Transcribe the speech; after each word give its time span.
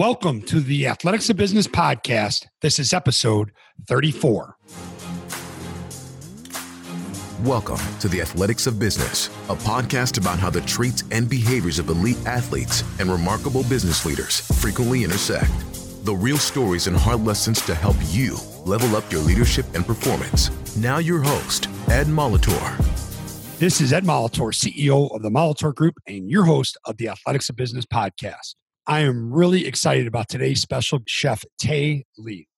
Welcome 0.00 0.40
to 0.44 0.60
the 0.60 0.86
Athletics 0.86 1.28
of 1.28 1.36
Business 1.36 1.66
podcast. 1.66 2.46
This 2.62 2.78
is 2.78 2.94
episode 2.94 3.52
34. 3.86 4.56
Welcome 7.42 7.76
to 7.98 8.08
the 8.08 8.22
Athletics 8.22 8.66
of 8.66 8.78
Business, 8.78 9.26
a 9.50 9.56
podcast 9.56 10.16
about 10.16 10.38
how 10.38 10.48
the 10.48 10.62
traits 10.62 11.04
and 11.10 11.28
behaviors 11.28 11.78
of 11.78 11.90
elite 11.90 12.16
athletes 12.24 12.82
and 12.98 13.12
remarkable 13.12 13.62
business 13.64 14.06
leaders 14.06 14.40
frequently 14.62 15.04
intersect. 15.04 15.52
The 16.06 16.14
real 16.14 16.38
stories 16.38 16.86
and 16.86 16.96
hard 16.96 17.20
lessons 17.20 17.60
to 17.66 17.74
help 17.74 17.96
you 18.06 18.38
level 18.64 18.96
up 18.96 19.12
your 19.12 19.20
leadership 19.20 19.66
and 19.74 19.84
performance. 19.86 20.50
Now, 20.78 20.96
your 20.96 21.20
host, 21.20 21.66
Ed 21.90 22.06
Molitor. 22.06 22.78
This 23.58 23.82
is 23.82 23.92
Ed 23.92 24.04
Molitor, 24.04 24.54
CEO 24.54 25.14
of 25.14 25.20
the 25.20 25.28
Molitor 25.28 25.74
Group 25.74 25.96
and 26.06 26.30
your 26.30 26.44
host 26.44 26.78
of 26.86 26.96
the 26.96 27.10
Athletics 27.10 27.50
of 27.50 27.56
Business 27.56 27.84
podcast. 27.84 28.54
I 28.90 29.02
am 29.02 29.32
really 29.32 29.68
excited 29.68 30.08
about 30.08 30.28
today's 30.28 30.60
special 30.60 30.98
chef, 31.06 31.44
Tai 31.62 32.02
Lee. 32.18 32.48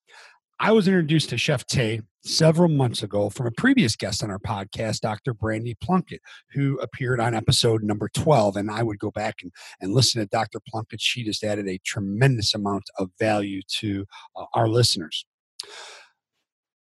I 0.58 0.72
was 0.72 0.88
introduced 0.88 1.28
to 1.28 1.36
Chef 1.36 1.66
Tai 1.66 2.00
several 2.24 2.70
months 2.70 3.02
ago 3.02 3.28
from 3.28 3.48
a 3.48 3.50
previous 3.50 3.96
guest 3.96 4.24
on 4.24 4.30
our 4.30 4.38
podcast, 4.38 5.00
Dr. 5.00 5.34
Brandy 5.34 5.76
Plunkett, 5.82 6.22
who 6.54 6.78
appeared 6.78 7.20
on 7.20 7.34
episode 7.34 7.82
number 7.82 8.08
12. 8.16 8.56
And 8.56 8.70
I 8.70 8.82
would 8.82 8.98
go 8.98 9.10
back 9.10 9.42
and, 9.42 9.52
and 9.82 9.92
listen 9.92 10.22
to 10.22 10.26
Dr. 10.26 10.58
Plunkett. 10.66 11.02
She 11.02 11.22
just 11.22 11.44
added 11.44 11.68
a 11.68 11.78
tremendous 11.84 12.54
amount 12.54 12.84
of 12.98 13.10
value 13.18 13.60
to 13.80 14.06
uh, 14.34 14.46
our 14.54 14.68
listeners. 14.68 15.26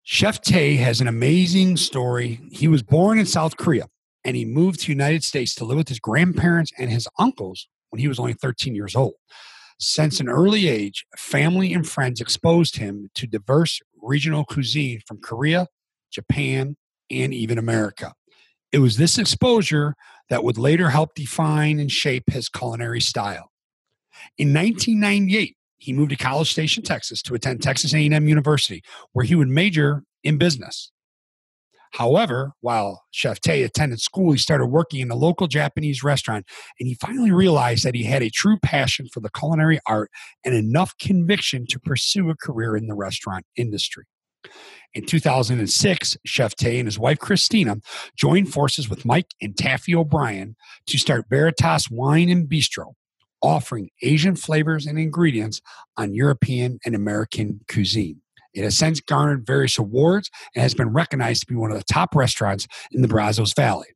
Chef 0.04 0.40
Tai 0.40 0.76
has 0.76 1.02
an 1.02 1.09
amazing 1.09 1.76
story. 1.76 2.40
He 2.54 2.70
was 2.70 2.84
born 2.84 3.20
in 3.20 3.26
South 3.26 3.58
Korea 3.58 3.88
and 4.23 4.38
he 4.38 4.45
moved 4.45 4.80
to 4.80 4.86
the 4.86 4.94
United 4.94 5.26
States 5.26 5.54
to 5.56 5.66
live 5.66 5.78
with 5.78 5.90
his 5.90 6.00
grandparents 6.00 6.72
and 6.78 6.90
his 6.90 7.06
uncles 7.20 7.68
when 7.91 8.00
he 8.00 8.08
was 8.08 8.20
only 8.20 8.34
13 8.34 8.73
years 8.76 8.95
old. 8.95 9.13
Since 9.80 10.20
an 10.20 10.30
early 10.30 10.68
age, 10.68 11.05
family 11.18 11.73
and 11.73 11.88
friends 11.88 12.22
exposed 12.22 12.77
him 12.77 13.09
to 13.16 13.27
diverse 13.27 13.80
regional 14.02 14.45
cuisine 14.45 15.02
from 15.08 15.20
Korea, 15.20 15.67
Japan, 16.12 16.75
and 17.09 17.34
even 17.34 17.58
America. 17.58 18.14
It 18.72 18.80
was 18.80 18.97
this 18.97 19.17
exposure 19.17 19.95
that 20.30 20.44
would 20.44 20.58
later 20.58 20.89
help 20.89 21.16
define 21.16 21.80
and 21.80 21.92
shape 21.92 22.30
his 22.30 22.47
culinary 22.47 23.02
style. 23.02 23.52
In 24.38 24.53
1998, 24.53 25.58
he 25.78 25.94
moved 25.94 26.12
to 26.12 26.16
College 26.16 26.52
Station, 26.52 26.84
Texas 26.84 27.22
to 27.23 27.34
attend 27.34 27.62
Texas 27.62 27.94
A&M 27.94 28.28
University, 28.28 28.84
where 29.14 29.25
he 29.25 29.36
would 29.36 29.50
major 29.50 30.03
in 30.23 30.38
business. 30.38 30.92
However, 31.92 32.53
while 32.61 33.03
Chef 33.11 33.42
Tai 33.42 33.53
attended 33.53 34.00
school, 34.00 34.31
he 34.31 34.38
started 34.38 34.67
working 34.67 35.02
in 35.02 35.11
a 35.11 35.16
local 35.16 35.47
Japanese 35.47 36.03
restaurant 36.03 36.45
and 36.80 36.88
he 36.88 36.95
finally 36.95 37.31
realized 37.31 37.84
that 37.84 37.95
he 37.95 38.03
had 38.03 38.23
a 38.23 38.30
true 38.30 38.58
passion 38.59 39.08
for 39.11 39.20
the 39.20 39.30
culinary 39.30 39.80
art 39.88 40.09
and 40.45 40.56
enough 40.56 40.97
conviction 40.97 41.66
to 41.67 41.80
pursue 41.80 42.30
a 42.30 42.36
career 42.36 42.78
in 42.78 42.88
the 42.88 42.95
restaurant 42.95 43.45
industry. 43.56 44.06
In 44.94 45.06
2006, 45.06 46.17
Chef 46.25 46.56
Tai 46.56 46.69
and 46.69 46.88
his 46.88 47.00
wife 47.00 47.19
Christina 47.19 47.78
joined 48.17 48.52
forces 48.52 48.89
with 48.89 49.06
Mike 49.06 49.34
and 49.42 49.56
Taffy 49.56 49.95
O'Brien 49.95 50.56
to 50.88 50.97
start 50.97 51.25
Veritas 51.30 51.89
Wine 51.89 52.30
and 52.30 52.50
Bistro, 52.50 52.94
offering 53.42 53.89
Asian 54.02 54.36
flavors 54.36 54.86
and 54.86 54.97
ingredients 54.97 55.62
on 55.97 56.14
European 56.14 56.80
and 56.86 56.95
American 56.95 57.62
cuisine. 57.69 58.22
It 58.53 58.63
has 58.63 58.77
since 58.77 58.99
garnered 58.99 59.45
various 59.45 59.77
awards 59.77 60.30
and 60.55 60.61
has 60.61 60.73
been 60.73 60.89
recognized 60.89 61.41
to 61.41 61.47
be 61.47 61.55
one 61.55 61.71
of 61.71 61.77
the 61.77 61.94
top 61.94 62.16
restaurants 62.16 62.67
in 62.91 63.02
the 63.02 63.07
Brazos 63.07 63.53
Valley. 63.53 63.88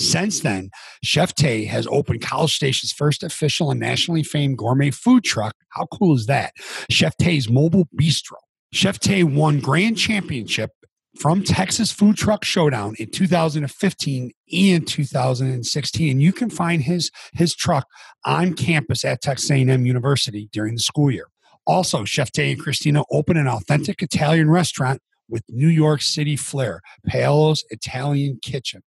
Since 0.00 0.40
then, 0.40 0.70
Chef 1.02 1.34
Tai 1.34 1.64
has 1.64 1.88
opened 1.88 2.20
College 2.20 2.54
Station's 2.54 2.92
first 2.92 3.24
official 3.24 3.72
and 3.72 3.80
nationally 3.80 4.22
famed 4.22 4.56
gourmet 4.58 4.92
food 4.92 5.24
truck. 5.24 5.56
How 5.70 5.86
cool 5.86 6.14
is 6.14 6.26
that? 6.26 6.52
Chef 6.88 7.16
Tai's 7.16 7.50
Mobile 7.50 7.88
Bistro. 8.00 8.36
Chef 8.72 9.00
Tai 9.00 9.24
won 9.24 9.58
grand 9.58 9.98
championship 9.98 10.70
from 11.18 11.42
Texas 11.42 11.90
Food 11.90 12.16
Truck 12.16 12.44
Showdown 12.44 12.94
in 12.98 13.10
2015 13.10 14.30
and 14.52 14.86
2016, 14.86 16.10
and 16.10 16.22
you 16.22 16.32
can 16.32 16.48
find 16.48 16.82
his 16.82 17.10
his 17.32 17.56
truck 17.56 17.86
on 18.24 18.54
campus 18.54 19.04
at 19.04 19.20
Texas 19.20 19.50
A&M 19.50 19.84
University 19.84 20.48
during 20.52 20.74
the 20.74 20.80
school 20.80 21.10
year. 21.10 21.26
Also, 21.68 22.04
Chef 22.04 22.32
Tai 22.32 22.42
and 22.44 22.60
Christina 22.60 23.04
open 23.12 23.36
an 23.36 23.46
authentic 23.46 24.02
Italian 24.02 24.50
restaurant 24.50 25.02
with 25.28 25.42
New 25.50 25.68
York 25.68 26.00
City 26.00 26.34
flair, 26.34 26.80
Paolo's 27.06 27.62
Italian 27.68 28.38
Kitchen. 28.42 28.82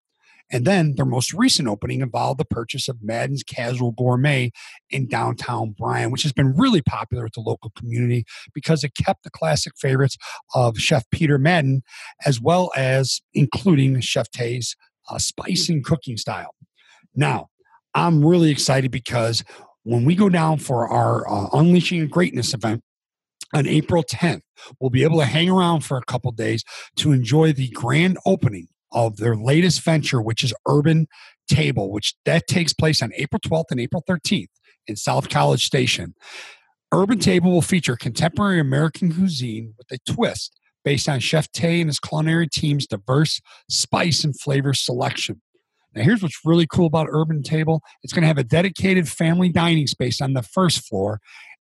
And 0.51 0.65
then 0.65 0.95
their 0.95 1.05
most 1.05 1.31
recent 1.31 1.67
opening 1.67 2.01
involved 2.01 2.39
the 2.39 2.45
purchase 2.45 2.89
of 2.89 2.97
Madden's 3.01 3.43
Casual 3.43 3.91
Gourmet 3.91 4.51
in 4.89 5.07
downtown 5.07 5.75
Bryan, 5.77 6.11
which 6.11 6.23
has 6.23 6.33
been 6.33 6.57
really 6.57 6.81
popular 6.81 7.23
with 7.23 7.33
the 7.33 7.41
local 7.41 7.71
community 7.77 8.25
because 8.53 8.83
it 8.83 8.95
kept 8.95 9.23
the 9.23 9.29
classic 9.29 9.73
favorites 9.77 10.17
of 10.53 10.77
Chef 10.77 11.05
Peter 11.11 11.37
Madden, 11.37 11.83
as 12.25 12.41
well 12.41 12.71
as 12.75 13.21
including 13.33 14.01
Chef 14.01 14.29
Tai's 14.31 14.75
uh, 15.09 15.19
spice 15.19 15.69
and 15.69 15.85
cooking 15.85 16.17
style. 16.17 16.55
Now, 17.15 17.47
I'm 17.93 18.25
really 18.25 18.51
excited 18.51 18.91
because 18.91 19.43
when 19.83 20.05
we 20.05 20.15
go 20.15 20.29
down 20.29 20.57
for 20.57 20.87
our 20.87 21.27
uh, 21.29 21.47
Unleashing 21.53 22.07
Greatness 22.07 22.53
event 22.53 22.81
on 23.53 23.67
April 23.67 24.03
10th, 24.03 24.41
we'll 24.79 24.89
be 24.89 25.03
able 25.03 25.19
to 25.19 25.25
hang 25.25 25.49
around 25.49 25.81
for 25.81 25.97
a 25.97 26.03
couple 26.03 26.31
days 26.31 26.63
to 26.97 27.11
enjoy 27.11 27.53
the 27.53 27.69
grand 27.69 28.17
opening 28.25 28.67
of 28.91 29.17
their 29.17 29.35
latest 29.35 29.81
venture, 29.81 30.21
which 30.21 30.43
is 30.43 30.53
Urban 30.67 31.07
Table, 31.49 31.91
which 31.91 32.15
that 32.25 32.47
takes 32.47 32.73
place 32.73 33.01
on 33.01 33.11
April 33.15 33.39
12th 33.39 33.71
and 33.71 33.79
April 33.79 34.03
13th 34.07 34.47
in 34.87 34.95
South 34.95 35.29
College 35.29 35.65
Station. 35.65 36.13
Urban 36.93 37.19
Table 37.19 37.51
will 37.51 37.61
feature 37.61 37.95
contemporary 37.95 38.59
American 38.59 39.13
cuisine 39.13 39.73
with 39.77 39.91
a 39.91 40.11
twist 40.11 40.59
based 40.83 41.07
on 41.07 41.19
Chef 41.19 41.51
Tai 41.51 41.67
and 41.67 41.89
his 41.89 41.99
culinary 41.99 42.47
team's 42.47 42.87
diverse 42.87 43.41
spice 43.69 44.23
and 44.23 44.37
flavor 44.37 44.73
selection. 44.73 45.41
Now, 45.93 46.03
here's 46.03 46.23
what's 46.23 46.39
really 46.45 46.67
cool 46.67 46.85
about 46.85 47.07
Urban 47.09 47.43
Table 47.43 47.81
it's 48.03 48.13
going 48.13 48.21
to 48.21 48.27
have 48.27 48.37
a 48.37 48.43
dedicated 48.43 49.09
family 49.09 49.49
dining 49.49 49.87
space 49.87 50.21
on 50.21 50.33
the 50.33 50.41
first 50.41 50.87
floor, 50.87 51.19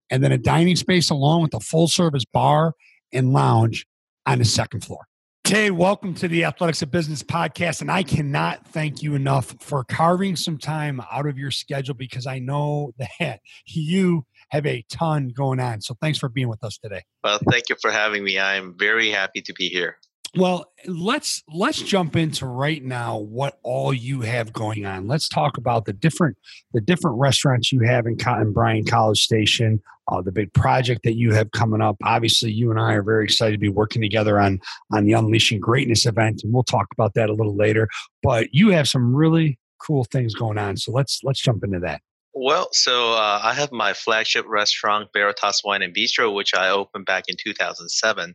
and 0.08 0.22
then 0.22 0.32
a 0.32 0.38
dining 0.38 0.76
space 0.76 1.10
along 1.10 1.42
with 1.42 1.54
a 1.54 1.60
full 1.60 1.88
service 1.88 2.24
bar 2.24 2.74
and 3.12 3.32
lounge 3.32 3.86
on 4.26 4.38
the 4.38 4.44
second 4.44 4.84
floor. 4.84 5.06
Tai, 5.44 5.70
welcome 5.70 6.14
to 6.14 6.28
the 6.28 6.44
Athletics 6.44 6.80
of 6.82 6.92
Business 6.92 7.24
podcast. 7.24 7.80
And 7.80 7.90
I 7.90 8.04
cannot 8.04 8.68
thank 8.68 9.02
you 9.02 9.16
enough 9.16 9.56
for 9.58 9.82
carving 9.82 10.36
some 10.36 10.58
time 10.58 11.02
out 11.10 11.26
of 11.26 11.36
your 11.36 11.50
schedule 11.50 11.94
because 11.94 12.24
I 12.24 12.38
know 12.38 12.92
that 13.18 13.40
you 13.66 14.26
have 14.50 14.64
a 14.64 14.84
ton 14.88 15.32
going 15.34 15.58
on. 15.58 15.80
So 15.80 15.96
thanks 16.00 16.18
for 16.18 16.28
being 16.28 16.48
with 16.48 16.62
us 16.62 16.78
today. 16.78 17.02
Well, 17.24 17.40
thank 17.50 17.68
you 17.68 17.76
for 17.80 17.90
having 17.90 18.22
me. 18.22 18.38
I'm 18.38 18.78
very 18.78 19.10
happy 19.10 19.40
to 19.42 19.52
be 19.52 19.68
here. 19.68 19.96
Well, 20.36 20.72
let's 20.86 21.42
let's 21.52 21.82
jump 21.82 22.14
into 22.14 22.46
right 22.46 22.82
now 22.84 23.18
what 23.18 23.58
all 23.64 23.92
you 23.92 24.20
have 24.20 24.52
going 24.52 24.86
on. 24.86 25.08
Let's 25.08 25.28
talk 25.28 25.58
about 25.58 25.86
the 25.86 25.92
different 25.92 26.36
the 26.72 26.80
different 26.80 27.18
restaurants 27.18 27.72
you 27.72 27.80
have 27.80 28.06
in 28.06 28.16
Cotton 28.16 28.52
Bryan 28.52 28.84
College 28.84 29.20
Station, 29.20 29.82
uh, 30.06 30.22
the 30.22 30.30
big 30.30 30.52
project 30.52 31.00
that 31.02 31.14
you 31.14 31.34
have 31.34 31.50
coming 31.50 31.80
up. 31.80 31.96
Obviously, 32.04 32.52
you 32.52 32.70
and 32.70 32.78
I 32.78 32.92
are 32.92 33.02
very 33.02 33.24
excited 33.24 33.52
to 33.52 33.58
be 33.58 33.68
working 33.68 34.02
together 34.02 34.38
on 34.38 34.60
on 34.92 35.04
the 35.04 35.14
Unleashing 35.14 35.58
Greatness 35.58 36.06
event, 36.06 36.42
and 36.44 36.52
we'll 36.52 36.62
talk 36.62 36.86
about 36.92 37.14
that 37.14 37.28
a 37.28 37.34
little 37.34 37.56
later. 37.56 37.88
But 38.22 38.54
you 38.54 38.70
have 38.70 38.88
some 38.88 39.14
really 39.14 39.58
cool 39.84 40.04
things 40.04 40.34
going 40.34 40.58
on, 40.58 40.76
so 40.76 40.92
let's 40.92 41.20
let's 41.24 41.40
jump 41.40 41.64
into 41.64 41.80
that. 41.80 42.02
Well, 42.32 42.68
so 42.72 43.14
uh, 43.14 43.40
I 43.42 43.54
have 43.54 43.72
my 43.72 43.92
flagship 43.92 44.46
restaurant, 44.46 45.08
Veritas 45.12 45.62
Wine 45.64 45.82
and 45.82 45.94
Bistro, 45.94 46.32
which 46.32 46.54
I 46.54 46.70
opened 46.70 47.04
back 47.06 47.24
in 47.26 47.36
2007. 47.36 48.34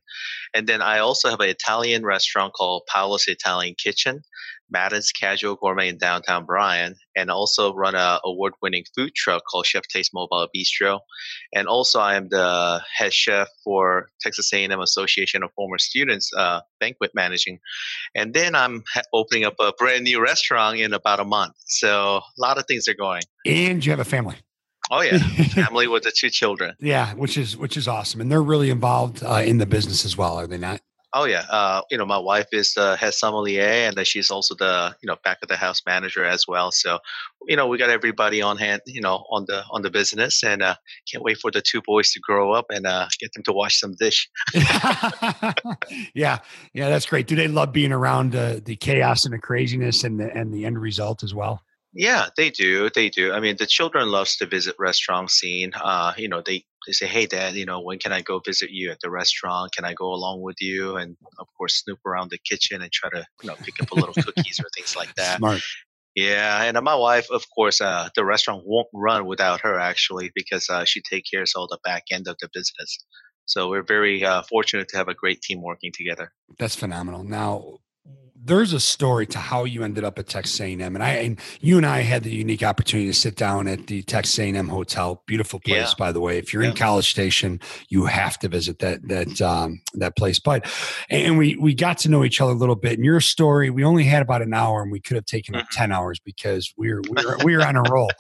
And 0.54 0.68
then 0.68 0.82
I 0.82 1.00
also 1.00 1.30
have 1.30 1.40
an 1.40 1.50
Italian 1.50 2.04
restaurant 2.04 2.54
called 2.54 2.84
Paolo's 2.88 3.28
Italian 3.28 3.76
Kitchen. 3.82 4.22
Madden's 4.70 5.12
Casual 5.12 5.56
Gourmet 5.56 5.90
in 5.90 5.98
downtown 5.98 6.46
Bryan, 6.46 6.96
and 7.16 7.30
also 7.30 7.74
run 7.74 7.96
a 7.96 8.20
award-winning 8.24 8.84
food 8.96 9.14
truck 9.16 9.44
called 9.50 9.66
Chef 9.66 9.84
Tai's 9.92 10.10
Mobile 10.14 10.48
Bistro. 10.56 11.00
And 11.54 11.68
also, 11.68 12.00
I 12.00 12.16
am 12.16 12.30
the 12.30 12.82
head 12.96 13.14
chef 13.14 13.48
for 13.64 14.08
Texas 14.22 14.52
A&M 14.54 14.80
Association 14.80 15.44
of 15.44 15.52
Former 15.56 15.78
Students 15.78 16.32
uh, 16.38 16.62
banquet 16.80 17.12
managing. 17.14 17.60
And 18.16 18.34
then 18.34 18.56
I'm 18.56 18.84
ha- 18.94 19.02
opening 19.14 19.46
up 19.46 19.56
a 19.60 19.72
brand 19.78 20.04
new 20.04 20.22
restaurant 20.22 20.80
in 20.80 20.94
about 20.94 21.20
a 21.20 21.26
month. 21.26 21.54
So 21.68 22.18
a 22.18 22.22
lot 22.38 22.58
of 22.58 22.66
things 22.68 22.88
are 22.88 22.96
going. 22.96 23.24
And 23.46 23.86
you 23.86 23.92
have 23.92 24.00
a 24.00 24.06
family. 24.06 24.36
Oh 24.92 25.02
yeah, 25.02 25.18
family 25.50 25.88
with 25.88 26.04
the 26.04 26.12
two 26.12 26.30
children. 26.30 26.76
Yeah, 26.80 27.14
which 27.16 27.38
is 27.38 27.58
which 27.58 27.76
is 27.76 27.88
awesome, 27.88 28.22
and 28.22 28.32
they're 28.32 28.44
really 28.44 28.70
involved 28.70 29.24
uh, 29.24 29.42
in 29.44 29.58
the 29.58 29.66
business 29.66 30.06
as 30.06 30.16
well, 30.16 30.36
are 30.38 30.46
they 30.46 30.60
not? 30.60 30.80
Oh 31.18 31.24
yeah, 31.24 31.46
uh, 31.50 31.82
you 31.90 31.98
know 31.98 32.06
my 32.06 32.18
wife 32.18 32.48
is 32.52 32.74
the 32.74 32.98
head 32.98 33.14
sommelier, 33.14 33.88
and 33.88 33.96
then 33.96 34.04
she's 34.04 34.30
also 34.30 34.54
the 34.54 34.94
you 35.02 35.08
know 35.08 35.16
back 35.24 35.38
of 35.42 35.48
the 35.48 35.56
house 35.56 35.82
manager 35.86 36.26
as 36.26 36.46
well. 36.46 36.72
So, 36.72 37.00
you 37.48 37.56
know 37.56 37.68
we 37.68 37.78
got 37.78 37.90
everybody 37.90 38.42
on 38.42 38.58
hand, 38.58 38.82
you 38.86 39.00
know 39.00 39.26
on 39.32 39.46
the 39.48 39.64
on 39.72 39.82
the 39.82 39.90
business, 39.90 40.44
and 40.44 40.62
uh, 40.62 40.76
can't 41.10 41.24
wait 41.24 41.38
for 41.38 41.52
the 41.52 41.62
two 41.62 41.82
boys 41.82 42.12
to 42.12 42.20
grow 42.20 42.52
up 42.52 42.66
and 42.70 42.86
uh, 42.86 43.08
get 43.18 43.32
them 43.32 43.44
to 43.44 43.54
wash 43.54 43.80
some 43.80 43.96
dish. 43.98 44.30
yeah, 46.14 46.40
yeah, 46.74 46.90
that's 46.90 47.06
great. 47.06 47.28
Do 47.28 47.38
they 47.38 47.48
love 47.48 47.72
being 47.72 47.94
around 47.94 48.36
uh, 48.36 48.60
the 48.62 48.76
chaos 48.76 49.24
and 49.24 49.34
the 49.34 49.40
craziness 49.40 50.04
and 50.04 50.20
the 50.20 50.36
and 50.36 50.54
the 50.54 50.66
end 50.66 50.82
result 50.82 51.24
as 51.24 51.34
well? 51.34 51.62
Yeah, 51.98 52.28
they 52.36 52.50
do. 52.50 52.90
They 52.90 53.10
do. 53.10 53.32
I 53.32 53.40
mean, 53.40 53.56
the 53.58 53.66
children 53.66 54.12
loves 54.12 54.36
to 54.38 54.46
visit 54.46 54.76
restaurant 54.78 55.32
scene. 55.32 55.72
Uh, 55.82 56.12
you 56.18 56.28
know, 56.28 56.44
they 56.46 56.66
they 56.86 56.94
say, 56.94 57.08
"Hey, 57.08 57.26
Dad, 57.26 57.56
you 57.56 57.66
know, 57.66 57.82
when 57.82 58.00
can 58.00 58.12
I 58.12 58.22
go 58.22 58.40
visit 58.40 58.70
you 58.72 58.92
at 58.92 59.00
the 59.02 59.10
restaurant? 59.10 59.74
Can 59.74 59.86
I 59.86 59.94
go 59.94 60.14
along 60.14 60.42
with 60.42 60.58
you?" 60.62 60.98
And 60.98 61.18
of 61.40 61.48
course, 61.58 61.84
snoop 61.84 62.00
around 62.06 62.32
the 62.32 62.38
kitchen 62.38 62.82
and 62.82 62.92
try 62.92 63.10
to, 63.10 63.26
you 63.42 63.48
know, 63.48 63.56
pick 63.56 63.82
up 63.82 63.92
a 63.92 63.96
little 63.96 64.14
cookies 64.26 64.60
or 64.60 64.70
things 64.76 64.96
like 64.96 65.14
that. 65.16 65.38
Smart. 65.38 65.62
Yeah, 66.16 66.64
and 66.64 66.82
my 66.82 66.96
wife, 66.96 67.28
of 67.30 67.44
course, 67.54 67.82
uh, 67.82 68.08
the 68.16 68.24
restaurant 68.24 68.64
won't 68.66 68.88
run 68.94 69.26
without 69.26 69.60
her 69.62 69.78
actually 69.78 70.32
because 70.34 70.70
uh, 70.70 70.86
she 70.86 71.02
takes 71.02 71.30
care 71.30 71.42
of 71.42 71.50
all 71.58 71.68
the 71.68 71.80
back 71.84 72.04
end 72.10 72.28
of 72.30 72.38
the 72.40 72.50
business. 72.54 72.98
So 73.46 73.70
we're 73.70 73.84
very 73.84 74.24
uh, 74.24 74.42
fortunate 74.44 74.88
to 74.90 74.98
have 74.98 75.10
a 75.10 75.14
great 75.14 75.42
team 75.42 75.62
working 75.62 75.92
together. 75.94 76.32
That's 76.58 76.76
phenomenal. 76.76 77.24
Now, 77.24 77.80
there's 78.46 78.74
a 78.74 78.80
story 78.80 79.26
to 79.26 79.40
how 79.40 79.64
you 79.64 79.84
ended 79.84 80.04
up 80.04 80.20
at 80.20 80.28
Texas 80.28 80.60
A&M, 80.62 80.80
and 80.82 81.04
I 81.04 81.10
and 81.10 81.40
you 81.62 81.78
and 81.78 81.86
I 81.86 82.02
had 82.02 82.24
the 82.24 82.30
unique 82.30 82.62
opportunity 82.62 83.10
to 83.10 83.14
sit 83.14 83.36
down 83.36 83.68
at 83.68 83.88
the 83.88 84.04
Texas 84.04 84.38
A&M 84.38 84.70
hotel. 84.70 85.24
Beautiful 85.26 85.60
place, 85.60 85.90
yeah. 85.90 85.94
by 85.98 86.12
the 86.12 86.20
way. 86.20 86.38
If 86.38 86.54
you're 86.54 86.62
yeah. 86.62 86.70
in 86.70 86.76
College 86.76 87.10
Station, 87.10 87.60
you 87.90 88.06
have 88.06 88.38
to 88.40 88.48
visit 88.48 88.80
that 88.80 89.08
that 89.08 89.42
um, 89.42 89.82
that 89.96 90.16
place. 90.16 90.40
But 90.40 90.72
and 91.10 91.38
we 91.38 91.56
we 91.56 91.74
got 91.74 91.98
to 92.00 92.10
know 92.10 92.24
each 92.24 92.40
other 92.40 92.52
a 92.52 92.56
little 92.56 92.76
bit. 92.76 92.94
And 92.94 93.04
your 93.04 93.20
story, 93.20 93.72
we 93.72 93.84
only 93.84 94.04
had 94.04 94.22
about 94.22 94.44
an 94.44 94.54
hour, 94.54 94.84
and 94.84 94.92
we 94.92 95.00
could 95.00 95.16
have 95.16 95.26
taken 95.26 95.56
mm-hmm. 95.56 95.66
ten 95.72 95.92
hours 95.92 96.20
because 96.20 96.72
we 96.78 96.92
are 96.92 97.02
we 97.02 97.26
are 97.26 97.38
we 97.44 97.56
are 97.56 97.66
on 97.66 97.76
a 97.76 97.84
roll, 97.90 98.12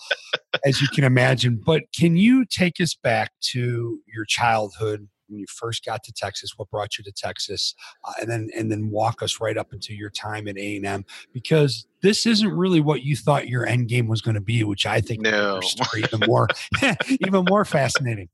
as 0.66 0.82
you 0.82 0.88
can 0.88 1.04
imagine. 1.04 1.62
But 1.64 1.84
can 1.96 2.18
you 2.18 2.46
take 2.46 2.82
us 2.82 2.96
back 2.96 3.32
to 3.52 4.00
your 4.12 4.26
childhood? 4.26 5.08
When 5.28 5.40
you 5.40 5.46
first 5.50 5.86
got 5.86 6.04
to 6.04 6.14
Texas, 6.14 6.54
what 6.58 6.70
brought 6.70 6.98
you 6.98 7.04
to 7.04 7.12
Texas, 7.12 7.76
uh, 8.08 8.14
and 8.22 8.30
then 8.30 8.50
and 8.56 8.72
then 8.72 8.90
walk 8.90 9.22
us 9.22 9.40
right 9.40 9.58
up 9.58 9.74
into 9.74 9.94
your 9.94 10.10
time 10.10 10.48
at 10.48 10.58
A 10.58 10.78
and 10.78 10.86
M 10.86 11.06
because 11.34 11.86
this 12.02 12.26
isn't 12.26 12.52
really 12.52 12.80
what 12.80 13.04
you 13.04 13.16
thought 13.16 13.48
your 13.48 13.66
end 13.66 13.88
game 13.88 14.08
was 14.08 14.22
going 14.22 14.36
to 14.36 14.42
be, 14.42 14.64
which 14.64 14.86
I 14.86 15.02
think 15.02 15.22
no. 15.22 15.60
story 15.62 16.04
even 16.04 16.22
more 16.28 16.48
even 17.10 17.46
more 17.50 17.66
fascinating. 17.66 18.30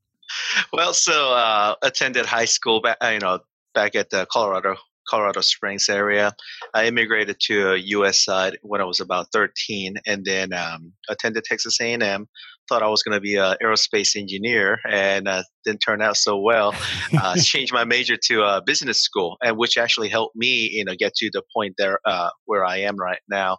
Well, 0.72 0.94
so 0.94 1.32
uh, 1.32 1.74
attended 1.82 2.26
high 2.26 2.46
school 2.46 2.80
back, 2.80 2.98
you 3.02 3.18
know, 3.18 3.40
back 3.74 3.94
at 3.94 4.10
the 4.10 4.26
Colorado 4.30 4.76
Colorado 5.08 5.40
Springs 5.40 5.88
area. 5.88 6.34
I 6.74 6.86
immigrated 6.86 7.36
to 7.40 7.72
a 7.72 7.76
U.S. 7.76 8.24
side 8.24 8.58
when 8.62 8.80
I 8.80 8.84
was 8.84 9.00
about 9.00 9.26
13, 9.32 9.96
and 10.06 10.24
then 10.24 10.52
um, 10.52 10.92
attended 11.08 11.44
Texas 11.44 11.80
A&M 11.80 12.28
thought 12.68 12.82
I 12.82 12.88
was 12.88 13.02
going 13.02 13.16
to 13.16 13.20
be 13.20 13.36
an 13.36 13.56
aerospace 13.62 14.16
engineer, 14.16 14.78
and 14.88 15.28
uh, 15.28 15.42
didn't 15.64 15.80
turn 15.80 16.02
out 16.02 16.16
so 16.16 16.38
well. 16.38 16.74
Uh, 17.22 17.36
changed 17.36 17.72
my 17.72 17.84
major 17.84 18.16
to 18.16 18.42
a 18.42 18.62
business 18.64 19.00
school, 19.00 19.36
and 19.42 19.56
which 19.56 19.76
actually 19.76 20.08
helped 20.08 20.34
me, 20.34 20.68
you 20.72 20.84
know, 20.84 20.94
get 20.98 21.14
to 21.14 21.30
the 21.32 21.42
point 21.54 21.74
there 21.76 21.98
uh, 22.06 22.30
where 22.46 22.64
I 22.64 22.78
am 22.78 22.96
right 22.96 23.20
now. 23.28 23.58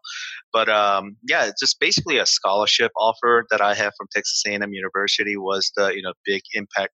But 0.52 0.70
um, 0.70 1.18
yeah, 1.28 1.46
it's 1.46 1.60
just 1.62 1.80
basically 1.80 2.18
a 2.18 2.26
scholarship 2.26 2.92
offer 2.98 3.46
that 3.52 3.62
I 3.62 3.76
have 3.76 3.94
from 3.98 4.08
Texas 4.12 4.44
A&M 4.48 4.74
University 4.74 5.38
was 5.38 5.72
the 5.76 5.90
you 5.96 6.02
know 6.02 6.14
big 6.26 6.42
impact 6.54 6.94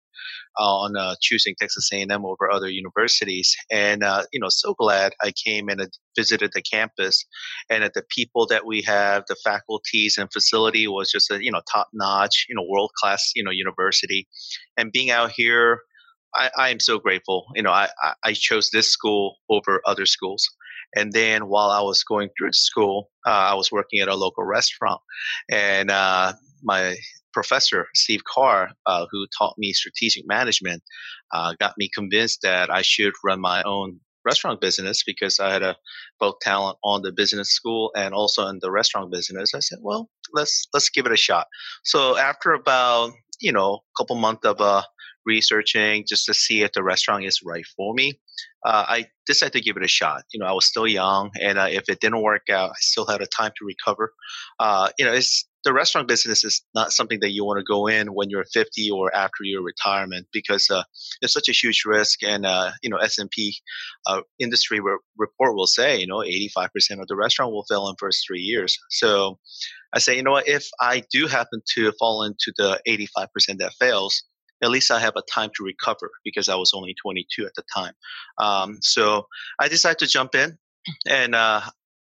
on 0.57 0.95
uh, 0.97 1.15
choosing 1.21 1.55
Texas 1.59 1.89
A&M 1.93 2.25
over 2.25 2.51
other 2.51 2.69
universities. 2.69 3.55
And 3.71 4.03
uh, 4.03 4.23
you 4.31 4.39
know, 4.39 4.49
so 4.49 4.73
glad 4.73 5.13
I 5.21 5.31
came 5.31 5.69
and 5.69 5.81
visited 6.17 6.51
the 6.53 6.61
campus, 6.61 7.25
and 7.69 7.83
that 7.83 7.93
the 7.93 8.03
people 8.09 8.45
that 8.47 8.65
we 8.65 8.81
have, 8.83 9.23
the 9.27 9.37
faculties 9.43 10.17
and 10.17 10.31
facility 10.31 10.87
was 10.87 11.11
just 11.11 11.31
a 11.31 11.43
you 11.43 11.51
know 11.51 11.61
top 11.71 11.87
notch, 11.93 12.45
you 12.49 12.55
know, 12.55 12.65
world 12.67 12.91
class, 13.01 13.31
you 13.35 13.43
know, 13.43 13.51
university. 13.51 14.27
And 14.77 14.91
being 14.99 15.11
out 15.11 15.31
here, 15.35 15.81
I, 16.35 16.51
I 16.57 16.69
am 16.69 16.79
so 16.79 16.99
grateful. 16.99 17.45
You 17.55 17.63
know, 17.63 17.71
I, 17.71 17.89
I 18.23 18.33
chose 18.33 18.69
this 18.69 18.91
school 18.91 19.37
over 19.49 19.81
other 19.85 20.05
schools. 20.05 20.47
And 20.95 21.13
then 21.13 21.47
while 21.47 21.69
I 21.69 21.81
was 21.81 22.03
going 22.03 22.29
through 22.37 22.53
school, 22.53 23.09
uh, 23.25 23.29
I 23.51 23.53
was 23.53 23.71
working 23.71 23.99
at 23.99 24.07
a 24.07 24.15
local 24.15 24.43
restaurant, 24.43 24.99
and 25.51 25.91
uh, 25.91 26.33
my 26.63 26.95
professor, 27.31 27.85
Steve 27.93 28.21
Carr, 28.23 28.71
uh, 28.87 29.05
who 29.11 29.27
taught 29.37 29.53
me 29.59 29.71
strategic 29.71 30.23
management, 30.27 30.81
uh, 31.31 31.53
got 31.59 31.75
me 31.77 31.89
convinced 31.93 32.39
that 32.41 32.71
I 32.71 32.81
should 32.81 33.13
run 33.23 33.39
my 33.39 33.61
own 33.63 33.99
restaurant 34.25 34.61
business 34.61 35.03
because 35.05 35.39
I 35.39 35.53
had 35.53 35.61
a 35.61 35.75
both 36.19 36.35
talent 36.41 36.77
on 36.83 37.03
the 37.03 37.11
business 37.11 37.51
school 37.51 37.91
and 37.95 38.13
also 38.13 38.47
in 38.47 38.57
the 38.61 38.71
restaurant 38.71 39.11
business. 39.11 39.53
I 39.53 39.59
said, 39.59 39.79
well, 39.81 40.09
let's 40.33 40.67
let's 40.73 40.89
give 40.89 41.05
it 41.05 41.11
a 41.11 41.17
shot. 41.17 41.45
So 41.83 42.17
after 42.17 42.51
about 42.53 43.11
you 43.41 43.51
know 43.51 43.75
a 43.75 43.93
couple 43.97 44.15
months 44.15 44.45
of 44.45 44.59
uh, 44.61 44.83
researching 45.25 46.05
just 46.07 46.25
to 46.25 46.33
see 46.33 46.63
if 46.63 46.71
the 46.73 46.83
restaurant 46.83 47.25
is 47.25 47.41
right 47.43 47.65
for 47.75 47.93
me, 47.93 48.19
uh, 48.65 48.85
I 48.87 49.07
decided 49.25 49.53
to 49.53 49.61
give 49.61 49.77
it 49.77 49.83
a 49.83 49.87
shot. 49.87 50.23
You 50.33 50.39
know, 50.39 50.47
I 50.47 50.53
was 50.53 50.65
still 50.65 50.87
young, 50.87 51.31
and 51.41 51.57
uh, 51.57 51.67
if 51.69 51.89
it 51.89 51.99
didn't 51.99 52.21
work 52.21 52.49
out, 52.49 52.71
I 52.71 52.79
still 52.79 53.05
had 53.05 53.21
a 53.21 53.27
time 53.27 53.51
to 53.57 53.65
recover. 53.65 54.13
Uh, 54.59 54.89
you 54.97 55.05
know, 55.05 55.13
it's 55.13 55.45
the 55.65 55.73
restaurant 55.73 56.07
business 56.07 56.43
is 56.43 56.61
not 56.73 56.93
something 56.93 57.19
that 57.19 57.31
you 57.31 57.43
want 57.43 57.59
to 57.59 57.63
go 57.63 57.87
in 57.87 58.07
when 58.07 58.29
you're 58.29 58.45
50 58.45 58.91
or 58.91 59.13
after 59.13 59.43
your 59.43 59.61
retirement 59.61 60.27
because 60.31 60.69
uh, 60.69 60.83
it's 61.21 61.33
such 61.33 61.49
a 61.49 61.53
huge 61.53 61.83
risk. 61.85 62.23
And 62.23 62.45
uh, 62.45 62.71
you 62.81 62.89
know, 62.89 62.97
S&P 62.97 63.55
uh, 64.07 64.21
industry 64.39 64.79
re- 64.79 64.97
report 65.17 65.55
will 65.55 65.67
say, 65.67 65.99
you 65.99 66.07
know, 66.07 66.19
85% 66.19 67.01
of 67.01 67.07
the 67.07 67.15
restaurant 67.15 67.51
will 67.51 67.65
fail 67.69 67.89
in 67.89 67.95
first 67.99 68.23
three 68.25 68.41
years. 68.41 68.77
So 68.89 69.37
I 69.93 69.99
say, 69.99 70.15
you 70.15 70.23
know 70.23 70.31
what, 70.31 70.47
if 70.47 70.67
I 70.79 71.03
do 71.11 71.27
happen 71.27 71.61
to 71.75 71.91
fall 71.99 72.23
into 72.23 72.53
the 72.57 72.79
85% 72.87 73.57
that 73.57 73.73
fails, 73.79 74.23
at 74.61 74.69
least 74.69 74.91
I 74.91 74.99
have 74.99 75.13
a 75.15 75.23
time 75.31 75.51
to 75.57 75.63
recover 75.63 76.11
because 76.23 76.49
I 76.49 76.55
was 76.55 76.71
only 76.73 76.95
22 77.01 77.45
at 77.45 77.53
the 77.55 77.63
time. 77.73 77.93
Um, 78.37 78.79
so 78.81 79.27
I 79.59 79.67
decided 79.67 79.99
to 79.99 80.07
jump 80.07 80.35
in, 80.35 80.57
and 81.07 81.35
uh, 81.35 81.61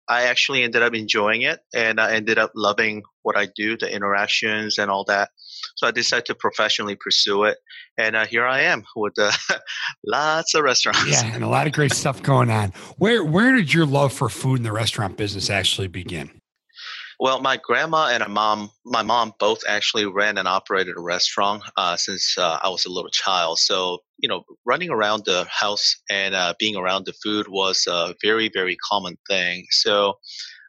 I 0.09 0.25
actually 0.25 0.63
ended 0.63 0.83
up 0.83 0.95
enjoying 0.95 1.43
it, 1.43 1.61
and 1.75 2.01
I 2.01 2.15
ended 2.15 2.39
up 2.39 2.53
loving 2.55 3.03
what 3.23 3.37
I 3.37 3.49
do, 3.57 3.77
the 3.77 3.93
interactions 3.93 4.79
and 4.79 4.91
all 4.91 5.05
that. 5.05 5.31
So 5.77 5.87
I 5.87 5.91
decided 5.91 6.27
to 6.27 6.35
professionally 6.35 6.97
pursue 6.97 7.45
it, 7.45 7.59
and 7.99 8.15
uh, 8.15 8.27
here 8.27 8.47
I 8.47 8.61
am 8.61 8.85
with 8.95 9.15
uh, 9.19 9.33
lots 10.07 10.55
of 10.55 10.63
restaurants. 10.63 11.11
Yeah, 11.11 11.35
and 11.35 11.43
a 11.43 11.49
lot 11.49 11.67
of 11.67 11.73
great 11.73 11.93
stuff 11.93 12.23
going 12.23 12.51
on. 12.51 12.71
Where 12.99 13.25
where 13.25 13.55
did 13.55 13.73
your 13.73 13.87
love 13.87 14.13
for 14.13 14.29
food 14.29 14.57
and 14.57 14.67
the 14.67 14.73
restaurant 14.73 15.17
business 15.17 15.51
actually 15.51 15.89
begin? 15.89 16.31
Well, 17.21 17.41
my 17.41 17.57
grandma 17.57 18.09
and 18.09 18.27
mom, 18.33 18.71
my 18.85 19.03
mom 19.03 19.33
both 19.39 19.61
actually 19.69 20.07
ran 20.07 20.39
and 20.39 20.49
operated 20.49 20.97
a 20.97 21.01
restaurant 21.01 21.63
uh, 21.77 21.97
since 21.97 22.37
uh, 22.39 22.59
I 22.63 22.69
was 22.69 22.85
a 22.85 22.91
little 22.91 23.11
child. 23.11 23.59
So, 23.59 23.99
you 24.19 24.29
know, 24.29 24.45
running 24.67 24.91
around 24.91 25.25
the 25.25 25.47
house 25.51 25.97
and 26.11 26.35
uh, 26.35 26.55
being 26.59 26.77
around 26.77 27.07
the 27.07 27.15
food 27.23 27.47
was 27.49 27.87
a 27.89 28.15
very, 28.23 28.51
very 28.53 28.77
common 28.91 29.17
thing. 29.29 29.67
So, 29.71 30.15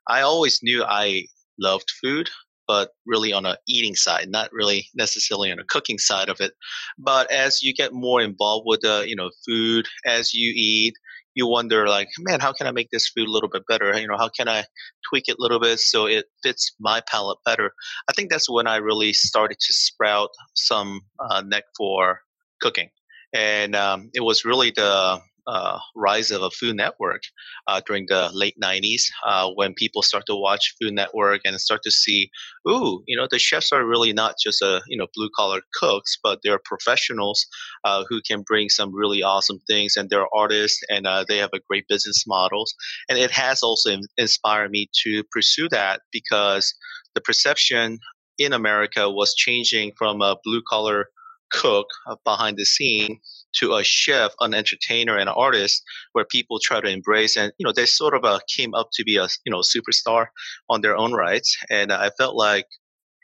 I 0.08 0.22
always 0.22 0.60
knew 0.64 0.84
I 0.84 1.26
loved 1.60 1.92
food, 2.04 2.30
but 2.68 2.92
really 3.06 3.34
on 3.34 3.46
a 3.46 3.58
eating 3.68 3.96
side, 3.96 4.30
not 4.30 4.50
really 4.54 4.88
necessarily 4.96 5.52
on 5.52 5.60
a 5.60 5.66
cooking 5.66 5.98
side 6.00 6.30
of 6.30 6.42
it. 6.42 6.54
But 6.98 7.32
as 7.32 7.62
you 7.64 7.74
get 7.74 7.94
more 7.94 8.22
involved 8.22 8.66
with 8.68 8.82
the, 8.82 9.06
you 9.08 9.16
know, 9.16 9.32
food 9.48 9.88
as 10.06 10.34
you 10.34 10.54
eat, 10.56 10.96
you 11.36 11.48
wonder 11.48 11.88
like, 11.88 12.08
man, 12.20 12.39
how 12.39 12.54
can 12.54 12.65
I 12.65 12.72
make 12.72 12.89
this 12.92 13.10
food 13.10 13.27
a 13.27 13.32
little 13.32 13.50
bit 13.50 13.63
better? 13.68 13.98
You 14.00 14.08
know, 14.08 14.18
how 14.18 14.30
can 14.30 14.48
I 14.48 14.63
tweak 15.08 15.25
it 15.27 15.36
a 15.38 15.42
little 15.42 15.60
bit 15.60 15.80
so 15.80 16.06
it 16.06 16.25
fits 16.42 16.74
my 16.80 17.01
palate 17.01 17.38
better? 17.46 17.72
I 18.10 18.13
think 18.13 18.32
that's 18.32 18.50
when 18.50 18.68
I 18.68 18.77
really 18.77 19.13
started 19.13 19.60
to 19.60 19.74
sprout 19.74 20.30
some 20.54 21.01
uh, 21.20 21.42
neck 21.42 21.65
for 21.77 22.22
cooking, 22.62 22.89
and 23.34 23.75
um, 23.75 24.10
it 24.13 24.22
was 24.22 24.46
really 24.46 24.72
the 24.72 25.22
uh, 25.48 25.80
rise 25.96 26.32
of 26.32 26.42
a 26.42 26.50
Food 26.50 26.75
Network 26.75 27.22
uh, 27.68 27.82
during 27.86 28.06
the 28.08 28.30
late 28.34 28.56
90s 28.62 29.04
uh, 29.25 29.50
when 29.56 29.74
people 29.74 30.02
start 30.02 30.24
to 30.28 30.36
watch 30.36 30.75
Food 30.82 30.94
Network 30.94 31.42
and 31.46 31.60
start 31.60 31.82
to 31.84 31.92
see, 31.92 32.30
ooh, 32.68 33.04
you 33.08 33.16
know, 33.18 33.28
the 33.30 33.40
chefs 33.40 33.72
are 33.72 33.86
really 33.86 34.14
not 34.14 34.36
just 34.44 34.62
a, 34.62 34.82
you 34.88 34.98
know, 34.98 35.08
blue 35.14 35.30
collar 35.36 35.62
cooks, 35.74 36.18
but 36.22 36.40
they're 36.44 36.60
professionals 36.64 37.46
uh, 37.84 38.04
who 38.10 38.22
can 38.22 38.42
bring 38.42 38.70
some 38.70 38.94
really 38.94 39.22
awesome 39.22 39.60
things 39.68 39.96
and 39.96 40.10
they're 40.10 40.28
artists 40.34 40.82
and 40.90 41.06
uh, 41.06 41.25
they 41.28 41.38
have 41.38 41.52
a 41.54 41.60
great 41.70 41.88
business 41.88 42.25
models. 42.28 42.74
And 43.10 43.18
it 43.18 43.32
has 43.32 43.62
also 43.62 43.98
inspired 44.18 44.72
me 44.72 44.90
to 45.04 45.24
pursue 45.32 45.70
that 45.70 46.02
because 46.12 46.74
the 47.14 47.22
perception 47.22 48.00
in 48.38 48.54
America 48.54 49.10
was 49.10 49.34
changing 49.36 49.94
from 49.98 50.22
a 50.22 50.36
blue 50.44 50.62
collar 50.68 51.08
cook 51.52 51.88
uh, 52.10 52.16
behind 52.25 52.58
the 52.58 52.66
scene 52.66 53.20
to 53.60 53.76
a 53.76 53.84
chef, 53.84 54.32
an 54.40 54.54
entertainer, 54.54 55.18
and 55.18 55.30
an 55.30 55.36
artist, 55.36 55.84
where 56.14 56.26
people 56.26 56.60
try 56.60 56.82
to 56.82 56.88
embrace 56.88 57.38
and 57.38 57.52
you 57.58 57.66
know 57.66 57.72
they 57.72 57.86
sort 57.86 58.14
of 58.14 58.24
uh, 58.24 58.40
came 58.48 58.74
up 58.74 58.90
to 58.94 59.04
be 59.04 59.18
a 59.18 59.28
you 59.46 59.52
know 59.52 59.60
superstar 59.62 60.28
on 60.70 60.82
their 60.82 60.96
own 60.96 61.14
rights, 61.14 61.58
and 61.70 61.92
I 61.92 62.10
felt 62.18 62.36
like 62.36 62.66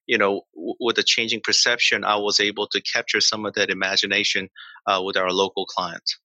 you 0.08 0.18
know 0.18 0.42
w- 0.56 0.76
with 0.80 0.96
the 0.96 1.04
changing 1.04 1.42
perception, 1.44 2.04
I 2.04 2.16
was 2.16 2.40
able 2.40 2.68
to 2.68 2.82
capture 2.82 3.22
some 3.22 3.46
of 3.46 3.54
that 3.54 3.70
imagination 3.70 4.50
uh, 4.88 5.02
with 5.04 5.18
our 5.18 5.32
local 5.32 5.66
clients. 5.66 6.18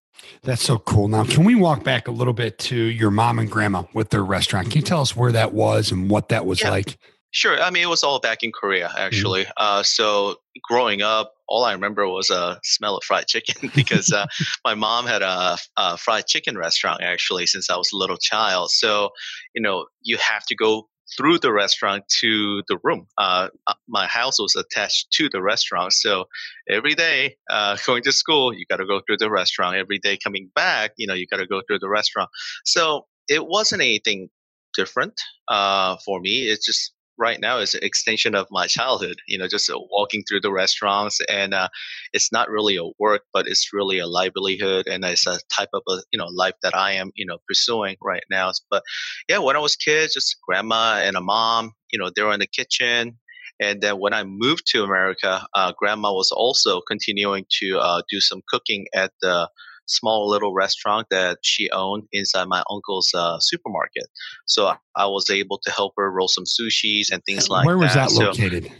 That's 0.43 0.63
so 0.63 0.79
cool. 0.79 1.09
Now, 1.09 1.25
can 1.25 1.45
we 1.45 1.55
walk 1.55 1.85
back 1.85 2.09
a 2.09 2.11
little 2.11 2.33
bit 2.33 2.59
to 2.59 2.77
your 2.77 3.11
mom 3.11 3.39
and 3.39 3.51
grandma 3.51 3.85
with 3.93 4.11
their 4.11 4.25
restaurant? 4.25 4.71
Can 4.71 4.81
you 4.81 4.83
tell 4.83 5.03
us 5.03 5.15
where 5.15 5.33
that 5.33 5.53
was 5.53 5.93
and 5.93 6.09
what 6.09 6.31
that 6.31 6.47
was 6.47 6.63
yeah. 6.63 6.71
like? 6.71 6.99
Sure. 7.37 7.61
I 7.61 7.69
mean, 7.69 7.83
it 7.83 7.91
was 7.91 8.03
all 8.03 8.19
back 8.19 8.43
in 8.43 8.51
Korea, 8.51 8.89
mm-hmm. 8.89 8.99
actually. 8.99 9.43
Mm-hmm. 9.43 9.53
Uh, 9.59 9.83
so 9.83 10.37
growing 10.63 11.03
up, 11.03 11.35
all 11.47 11.65
I 11.65 11.73
remember 11.73 12.09
was 12.09 12.31
a 12.31 12.59
smell 12.65 12.97
of 12.97 13.05
fried 13.05 13.27
chicken 13.27 13.71
because 13.75 14.11
uh, 14.11 14.25
my 14.65 14.75
mom 14.75 15.05
had 15.05 15.21
a, 15.21 15.59
a, 15.77 15.99
fried 15.99 16.27
chicken 16.27 16.57
restaurant 16.57 17.03
actually 17.03 17.47
since 17.47 17.69
I 17.69 17.77
was 17.77 17.91
a 17.93 17.99
little 17.99 18.17
child. 18.17 18.71
So, 18.71 19.11
you 19.55 19.61
know, 19.61 19.85
you 20.01 20.17
have 20.17 20.47
to 20.47 20.57
go 20.57 20.89
through 21.15 21.41
the 21.41 21.53
restaurant 21.53 22.05
to 22.21 22.63
the 22.69 22.79
room. 22.83 23.07
Uh, 23.19 23.49
uh, 23.67 23.75
my 23.87 24.07
house 24.07 24.41
was 24.41 24.57
attached 24.57 25.11
to 25.13 25.29
the 25.29 25.43
restaurant, 25.43 25.93
so 25.93 26.25
every 26.71 26.95
day 26.95 27.37
uh, 27.51 27.77
going 27.87 28.03
to 28.05 28.13
school, 28.13 28.55
you 28.55 28.65
got 28.71 28.79
to 28.79 28.87
go 28.87 29.03
through 29.07 29.19
the 29.19 29.31
restaurant. 29.31 29.77
Every 29.77 29.99
day 29.99 30.17
coming 30.17 30.51
back, 30.55 30.93
you 30.97 31.07
know, 31.07 31.13
you 31.13 31.27
got 31.27 31.37
to 31.37 31.47
go 31.47 31.61
through 31.69 31.81
the 31.81 31.91
restaurant. 31.91 32.31
So 32.65 33.05
it 33.29 33.47
wasn't 33.47 33.83
anything 33.83 34.31
different 34.75 35.21
uh, 35.49 35.97
for 36.05 36.19
me. 36.21 36.49
It's 36.49 36.65
just 36.65 36.93
right 37.19 37.41
now 37.41 37.59
is 37.59 37.75
an 37.75 37.83
extension 37.83 38.35
of 38.35 38.47
my 38.51 38.67
childhood. 38.67 39.17
You 39.27 39.39
know, 39.39 39.49
just 39.49 39.71
uh, 39.71 39.79
walking 39.91 40.23
through 40.25 40.41
the 40.41 40.53
restaurants, 40.53 41.21
and 41.29 41.55
uh, 41.55 41.69
it's 42.13 42.33
not 42.33 42.51
really 42.51 42.77
a 42.77 42.91
work, 42.99 43.23
but 43.33 43.47
it's 43.47 43.73
really 43.73 43.99
a 43.99 44.07
livelihood, 44.07 44.87
and 44.87 45.05
it's 45.05 45.27
a 45.27 45.39
type 45.53 45.71
of 45.73 45.83
a 45.89 45.99
you 46.13 46.19
know 46.19 46.27
life 46.27 46.55
that 46.63 46.75
I 46.77 46.93
am 46.93 47.11
you 47.15 47.27
know 47.27 47.39
pursuing 47.49 47.97
right 48.03 48.25
now. 48.31 48.51
But 48.71 48.83
yeah, 49.29 49.39
when 49.39 49.57
I 49.57 49.61
was 49.61 49.77
kid, 49.77 50.11
just 50.13 50.37
grandma 50.47 51.01
and 51.03 51.17
a 51.17 51.21
mom, 51.21 51.73
you 51.93 51.99
know, 51.99 52.11
they 52.15 52.23
were 52.23 52.33
in 52.33 52.41
the 52.41 52.47
kitchen. 52.47 53.19
And 53.59 53.81
then 53.81 53.99
when 53.99 54.13
I 54.13 54.23
moved 54.25 54.67
to 54.73 54.85
America, 54.85 55.47
uh, 55.55 55.73
grandma 55.79 56.13
was 56.13 56.31
also 56.31 56.83
continuing 56.87 57.47
to 57.63 57.79
uh, 57.79 58.03
do 58.11 58.21
some 58.21 58.43
cooking 58.51 58.87
at 58.95 59.13
the 59.23 59.49
small 59.87 60.29
little 60.29 60.55
restaurant 60.55 61.07
that 61.11 61.39
she 61.43 61.71
owned 61.71 62.05
inside 62.13 62.49
my 62.49 62.63
uncle's 62.71 63.13
uh, 63.15 63.39
supermarket. 63.41 64.05
So 64.47 64.73
I 64.97 65.07
was 65.07 65.31
able 65.31 65.59
to 65.65 65.71
help 65.71 65.95
her 65.97 66.11
roll 66.11 66.29
some 66.29 66.45
sushis 66.45 67.11
and 67.11 67.23
things 67.25 67.49
like 67.49 67.63
that. 67.63 67.67
Where 67.67 67.79
was 67.79 67.95
that, 67.95 68.11
that 68.11 68.15
located? 68.15 68.65
So 68.67 68.71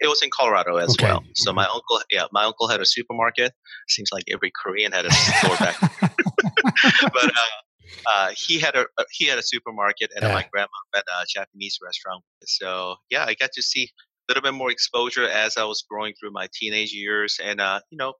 it 0.00 0.08
was 0.08 0.22
in 0.22 0.30
Colorado 0.30 0.76
as 0.76 0.90
okay. 0.90 1.06
well. 1.06 1.24
So 1.34 1.52
my 1.52 1.64
uncle, 1.64 2.00
yeah, 2.10 2.24
my 2.32 2.44
uncle 2.44 2.68
had 2.68 2.80
a 2.80 2.86
supermarket. 2.86 3.52
Seems 3.88 4.10
like 4.12 4.24
every 4.30 4.52
Korean 4.62 4.92
had 4.92 5.06
a 5.06 5.12
store 5.12 5.56
back. 5.56 5.76
but 6.00 7.24
uh, 7.24 8.10
uh, 8.12 8.30
he 8.36 8.60
had 8.60 8.74
a 8.74 8.86
uh, 8.98 9.04
he 9.10 9.26
had 9.26 9.38
a 9.38 9.42
supermarket, 9.42 10.10
and 10.14 10.24
yeah. 10.24 10.34
my 10.34 10.46
grandma 10.52 10.68
had 10.94 11.02
a 11.02 11.24
Japanese 11.28 11.78
restaurant. 11.82 12.22
So 12.44 12.96
yeah, 13.10 13.24
I 13.24 13.34
got 13.34 13.50
to 13.52 13.62
see 13.62 13.84
a 13.84 14.32
little 14.32 14.42
bit 14.42 14.54
more 14.54 14.70
exposure 14.70 15.28
as 15.28 15.56
I 15.56 15.64
was 15.64 15.84
growing 15.88 16.14
through 16.18 16.32
my 16.32 16.48
teenage 16.52 16.92
years, 16.92 17.38
and 17.42 17.60
uh, 17.60 17.80
you 17.90 17.98
know, 17.98 18.14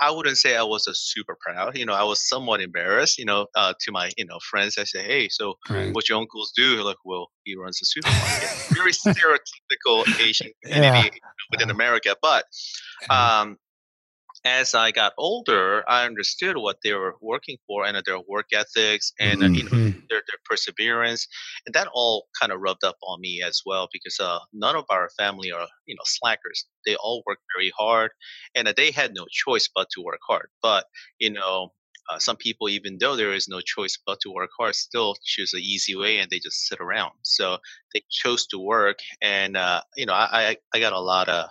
I 0.00 0.10
wouldn't 0.10 0.38
say 0.38 0.56
I 0.56 0.62
was 0.62 0.86
a 0.86 0.94
super 0.94 1.36
proud. 1.40 1.76
You 1.76 1.86
know, 1.86 1.94
I 1.94 2.04
was 2.04 2.28
somewhat 2.28 2.60
embarrassed. 2.60 3.18
You 3.18 3.24
know, 3.24 3.46
uh, 3.56 3.74
to 3.80 3.92
my 3.92 4.10
you 4.16 4.26
know 4.26 4.38
friends, 4.50 4.78
I 4.78 4.84
say, 4.84 5.02
"Hey, 5.02 5.28
so 5.28 5.54
right. 5.68 5.92
what 5.92 6.08
your 6.08 6.18
uncles 6.18 6.52
do?" 6.56 6.82
Like, 6.82 6.96
well, 7.04 7.30
he 7.44 7.56
runs 7.56 7.80
a 7.82 7.84
supermarket. 7.84 8.48
Very 8.70 8.92
stereotypical 9.04 10.04
Asian 10.20 10.50
community 10.64 11.10
yeah. 11.12 11.28
within 11.50 11.70
America, 11.70 12.16
but 12.22 12.44
um, 13.10 13.56
as 14.48 14.74
I 14.74 14.90
got 14.90 15.12
older, 15.18 15.84
I 15.88 16.06
understood 16.06 16.56
what 16.56 16.78
they 16.82 16.94
were 16.94 17.16
working 17.20 17.58
for 17.66 17.84
and 17.84 18.00
their 18.04 18.20
work 18.26 18.46
ethics 18.52 19.12
and 19.20 19.40
mm-hmm. 19.40 19.54
you 19.54 19.64
know 19.64 19.70
mm-hmm. 19.70 20.00
their, 20.08 20.22
their 20.28 20.40
perseverance, 20.48 21.26
and 21.66 21.74
that 21.74 21.88
all 21.92 22.26
kind 22.40 22.50
of 22.52 22.60
rubbed 22.60 22.84
up 22.84 22.96
on 23.02 23.20
me 23.20 23.42
as 23.42 23.62
well 23.66 23.88
because 23.92 24.18
uh, 24.18 24.38
none 24.52 24.76
of 24.76 24.84
our 24.90 25.10
family 25.18 25.52
are 25.52 25.68
you 25.86 25.94
know 25.94 26.06
slackers. 26.06 26.66
They 26.86 26.96
all 26.96 27.22
work 27.26 27.38
very 27.54 27.72
hard, 27.78 28.10
and 28.54 28.66
uh, 28.66 28.74
they 28.76 28.90
had 28.90 29.14
no 29.14 29.26
choice 29.30 29.68
but 29.74 29.88
to 29.92 30.02
work 30.02 30.20
hard. 30.26 30.48
But 30.62 30.86
you 31.18 31.30
know. 31.30 31.72
Uh, 32.10 32.18
some 32.18 32.36
people, 32.36 32.70
even 32.70 32.96
though 32.98 33.16
there 33.16 33.34
is 33.34 33.48
no 33.48 33.60
choice 33.60 33.98
but 34.06 34.18
to 34.18 34.30
work 34.30 34.48
hard, 34.58 34.74
still 34.74 35.14
choose 35.26 35.50
the 35.50 35.60
easy 35.60 35.94
way 35.94 36.16
and 36.16 36.30
they 36.30 36.38
just 36.38 36.66
sit 36.66 36.80
around. 36.80 37.12
So 37.20 37.58
they 37.92 38.00
chose 38.08 38.46
to 38.46 38.58
work, 38.58 38.96
and 39.20 39.58
uh, 39.58 39.82
you 39.94 40.06
know, 40.06 40.14
I, 40.14 40.56
I 40.72 40.80
got 40.80 40.94
a 40.94 41.00
lot 41.00 41.28
of 41.28 41.50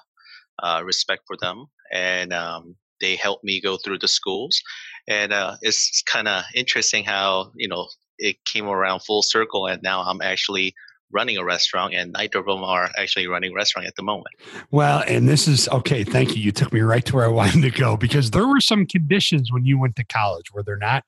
uh, 0.63 0.81
respect 0.83 1.21
for 1.27 1.37
them 1.39 1.67
and 1.91 2.33
um, 2.33 2.75
they 3.01 3.15
helped 3.15 3.43
me 3.43 3.61
go 3.61 3.77
through 3.77 3.99
the 3.99 4.07
schools. 4.07 4.61
And 5.07 5.31
uh, 5.31 5.55
it's 5.61 6.01
kind 6.03 6.27
of 6.27 6.43
interesting 6.53 7.03
how 7.03 7.51
you 7.55 7.67
know 7.67 7.87
it 8.17 8.37
came 8.45 8.67
around 8.67 9.01
full 9.01 9.21
circle, 9.21 9.67
and 9.67 9.81
now 9.81 10.01
I'm 10.01 10.21
actually 10.21 10.73
running 11.11 11.37
a 11.37 11.43
restaurant, 11.43 11.93
and 11.93 12.11
neither 12.11 12.39
of 12.39 12.45
them 12.45 12.63
are 12.63 12.89
actually 12.97 13.27
running 13.27 13.51
a 13.51 13.55
restaurant 13.55 13.87
at 13.87 13.95
the 13.95 14.03
moment. 14.03 14.35
Well, 14.71 15.03
and 15.07 15.27
this 15.27 15.47
is 15.47 15.69
okay. 15.69 16.03
Thank 16.03 16.35
you. 16.35 16.41
You 16.41 16.51
took 16.51 16.73
me 16.73 16.81
right 16.81 17.05
to 17.05 17.15
where 17.15 17.25
I 17.25 17.29
wanted 17.29 17.61
to 17.61 17.71
go 17.71 17.95
because 17.97 18.31
there 18.31 18.47
were 18.47 18.59
some 18.59 18.85
conditions 18.85 19.51
when 19.51 19.65
you 19.65 19.79
went 19.79 19.95
to 19.97 20.03
college 20.05 20.51
where 20.51 20.63
they're 20.63 20.77
not, 20.77 21.03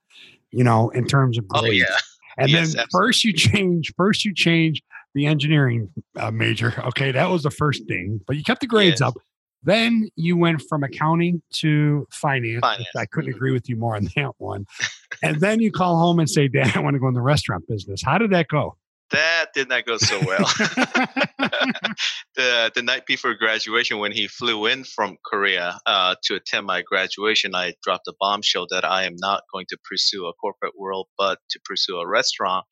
you 0.51 0.63
know, 0.63 0.89
in 0.89 1.05
terms 1.05 1.37
of 1.37 1.47
grades. 1.47 1.65
Oh 1.65 1.71
yeah. 1.71 1.97
And 2.37 2.49
yes, 2.49 2.73
then 2.73 2.81
absolutely. 2.83 3.07
first 3.07 3.23
you 3.25 3.33
change, 3.33 3.93
first 3.97 4.23
you 4.23 4.33
change 4.33 4.81
the 5.13 5.25
engineering 5.25 5.89
uh, 6.15 6.31
major. 6.31 6.73
Okay, 6.87 7.11
that 7.11 7.29
was 7.29 7.43
the 7.43 7.51
first 7.51 7.85
thing, 7.87 8.21
but 8.25 8.37
you 8.37 8.43
kept 8.43 8.61
the 8.61 8.67
grades 8.67 9.01
yes. 9.01 9.09
up. 9.09 9.15
Then 9.63 10.09
you 10.15 10.37
went 10.37 10.61
from 10.69 10.83
accounting 10.83 11.41
to 11.55 12.07
finance. 12.11 12.61
finance. 12.61 12.87
I 12.95 13.05
couldn't 13.05 13.33
agree 13.33 13.51
with 13.51 13.67
you 13.69 13.75
more 13.75 13.95
on 13.95 14.09
that 14.15 14.31
one. 14.37 14.65
and 15.23 15.39
then 15.41 15.59
you 15.59 15.71
call 15.71 15.97
home 15.97 16.19
and 16.19 16.29
say, 16.29 16.47
Dad, 16.47 16.75
I 16.75 16.79
want 16.79 16.95
to 16.95 16.99
go 16.99 17.07
in 17.07 17.13
the 17.13 17.21
restaurant 17.21 17.67
business. 17.67 18.01
How 18.01 18.17
did 18.17 18.31
that 18.31 18.47
go? 18.47 18.75
That 19.11 19.47
did 19.53 19.69
not 19.69 19.85
go 19.85 19.97
so 19.97 20.19
well. 20.25 20.45
the 22.35 22.71
the 22.75 22.81
night 22.83 23.05
before 23.05 23.33
graduation, 23.33 23.97
when 23.99 24.11
he 24.11 24.27
flew 24.27 24.65
in 24.67 24.83
from 24.83 25.17
Korea 25.25 25.79
uh, 25.85 26.15
to 26.23 26.35
attend 26.35 26.67
my 26.67 26.81
graduation, 26.81 27.55
I 27.55 27.73
dropped 27.83 28.07
a 28.07 28.13
bombshell 28.19 28.67
that 28.69 28.85
I 28.85 29.05
am 29.05 29.15
not 29.17 29.43
going 29.51 29.65
to 29.69 29.77
pursue 29.89 30.27
a 30.27 30.33
corporate 30.33 30.77
world, 30.77 31.07
but 31.17 31.39
to 31.51 31.59
pursue 31.65 31.97
a 31.97 32.07
restaurant. 32.07 32.65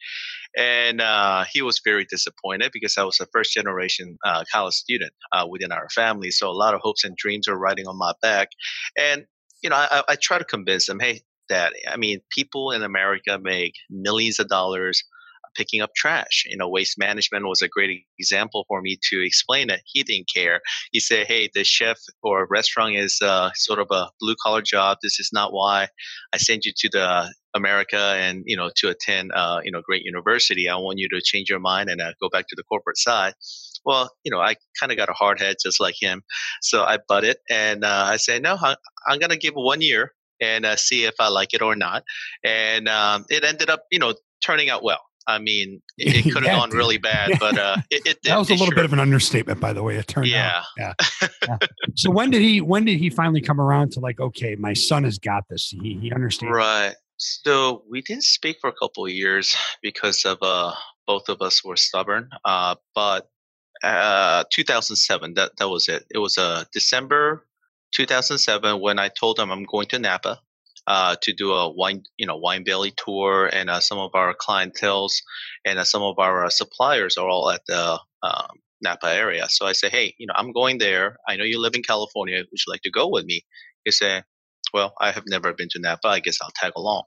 And 0.56 1.02
uh, 1.02 1.46
he 1.52 1.62
was 1.62 1.82
very 1.84 2.06
disappointed 2.06 2.72
because 2.72 2.98
I 2.98 3.04
was 3.04 3.20
a 3.20 3.28
first 3.34 3.54
generation 3.54 4.18
uh, 4.26 4.44
college 4.52 4.76
student 4.76 5.14
uh, 5.32 5.48
within 5.50 5.72
our 5.72 5.90
family. 5.90 6.32
So 6.32 6.50
a 6.50 6.52
lot 6.52 6.74
of 6.74 6.82
hopes 6.84 7.04
and 7.04 7.16
dreams 7.16 7.48
are 7.48 7.58
riding 7.58 7.88
on 7.88 7.98
my 7.98 8.14
back. 8.22 8.50
And 8.98 9.26
you 9.64 9.70
know, 9.70 9.76
I, 9.76 10.04
I 10.08 10.16
try 10.22 10.38
to 10.38 10.46
convince 10.46 10.88
him, 10.88 11.00
hey, 11.00 11.22
Dad, 11.50 11.74
I 11.90 11.98
mean, 11.98 12.20
people 12.30 12.72
in 12.72 12.84
America 12.84 13.40
make 13.42 13.74
millions 13.90 14.40
of 14.40 14.50
dollars 14.50 15.04
picking 15.58 15.82
up 15.82 15.92
trash. 15.96 16.44
You 16.46 16.58
know, 16.58 16.70
waste 16.70 16.98
management 16.98 17.48
was 17.48 17.62
a 17.62 17.68
great 17.68 18.06
example 18.20 18.66
for 18.68 18.82
me 18.82 18.98
to 19.10 19.26
explain 19.26 19.70
it. 19.70 19.82
He 19.86 20.04
didn't 20.04 20.30
care. 20.34 20.62
He 20.92 21.00
said, 21.00 21.28
"Hey, 21.28 21.50
the 21.54 21.64
chef 21.64 21.98
or 22.24 22.48
restaurant 22.50 22.96
is 22.96 23.20
uh, 23.22 23.50
sort 23.56 23.80
of 23.80 23.88
a 23.92 24.10
blue 24.20 24.36
collar 24.42 24.62
job. 24.62 25.00
This 25.02 25.20
is 25.20 25.32
not 25.34 25.54
why 25.54 25.88
I 26.34 26.38
sent 26.38 26.66
you 26.66 26.72
to 26.78 26.90
the 26.92 27.34
America 27.56 27.98
and 27.98 28.44
you 28.46 28.56
know 28.56 28.70
to 28.78 28.90
attend 28.90 29.32
uh, 29.34 29.60
you 29.64 29.72
know 29.72 29.82
great 29.82 30.04
university. 30.04 30.70
I 30.70 30.76
want 30.76 31.00
you 31.00 31.10
to 31.10 31.22
change 31.22 31.50
your 31.50 31.60
mind 31.60 31.90
and 31.90 32.00
uh, 32.02 32.14
go 32.22 32.30
back 32.30 32.46
to 32.50 32.56
the 32.56 32.64
corporate 32.64 32.98
side." 32.98 33.34
Well, 33.86 34.12
you 34.24 34.32
know, 34.32 34.40
I 34.42 34.56
kind 34.80 34.92
of 34.92 34.98
got 34.98 35.10
a 35.10 35.14
hard 35.14 35.40
head 35.40 35.56
just 35.64 35.80
like 35.80 35.96
him, 36.00 36.22
so 36.62 36.84
I 36.84 37.00
butted 37.08 37.38
and 37.50 37.84
uh, 37.84 38.06
I 38.14 38.18
said, 38.18 38.44
"No, 38.44 38.58
I'm 38.62 39.20
going 39.20 39.32
to 39.32 39.38
give 39.38 39.54
one 39.56 39.82
year." 39.82 40.14
and 40.42 40.66
uh, 40.66 40.76
see 40.76 41.06
if 41.06 41.16
I 41.20 41.30
like 41.30 41.54
it 41.54 41.62
or 41.62 41.76
not. 41.76 42.04
And 42.44 42.88
um, 42.88 43.26
it 43.30 43.44
ended 43.44 43.70
up, 43.70 43.86
you 43.92 44.00
know, 44.00 44.14
turning 44.46 44.70
out 44.70 44.84
well. 44.84 45.07
I 45.28 45.40
mean, 45.40 45.82
it, 45.98 46.26
it 46.26 46.32
could 46.32 46.46
have 46.46 46.58
gone 46.58 46.70
really 46.72 46.98
bad, 46.98 47.32
but 47.40 47.58
uh, 47.58 47.78
it, 47.92 48.06
it 48.06 48.24
that 48.24 48.38
was 48.38 48.50
a 48.50 48.54
little 48.54 48.68
sure. 48.68 48.76
bit 48.76 48.86
of 48.86 48.94
an 48.94 49.00
understatement, 49.00 49.60
by 49.60 49.74
the 49.74 49.84
way. 49.84 49.98
It 49.98 50.08
turned 50.08 50.28
yeah. 50.28 50.64
out. 50.80 50.96
Yeah. 51.22 51.28
yeah. 51.48 51.58
So 51.96 52.10
when 52.10 52.30
did 52.32 52.42
he? 52.42 52.62
When 52.62 52.86
did 52.86 52.98
he 52.98 53.10
finally 53.10 53.42
come 53.42 53.60
around 53.60 53.92
to 53.94 54.00
like, 54.00 54.20
okay, 54.20 54.56
my 54.56 54.74
son 54.74 55.04
has 55.04 55.20
got 55.20 55.44
this. 55.50 55.70
He 55.70 55.98
he 56.02 56.12
understands. 56.12 56.56
Right. 56.56 56.96
So 57.18 57.84
we 57.90 58.02
didn't 58.02 58.24
speak 58.24 58.58
for 58.62 58.70
a 58.70 58.74
couple 58.74 59.06
of 59.06 59.12
years 59.12 59.56
because 59.82 60.24
of 60.24 60.38
uh, 60.42 60.74
both 61.08 61.30
of 61.30 61.42
us 61.42 61.64
were 61.64 61.76
stubborn. 61.76 62.30
Uh, 62.46 62.76
but 62.94 63.30
uh, 63.84 64.44
2007, 64.52 65.34
that 65.34 65.58
that 65.58 65.70
was 65.70 65.90
it. 65.90 66.06
It 66.14 66.20
was 66.20 66.38
uh, 66.38 66.64
December 66.72 67.48
2007 67.94 68.82
when 68.82 69.00
I 69.00 69.10
told 69.10 69.40
him 69.40 69.52
I'm 69.52 69.64
going 69.64 69.88
to 69.88 70.00
Napa 70.00 70.40
uh, 70.88 71.16
to 71.22 71.34
do 71.34 71.52
a 71.52 71.70
wine, 71.70 72.04
you 72.18 72.26
know, 72.26 72.38
wine 72.38 72.64
belly 72.64 72.94
tour, 72.96 73.50
and 73.52 73.70
uh, 73.70 73.80
some 73.80 73.98
of 73.98 74.12
our 74.14 74.34
clientels 74.34 75.14
and 75.66 75.78
uh, 75.78 75.84
some 75.84 76.02
of 76.02 76.18
our 76.18 76.46
uh, 76.46 76.50
suppliers 76.50 77.18
are 77.18 77.28
all 77.28 77.52
at 77.52 77.62
the 77.68 78.00
um, 78.24 78.52
Napa 78.82 79.14
area. 79.14 79.48
So 79.50 79.66
I 79.66 79.74
say, 79.74 79.90
hey, 79.90 80.16
you 80.18 80.28
know, 80.28 80.34
I'm 80.36 80.54
going 80.54 80.78
there. 80.78 81.18
I 81.28 81.36
know 81.36 81.44
you 81.44 81.62
live 81.62 81.76
in 81.76 81.84
California. 81.84 82.38
Would 82.38 82.48
you 82.52 82.72
like 82.72 82.82
to 82.84 82.92
go 82.92 83.10
with 83.10 83.26
me? 83.26 83.42
He 83.84 83.92
said, 83.92 84.24
well, 84.78 84.94
I 85.02 85.12
have 85.12 85.24
never 85.28 85.54
been 85.54 85.70
to 85.72 85.80
Napa. 85.80 86.08
I 86.08 86.20
guess 86.20 86.38
I'll 86.40 86.52
tag 86.54 86.74
along. 86.76 87.02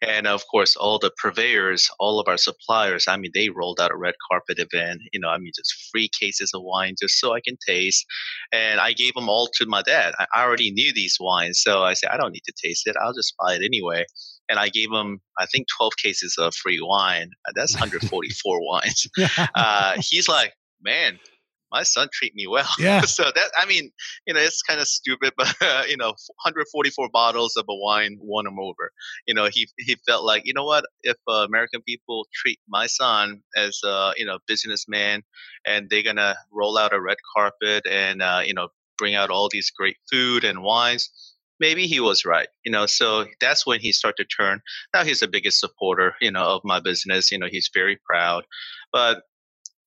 And 0.00 0.26
of 0.26 0.42
course, 0.50 0.74
all 0.74 0.98
the 0.98 1.12
purveyors, 1.22 1.88
all 2.00 2.18
of 2.18 2.26
our 2.26 2.36
suppliers, 2.36 3.06
I 3.06 3.16
mean, 3.16 3.30
they 3.32 3.48
rolled 3.48 3.78
out 3.80 3.92
a 3.92 3.96
red 3.96 4.14
carpet 4.28 4.58
event, 4.58 5.02
you 5.12 5.20
know, 5.20 5.28
I 5.28 5.38
mean, 5.38 5.52
just 5.56 5.88
free 5.92 6.08
cases 6.08 6.50
of 6.52 6.62
wine 6.64 6.96
just 7.00 7.20
so 7.20 7.32
I 7.32 7.40
can 7.40 7.56
taste. 7.64 8.04
And 8.50 8.80
I 8.80 8.92
gave 8.92 9.14
them 9.14 9.28
all 9.28 9.48
to 9.54 9.66
my 9.66 9.82
dad. 9.82 10.14
I 10.18 10.42
already 10.42 10.72
knew 10.72 10.92
these 10.92 11.16
wines. 11.20 11.60
So 11.62 11.84
I 11.84 11.94
said, 11.94 12.10
I 12.10 12.16
don't 12.16 12.32
need 12.32 12.44
to 12.46 12.54
taste 12.60 12.88
it. 12.88 12.96
I'll 13.00 13.14
just 13.14 13.34
buy 13.38 13.54
it 13.54 13.62
anyway. 13.64 14.04
And 14.48 14.58
I 14.58 14.68
gave 14.68 14.90
him, 14.92 15.20
I 15.38 15.46
think, 15.46 15.68
12 15.78 15.92
cases 16.02 16.34
of 16.40 16.56
free 16.56 16.80
wine. 16.82 17.30
That's 17.54 17.74
144 17.80 18.66
wines. 18.66 19.06
Uh, 19.54 19.94
he's 20.10 20.28
like, 20.28 20.54
man, 20.82 21.18
my 21.72 21.82
son 21.82 22.08
treat 22.12 22.34
me 22.34 22.46
well. 22.46 22.68
Yeah. 22.78 23.02
so 23.02 23.24
that 23.24 23.50
I 23.56 23.66
mean, 23.66 23.90
you 24.26 24.34
know, 24.34 24.40
it's 24.40 24.62
kind 24.62 24.80
of 24.80 24.86
stupid, 24.86 25.32
but 25.38 25.54
uh, 25.60 25.84
you 25.88 25.96
know, 25.96 26.08
144 26.08 27.08
bottles 27.12 27.56
of 27.56 27.64
a 27.68 27.74
wine 27.74 28.18
won 28.20 28.46
him 28.46 28.58
over. 28.60 28.90
You 29.26 29.34
know, 29.34 29.48
he 29.50 29.68
he 29.78 29.96
felt 30.06 30.24
like, 30.24 30.42
you 30.44 30.52
know 30.54 30.64
what, 30.64 30.84
if 31.02 31.16
uh, 31.28 31.46
American 31.48 31.80
people 31.82 32.26
treat 32.34 32.58
my 32.68 32.86
son 32.86 33.42
as 33.56 33.80
a 33.84 34.12
you 34.16 34.26
know 34.26 34.38
businessman, 34.46 35.22
and 35.66 35.88
they're 35.90 36.02
gonna 36.02 36.36
roll 36.52 36.76
out 36.78 36.92
a 36.92 37.00
red 37.00 37.18
carpet 37.36 37.84
and 37.88 38.22
uh, 38.22 38.42
you 38.44 38.54
know 38.54 38.68
bring 38.98 39.14
out 39.14 39.30
all 39.30 39.48
these 39.50 39.70
great 39.70 39.96
food 40.10 40.44
and 40.44 40.62
wines. 40.62 41.10
Maybe 41.60 41.86
he 41.86 42.00
was 42.00 42.24
right, 42.24 42.48
you 42.64 42.72
know. 42.72 42.86
So 42.86 43.26
that's 43.40 43.66
when 43.66 43.80
he 43.80 43.92
started 43.92 44.28
to 44.28 44.36
turn. 44.36 44.60
Now 44.92 45.04
he's 45.04 45.20
the 45.20 45.28
biggest 45.28 45.60
supporter, 45.60 46.14
you 46.20 46.30
know, 46.30 46.44
of 46.44 46.62
my 46.64 46.80
business. 46.80 47.30
You 47.30 47.38
know, 47.38 47.46
he's 47.48 47.70
very 47.72 47.98
proud. 48.04 48.44
But 48.92 49.22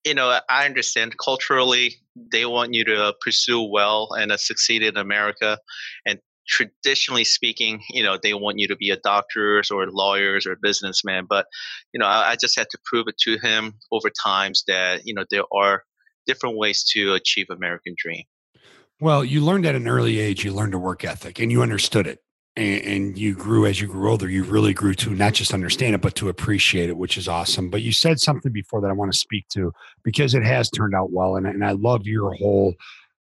you 0.05 0.13
know, 0.13 0.39
I 0.47 0.65
understand 0.65 1.17
culturally 1.17 1.95
they 2.15 2.45
want 2.45 2.74
you 2.74 2.85
to 2.85 3.13
pursue 3.21 3.62
well 3.63 4.09
and 4.17 4.31
uh, 4.31 4.38
succeed 4.38 4.83
in 4.83 4.97
America, 4.97 5.57
and 6.05 6.19
traditionally 6.47 7.24
speaking, 7.24 7.81
you 7.89 8.03
know, 8.03 8.17
they 8.21 8.35
want 8.35 8.59
you 8.59 8.67
to 8.67 8.75
be 8.75 8.91
a 8.91 8.97
doctors 8.97 9.71
or 9.71 9.88
lawyers 9.88 10.45
or 10.45 10.55
businessman. 10.55 11.25
But 11.27 11.47
you 11.91 12.00
know, 12.00 12.05
I, 12.05 12.31
I 12.31 12.35
just 12.35 12.57
had 12.57 12.69
to 12.69 12.77
prove 12.85 13.07
it 13.07 13.17
to 13.19 13.38
him 13.39 13.74
over 13.91 14.09
times 14.09 14.63
that 14.67 15.01
you 15.05 15.13
know 15.13 15.25
there 15.29 15.43
are 15.51 15.83
different 16.27 16.57
ways 16.57 16.83
to 16.91 17.13
achieve 17.13 17.47
American 17.50 17.95
dream. 17.97 18.24
Well, 19.01 19.25
you 19.25 19.41
learned 19.41 19.65
at 19.65 19.75
an 19.75 19.88
early 19.88 20.19
age. 20.19 20.45
You 20.45 20.53
learned 20.53 20.75
a 20.75 20.79
work 20.79 21.03
ethic, 21.03 21.39
and 21.39 21.51
you 21.51 21.62
understood 21.62 22.07
it 22.07 22.19
and, 22.57 22.81
and, 22.85 23.17
you 23.17 23.33
grew 23.35 23.65
as 23.65 23.81
you 23.81 23.88
grew 23.88 24.09
older 24.09 24.29
you 24.29 24.43
really 24.43 24.74
grew 24.74 24.93
to 24.93 25.09
not 25.09 25.33
just 25.33 25.53
understand 25.53 25.95
it 25.95 26.01
but 26.01 26.15
to 26.15 26.29
appreciate 26.29 26.89
it 26.89 26.97
which 26.97 27.17
is 27.17 27.27
awesome. 27.27 27.69
But 27.69 27.81
you 27.81 27.91
said 27.91 28.19
something 28.19 28.51
before 28.51 28.81
that 28.81 28.89
i 28.89 28.93
want 28.93 29.12
to 29.12 29.17
speak 29.17 29.47
to 29.50 29.74
because 30.03 30.33
it 30.33 30.43
has 30.43 30.69
turned 30.69 30.95
out 30.95 31.12
well 31.12 31.35
and, 31.35 31.45
and 31.45 31.65
i 31.65 31.71
love 31.71 32.05
your 32.05 32.33
whole 32.33 32.75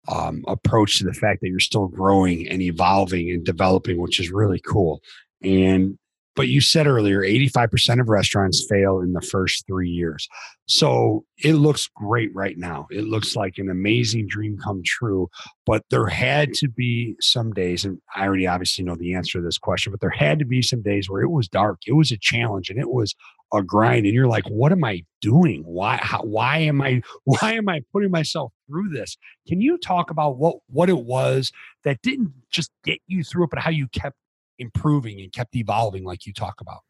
um, 0.09 0.45
approach 0.49 0.99
to 0.99 1.05
the 1.05 1.13
fact 1.13 1.41
that 1.41 1.49
you're 1.49 1.61
still 1.61 1.87
growing 1.87 2.49
and 2.49 2.63
evolving 2.63 3.31
and 3.31 3.45
developing 3.45 4.01
which 4.01 4.21
is 4.21 4.31
really 4.31 4.61
cool. 4.61 5.03
And 5.43 5.99
but 6.37 6.49
you 6.49 6.61
said 6.61 6.87
earlier 6.87 7.21
85% 7.21 8.01
of 8.01 8.09
restaurants 8.09 8.67
fail 8.69 9.01
in 9.01 9.13
the 9.13 9.21
first 9.21 9.67
three 9.67 9.89
years. 9.89 10.29
So 10.67 11.25
it 11.43 11.55
looks 11.55 11.89
great 11.95 12.31
right 12.35 12.57
now. 12.57 12.87
It 12.91 13.05
looks 13.05 13.35
like 13.35 13.59
an 13.59 13.69
amazing 13.69 14.29
dream 14.29 14.57
come 14.63 14.83
true. 14.85 15.29
But 15.67 15.83
there 15.91 16.07
had 16.07 16.55
to 16.55 16.69
be 16.69 17.17
some 17.21 17.53
days, 17.53 17.85
and 17.85 17.99
I 18.15 18.27
already 18.27 18.47
obviously 18.47 18.85
know 18.85 18.95
the 18.95 19.15
answer 19.15 19.39
to 19.39 19.45
this 19.45 19.59
question, 19.59 19.91
but 19.91 20.01
there 20.01 20.11
had 20.11 20.39
to 20.39 20.45
be 20.45 20.63
some 20.63 20.83
days 20.83 21.11
where 21.11 21.23
it 21.23 21.31
was 21.31 21.49
dark, 21.49 21.81
it 21.87 21.95
was 21.95 22.13
a 22.13 22.19
challenge, 22.19 22.71
and 22.71 22.79
it 22.79 22.91
was 22.91 23.15
a 23.53 23.63
grind. 23.63 24.07
And 24.07 24.15
you're 24.15 24.29
like, 24.29 24.49
what 24.49 24.71
am 24.71 24.85
I 24.85 25.03
doing? 25.21 25.63
Why, 25.65 25.99
how, 26.01 26.23
why 26.23 26.59
am 26.59 26.81
I, 26.81 27.03
why 27.25 27.55
am 27.55 27.69
I 27.69 27.83
putting 27.93 28.11
myself 28.11 28.53
through 28.69 28.91
this? 28.91 29.17
Can 29.49 29.61
you 29.61 29.79
talk 29.79 30.11
about 30.11 30.39
what, 30.39 30.59
what 30.69 30.89
it 30.89 31.05
was 31.05 31.51
that 31.85 32.01
didn't 32.03 32.33
just 32.51 32.71
get 32.85 33.01
you 33.07 33.25
through 33.25 33.45
it, 33.45 33.51
but 33.51 33.59
how 33.59 33.71
you 33.71 33.89
kept 33.89 34.17
improving 34.61 35.21
and 35.21 35.33
kept 35.33 35.57
evolving 35.57 36.05
like 36.05 36.27
you 36.27 36.33
talk 36.33 36.61
about? 36.61 36.81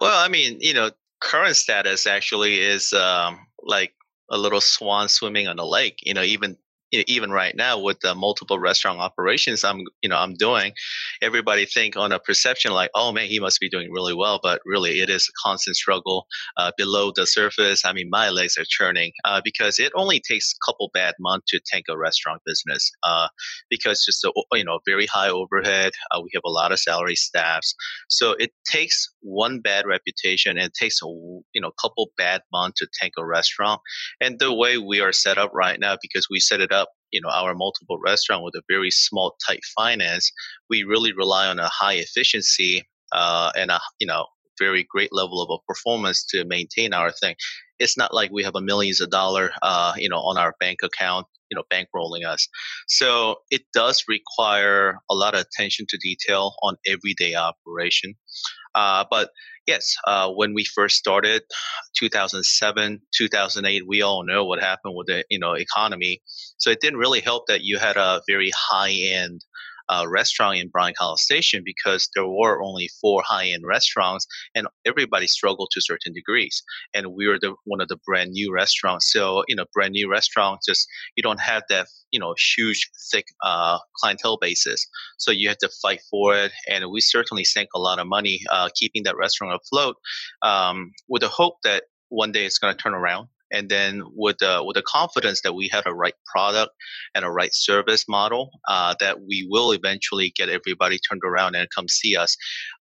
Well, 0.00 0.22
I 0.22 0.28
mean, 0.28 0.58
you 0.60 0.74
know, 0.74 0.90
current 1.20 1.56
status 1.56 2.06
actually 2.06 2.60
is 2.60 2.92
um, 2.92 3.46
like 3.62 3.94
a 4.30 4.36
little 4.36 4.60
swan 4.60 5.08
swimming 5.08 5.48
on 5.48 5.58
a 5.58 5.64
lake. 5.64 6.00
You 6.02 6.14
know, 6.14 6.22
even 6.22 6.56
even 6.92 7.30
right 7.30 7.54
now 7.56 7.78
with 7.78 8.00
the 8.00 8.14
multiple 8.14 8.58
restaurant 8.58 8.98
operations 8.98 9.64
I'm 9.64 9.84
you 10.02 10.08
know 10.08 10.16
I'm 10.16 10.34
doing, 10.34 10.72
everybody 11.22 11.66
think 11.66 11.96
on 11.96 12.12
a 12.12 12.18
perception 12.18 12.72
like 12.72 12.90
oh 12.94 13.12
man 13.12 13.26
he 13.26 13.40
must 13.40 13.60
be 13.60 13.68
doing 13.68 13.92
really 13.92 14.14
well, 14.14 14.40
but 14.42 14.60
really 14.64 15.00
it 15.00 15.10
is 15.10 15.28
a 15.28 15.48
constant 15.48 15.76
struggle 15.76 16.26
uh, 16.56 16.72
below 16.76 17.12
the 17.14 17.26
surface. 17.26 17.84
I 17.84 17.92
mean 17.92 18.08
my 18.10 18.30
legs 18.30 18.56
are 18.58 18.64
churning 18.68 19.12
uh, 19.24 19.40
because 19.44 19.78
it 19.78 19.92
only 19.94 20.20
takes 20.20 20.52
a 20.52 20.64
couple 20.64 20.90
bad 20.92 21.14
months 21.20 21.46
to 21.50 21.60
tank 21.66 21.86
a 21.88 21.96
restaurant 21.96 22.42
business 22.44 22.90
uh, 23.02 23.28
because 23.68 24.04
just 24.04 24.24
a, 24.24 24.32
you 24.52 24.64
know 24.64 24.80
very 24.86 25.06
high 25.06 25.28
overhead. 25.28 25.92
Uh, 26.10 26.20
we 26.22 26.30
have 26.34 26.42
a 26.44 26.50
lot 26.50 26.72
of 26.72 26.78
salary 26.78 27.16
staffs, 27.16 27.74
so 28.08 28.32
it 28.38 28.50
takes 28.66 29.08
one 29.20 29.60
bad 29.60 29.86
reputation 29.86 30.56
and 30.56 30.66
it 30.66 30.74
takes 30.74 31.00
a 31.02 31.06
you 31.06 31.60
know 31.60 31.70
couple 31.80 32.10
bad 32.16 32.42
months 32.52 32.80
to 32.80 32.88
tank 33.00 33.14
a 33.18 33.24
restaurant. 33.24 33.80
And 34.20 34.38
the 34.38 34.52
way 34.52 34.78
we 34.78 35.00
are 35.00 35.12
set 35.12 35.38
up 35.38 35.50
right 35.54 35.78
now 35.78 35.96
because 36.00 36.28
we 36.30 36.40
set 36.40 36.60
it 36.60 36.72
up 36.72 36.79
you 37.12 37.20
know 37.20 37.28
our 37.28 37.54
multiple 37.54 37.98
restaurant 37.98 38.42
with 38.42 38.54
a 38.54 38.62
very 38.68 38.90
small 38.90 39.36
tight 39.46 39.60
finance 39.76 40.30
we 40.68 40.82
really 40.82 41.12
rely 41.12 41.46
on 41.46 41.58
a 41.58 41.68
high 41.68 41.94
efficiency 41.94 42.86
uh, 43.12 43.50
and 43.56 43.70
a 43.70 43.80
you 43.98 44.06
know 44.06 44.26
very 44.60 44.86
great 44.88 45.12
level 45.12 45.42
of 45.42 45.48
a 45.50 45.64
performance 45.66 46.22
to 46.22 46.44
maintain 46.44 46.92
our 46.92 47.10
thing. 47.10 47.34
It's 47.78 47.96
not 47.96 48.12
like 48.12 48.30
we 48.30 48.44
have 48.44 48.54
a 48.54 48.60
millions 48.60 49.00
of 49.00 49.10
dollar 49.10 49.50
uh, 49.62 49.94
you 49.96 50.08
know 50.08 50.18
on 50.18 50.38
our 50.38 50.54
bank 50.60 50.80
account 50.84 51.26
you 51.50 51.56
know 51.56 51.64
bankrolling 51.72 52.24
us. 52.26 52.46
So 52.86 53.36
it 53.50 53.62
does 53.74 54.04
require 54.06 54.98
a 55.10 55.14
lot 55.14 55.34
of 55.34 55.40
attention 55.40 55.86
to 55.88 55.98
detail 55.98 56.54
on 56.62 56.76
everyday 56.86 57.34
operation 57.34 58.14
uh, 58.74 59.04
but 59.10 59.30
yes, 59.66 59.94
uh, 60.06 60.30
when 60.30 60.54
we 60.54 60.64
first 60.64 60.96
started, 60.96 61.42
2007, 61.98 63.00
2008, 63.16 63.82
we 63.86 64.02
all 64.02 64.24
know 64.24 64.44
what 64.44 64.60
happened 64.60 64.94
with 64.96 65.06
the 65.06 65.24
you 65.30 65.38
know 65.38 65.54
economy. 65.54 66.20
So 66.58 66.70
it 66.70 66.80
didn't 66.80 66.98
really 66.98 67.20
help 67.20 67.46
that 67.48 67.62
you 67.62 67.78
had 67.78 67.96
a 67.96 68.22
very 68.28 68.50
high 68.56 68.92
end 68.92 69.44
uh, 69.90 70.06
restaurant 70.08 70.58
in 70.58 70.68
Bryan 70.68 70.94
College 70.96 71.20
Station 71.20 71.62
because 71.64 72.08
there 72.14 72.26
were 72.26 72.62
only 72.62 72.88
four 73.00 73.22
high-end 73.26 73.64
restaurants, 73.66 74.26
and 74.54 74.66
everybody 74.86 75.26
struggled 75.26 75.70
to 75.72 75.80
certain 75.80 76.12
degrees. 76.12 76.62
And 76.94 77.14
we 77.14 77.26
were 77.26 77.38
the 77.38 77.54
one 77.64 77.80
of 77.80 77.88
the 77.88 77.98
brand 78.06 78.30
new 78.30 78.52
restaurants. 78.52 79.12
So 79.12 79.44
you 79.48 79.56
know, 79.56 79.64
brand 79.74 79.92
new 79.92 80.10
restaurants 80.10 80.66
just 80.66 80.86
you 81.16 81.22
don't 81.22 81.40
have 81.40 81.64
that 81.68 81.86
you 82.10 82.20
know 82.20 82.34
huge 82.56 82.88
thick 83.10 83.26
uh, 83.44 83.78
clientele 83.96 84.38
basis. 84.40 84.86
So 85.18 85.30
you 85.30 85.48
have 85.48 85.58
to 85.58 85.70
fight 85.82 86.00
for 86.10 86.34
it, 86.36 86.52
and 86.68 86.84
we 86.90 87.00
certainly 87.00 87.44
sank 87.44 87.68
a 87.74 87.80
lot 87.80 87.98
of 87.98 88.06
money 88.06 88.40
uh, 88.50 88.68
keeping 88.74 89.02
that 89.04 89.16
restaurant 89.16 89.60
afloat, 89.60 89.96
um, 90.42 90.92
with 91.08 91.22
the 91.22 91.28
hope 91.28 91.56
that 91.64 91.84
one 92.08 92.32
day 92.32 92.44
it's 92.44 92.58
going 92.58 92.74
to 92.74 92.82
turn 92.82 92.94
around 92.94 93.28
and 93.52 93.68
then 93.68 94.02
with 94.14 94.38
the 94.38 94.62
with 94.64 94.74
the 94.74 94.82
confidence 94.82 95.40
that 95.42 95.54
we 95.54 95.68
had 95.68 95.86
a 95.86 95.94
right 95.94 96.14
product 96.26 96.72
and 97.14 97.24
a 97.24 97.30
right 97.30 97.54
service 97.54 98.06
model 98.08 98.50
uh, 98.68 98.94
that 99.00 99.20
we 99.22 99.46
will 99.48 99.72
eventually 99.72 100.32
get 100.36 100.48
everybody 100.48 100.98
turned 100.98 101.22
around 101.24 101.54
and 101.54 101.68
come 101.74 101.88
see 101.88 102.16
us 102.16 102.36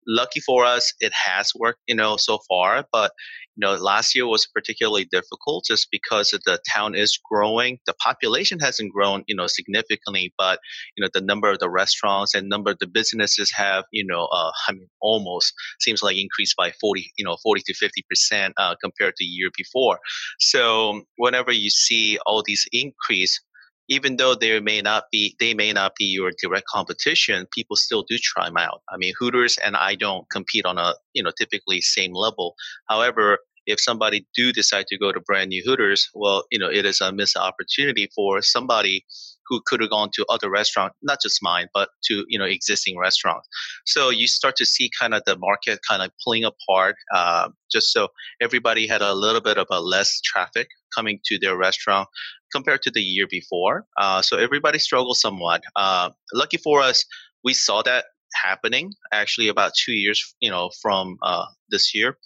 lucky 0.08 0.39
for 0.39 0.65
us 0.65 0.93
it 1.00 1.13
has 1.13 1.52
worked 1.56 1.80
you 1.88 1.96
know 1.96 2.17
so 2.17 2.39
far 2.50 2.86
but 2.91 3.12
you 3.58 3.65
know, 3.65 3.74
last 3.74 4.15
year 4.15 4.28
was 4.28 4.46
particularly 4.46 5.06
difficult 5.06 5.65
just 5.65 5.88
because 5.91 6.30
the 6.30 6.60
town 6.72 6.93
is 6.93 7.20
growing. 7.30 7.80
The 7.88 7.93
population 7.96 8.60
hasn't 8.60 8.93
grown, 8.93 9.24
you 9.28 9.36
know, 9.36 9.48
significantly, 9.48 10.32
but 10.38 10.60
you 10.96 11.04
know, 11.04 11.10
the 11.12 11.22
number 11.22 11.50
of 11.50 11.58
the 11.58 11.70
restaurants 11.70 12.36
and 12.36 12.48
number 12.48 12.70
of 12.70 12.78
the 12.80 12.88
businesses 12.88 13.52
have, 13.56 13.86
you 13.91 14.06
know, 14.06 14.26
uh, 14.32 14.52
I 14.67 14.74
mean, 14.74 14.88
almost 15.02 15.54
seems 15.80 16.04
like 16.04 16.17
increased 16.17 16.56
by 16.56 16.72
forty, 16.80 17.12
you 17.17 17.26
know, 17.26 17.38
forty 17.41 17.63
to 17.65 17.74
fifty 17.74 18.06
percent 18.08 18.54
uh, 18.58 18.76
compared 18.82 19.15
to 19.15 19.24
the 19.24 19.26
year 19.26 19.50
before. 19.58 19.98
So 20.39 21.02
whenever 21.17 21.52
you 21.52 21.72
see 21.72 22.20
all 22.28 22.43
these 22.46 22.67
increase, 22.72 23.41
even 23.89 24.17
though 24.17 24.36
they 24.36 24.60
may 24.60 24.82
not 24.82 25.06
be 25.12 25.36
they 25.39 25.54
may 25.54 25.71
not 25.73 25.93
be 25.95 26.06
your 26.06 26.32
direct 26.41 26.67
competition 26.67 27.45
people 27.54 27.76
still 27.76 28.04
do 28.08 28.17
try 28.17 28.45
them 28.45 28.58
out. 28.58 28.82
I 28.89 28.97
mean 28.97 29.13
hooters 29.19 29.58
and 29.63 29.76
i 29.76 29.95
don't 29.95 30.30
compete 30.30 30.65
on 30.65 30.78
a 30.78 30.95
you 31.13 31.23
know 31.23 31.32
typically 31.38 31.82
same 31.82 32.13
level. 32.13 32.56
However 32.89 33.39
if 33.65 33.82
somebody 33.82 34.26
do 34.34 34.54
decide 34.54 34.88
to 34.88 34.97
go 34.97 35.12
to 35.12 35.19
brand 35.19 35.50
new 35.50 35.62
hooters 35.65 36.10
well 36.13 36.45
you 36.52 36.60
know 36.60 36.69
it 36.69 36.86
is 36.86 37.02
a 37.02 37.12
missed 37.12 37.38
opportunity 37.38 38.10
for 38.15 38.41
somebody 38.41 39.06
who 39.48 39.62
could 39.66 39.82
have 39.82 39.90
gone 39.90 40.10
to 40.14 40.26
other 40.30 40.50
restaurants, 40.50 40.96
not 41.02 41.20
just 41.22 41.40
mine, 41.42 41.68
but 41.74 41.90
to 42.06 42.26
you 42.28 42.38
know 42.40 42.46
existing 42.46 42.98
restaurants. 42.98 43.48
So 43.86 44.10
you 44.10 44.28
start 44.28 44.56
to 44.58 44.66
see 44.66 44.90
kind 45.00 45.14
of 45.14 45.24
the 45.26 45.38
market 45.38 45.80
kind 45.88 46.02
of 46.02 46.12
pulling 46.24 46.44
apart, 46.44 46.96
uh, 47.14 47.50
just 47.72 47.92
so 47.92 48.10
everybody 48.42 48.88
had 48.88 49.02
a 49.02 49.14
little 49.14 49.42
bit 49.42 49.58
of 49.58 49.68
a 49.70 49.82
less 49.82 50.22
traffic 50.22 50.68
coming 50.96 51.20
to 51.26 51.38
their 51.40 51.58
restaurant 51.58 52.08
compared 52.52 52.82
to 52.84 52.92
the 52.92 53.02
year 53.02 53.28
before. 53.30 53.86
Uh, 53.98 54.22
so 54.22 54.38
everybody 54.38 54.80
struggled 54.80 55.18
somewhat. 55.18 55.62
Uh, 55.76 56.10
lucky 56.34 56.58
for 56.58 56.82
us, 56.82 57.06
we 57.44 57.54
saw 57.54 57.82
that 57.82 58.06
happening 58.44 58.92
actually 59.14 59.48
about 59.48 59.74
two 59.74 59.94
years, 59.94 60.36
you 60.40 60.50
know, 60.50 60.70
from 60.82 61.18
uh, 61.24 61.46
this 61.70 61.94
year. 61.94 62.18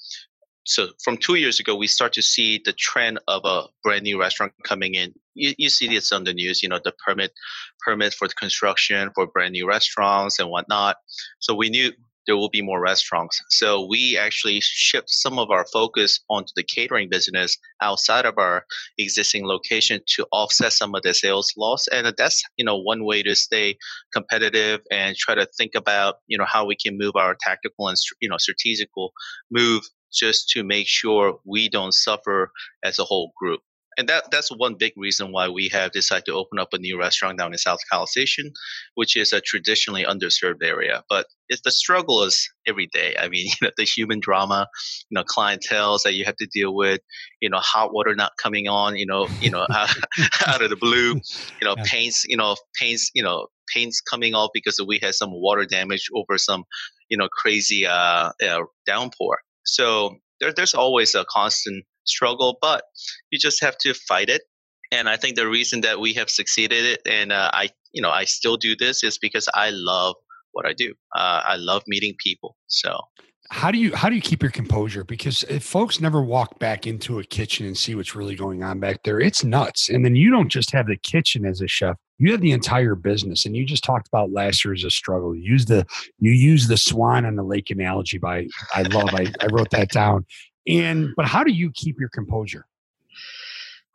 So 0.63 0.89
from 1.03 1.17
two 1.17 1.35
years 1.35 1.59
ago, 1.59 1.75
we 1.75 1.87
start 1.87 2.13
to 2.13 2.21
see 2.21 2.61
the 2.63 2.73
trend 2.73 3.19
of 3.27 3.41
a 3.45 3.63
brand 3.83 4.03
new 4.03 4.19
restaurant 4.19 4.53
coming 4.63 4.93
in. 4.95 5.13
You, 5.33 5.53
you 5.57 5.69
see 5.69 5.87
this 5.87 6.11
on 6.11 6.23
the 6.23 6.33
news, 6.33 6.61
you 6.61 6.69
know, 6.69 6.79
the 6.83 6.93
permit 7.05 7.31
permit 7.85 8.13
for 8.13 8.27
the 8.27 8.33
construction 8.35 9.09
for 9.15 9.25
brand 9.27 9.53
new 9.53 9.67
restaurants 9.67 10.37
and 10.37 10.49
whatnot. 10.49 10.97
So 11.39 11.55
we 11.55 11.69
knew 11.69 11.91
there 12.27 12.37
will 12.37 12.49
be 12.49 12.61
more 12.61 12.79
restaurants. 12.79 13.41
So 13.49 13.87
we 13.89 14.17
actually 14.17 14.59
shift 14.61 15.09
some 15.09 15.39
of 15.39 15.49
our 15.49 15.65
focus 15.73 16.19
onto 16.29 16.51
the 16.55 16.63
catering 16.63 17.09
business 17.09 17.57
outside 17.81 18.25
of 18.25 18.35
our 18.37 18.65
existing 18.99 19.47
location 19.47 20.01
to 20.15 20.27
offset 20.31 20.73
some 20.73 20.93
of 20.93 21.01
the 21.01 21.15
sales 21.15 21.51
loss. 21.57 21.87
And 21.87 22.13
that's, 22.17 22.43
you 22.57 22.65
know, 22.65 22.77
one 22.77 23.05
way 23.05 23.23
to 23.23 23.35
stay 23.35 23.77
competitive 24.13 24.81
and 24.91 25.15
try 25.15 25.33
to 25.33 25.47
think 25.57 25.71
about, 25.75 26.15
you 26.27 26.37
know, 26.37 26.45
how 26.47 26.65
we 26.65 26.75
can 26.75 26.97
move 26.97 27.15
our 27.15 27.35
tactical 27.41 27.87
and, 27.87 27.97
you 28.21 28.29
know, 28.29 28.37
strategical 28.37 29.13
move 29.49 29.81
just 30.13 30.49
to 30.49 30.63
make 30.63 30.87
sure 30.87 31.39
we 31.45 31.69
don't 31.69 31.93
suffer 31.93 32.51
as 32.83 32.99
a 32.99 33.03
whole 33.03 33.31
group 33.39 33.61
and 33.97 34.07
that 34.07 34.31
that's 34.31 34.49
one 34.49 34.75
big 34.75 34.93
reason 34.95 35.31
why 35.31 35.49
we 35.49 35.69
have 35.69 35.91
decided 35.91 36.25
to 36.25 36.33
open 36.33 36.59
up 36.59 36.69
a 36.73 36.77
new 36.77 36.97
restaurant 36.97 37.37
down 37.37 37.51
in 37.51 37.57
South 37.57 37.79
College 37.91 38.09
Station, 38.09 38.51
which 38.95 39.17
is 39.17 39.33
a 39.33 39.41
traditionally 39.41 40.05
underserved 40.05 40.63
area. 40.63 41.03
But 41.09 41.27
it's 41.49 41.61
the 41.63 41.71
struggle 41.71 42.23
is 42.23 42.49
every 42.65 42.87
day. 42.87 43.15
I 43.19 43.27
mean, 43.27 43.47
you 43.61 43.67
know, 43.67 43.71
the 43.77 43.83
human 43.83 44.19
drama, 44.19 44.67
you 45.09 45.15
know, 45.15 45.23
clientele 45.23 45.97
that 46.05 46.13
you 46.13 46.23
have 46.25 46.37
to 46.37 46.47
deal 46.47 46.73
with, 46.73 47.01
you 47.41 47.49
know, 47.49 47.59
hot 47.59 47.93
water 47.93 48.15
not 48.15 48.31
coming 48.41 48.67
on, 48.67 48.95
you 48.95 49.05
know, 49.05 49.27
you 49.41 49.51
know, 49.51 49.67
out, 49.69 49.89
out 50.47 50.61
of 50.61 50.69
the 50.69 50.77
blue, 50.77 51.15
you 51.61 51.65
know, 51.65 51.75
paints, 51.83 52.23
you 52.27 52.37
know, 52.37 52.55
paints, 52.79 53.11
you 53.13 53.23
know, 53.23 53.47
paints 53.73 53.99
coming 53.99 54.33
off 54.33 54.51
because 54.53 54.79
we 54.85 54.99
had 55.01 55.13
some 55.15 55.31
water 55.31 55.65
damage 55.65 56.07
over 56.15 56.37
some, 56.37 56.63
you 57.09 57.17
know, 57.17 57.27
crazy 57.27 57.85
uh, 57.85 58.31
uh 58.41 58.61
downpour. 58.85 59.37
So 59.63 60.15
there, 60.39 60.53
there's 60.53 60.73
always 60.73 61.15
a 61.15 61.25
constant 61.29 61.85
struggle, 62.05 62.57
but 62.61 62.83
you 63.31 63.39
just 63.39 63.61
have 63.61 63.77
to 63.79 63.93
fight 63.93 64.29
it. 64.29 64.41
And 64.91 65.07
I 65.07 65.15
think 65.15 65.35
the 65.35 65.47
reason 65.47 65.81
that 65.81 65.99
we 65.99 66.13
have 66.13 66.29
succeeded 66.29 66.85
it, 66.85 67.01
and 67.05 67.31
uh, 67.31 67.49
I, 67.53 67.69
you 67.93 68.01
know, 68.01 68.09
I 68.09 68.25
still 68.25 68.57
do 68.57 68.75
this 68.75 69.03
is 69.03 69.17
because 69.17 69.47
I 69.53 69.69
love 69.71 70.15
what 70.51 70.65
I 70.65 70.73
do. 70.73 70.93
Uh, 71.15 71.41
I 71.45 71.55
love 71.55 71.83
meeting 71.87 72.15
people. 72.19 72.57
So 72.67 72.99
how 73.51 73.69
do 73.69 73.77
you 73.77 73.93
how 73.93 74.07
do 74.07 74.15
you 74.15 74.21
keep 74.21 74.41
your 74.41 74.51
composure? 74.51 75.03
Because 75.03 75.43
if 75.43 75.63
folks 75.63 75.99
never 75.99 76.21
walk 76.23 76.57
back 76.57 76.87
into 76.87 77.19
a 77.19 77.23
kitchen 77.23 77.65
and 77.65 77.77
see 77.77 77.95
what's 77.95 78.15
really 78.15 78.33
going 78.33 78.63
on 78.63 78.79
back 78.79 79.03
there 79.03 79.19
it's 79.19 79.43
nuts. 79.43 79.89
And 79.89 80.05
then 80.05 80.15
you 80.15 80.31
don't 80.31 80.47
just 80.47 80.71
have 80.71 80.87
the 80.87 80.95
kitchen 80.95 81.45
as 81.45 81.59
a 81.59 81.67
chef 81.67 81.97
you 82.17 82.31
have 82.31 82.41
the 82.41 82.51
entire 82.51 82.95
business. 82.95 83.45
And 83.45 83.55
you 83.55 83.65
just 83.65 83.83
talked 83.83 84.07
about 84.07 84.31
last 84.31 84.63
year 84.63 84.73
as 84.73 84.83
a 84.83 84.89
struggle. 84.89 85.35
You 85.35 85.51
use 85.51 85.65
the 85.65 85.85
you 86.19 86.31
use 86.31 86.67
the 86.67 86.77
swan 86.77 87.25
on 87.25 87.35
the 87.35 87.43
lake 87.43 87.69
analogy 87.69 88.17
by 88.17 88.47
i 88.73 88.83
love 88.83 89.09
I, 89.13 89.27
I 89.41 89.47
wrote 89.51 89.71
that 89.71 89.89
down. 89.89 90.25
And 90.65 91.09
but 91.17 91.25
how 91.25 91.43
do 91.43 91.51
you 91.51 91.71
keep 91.73 91.99
your 91.99 92.09
composure 92.09 92.65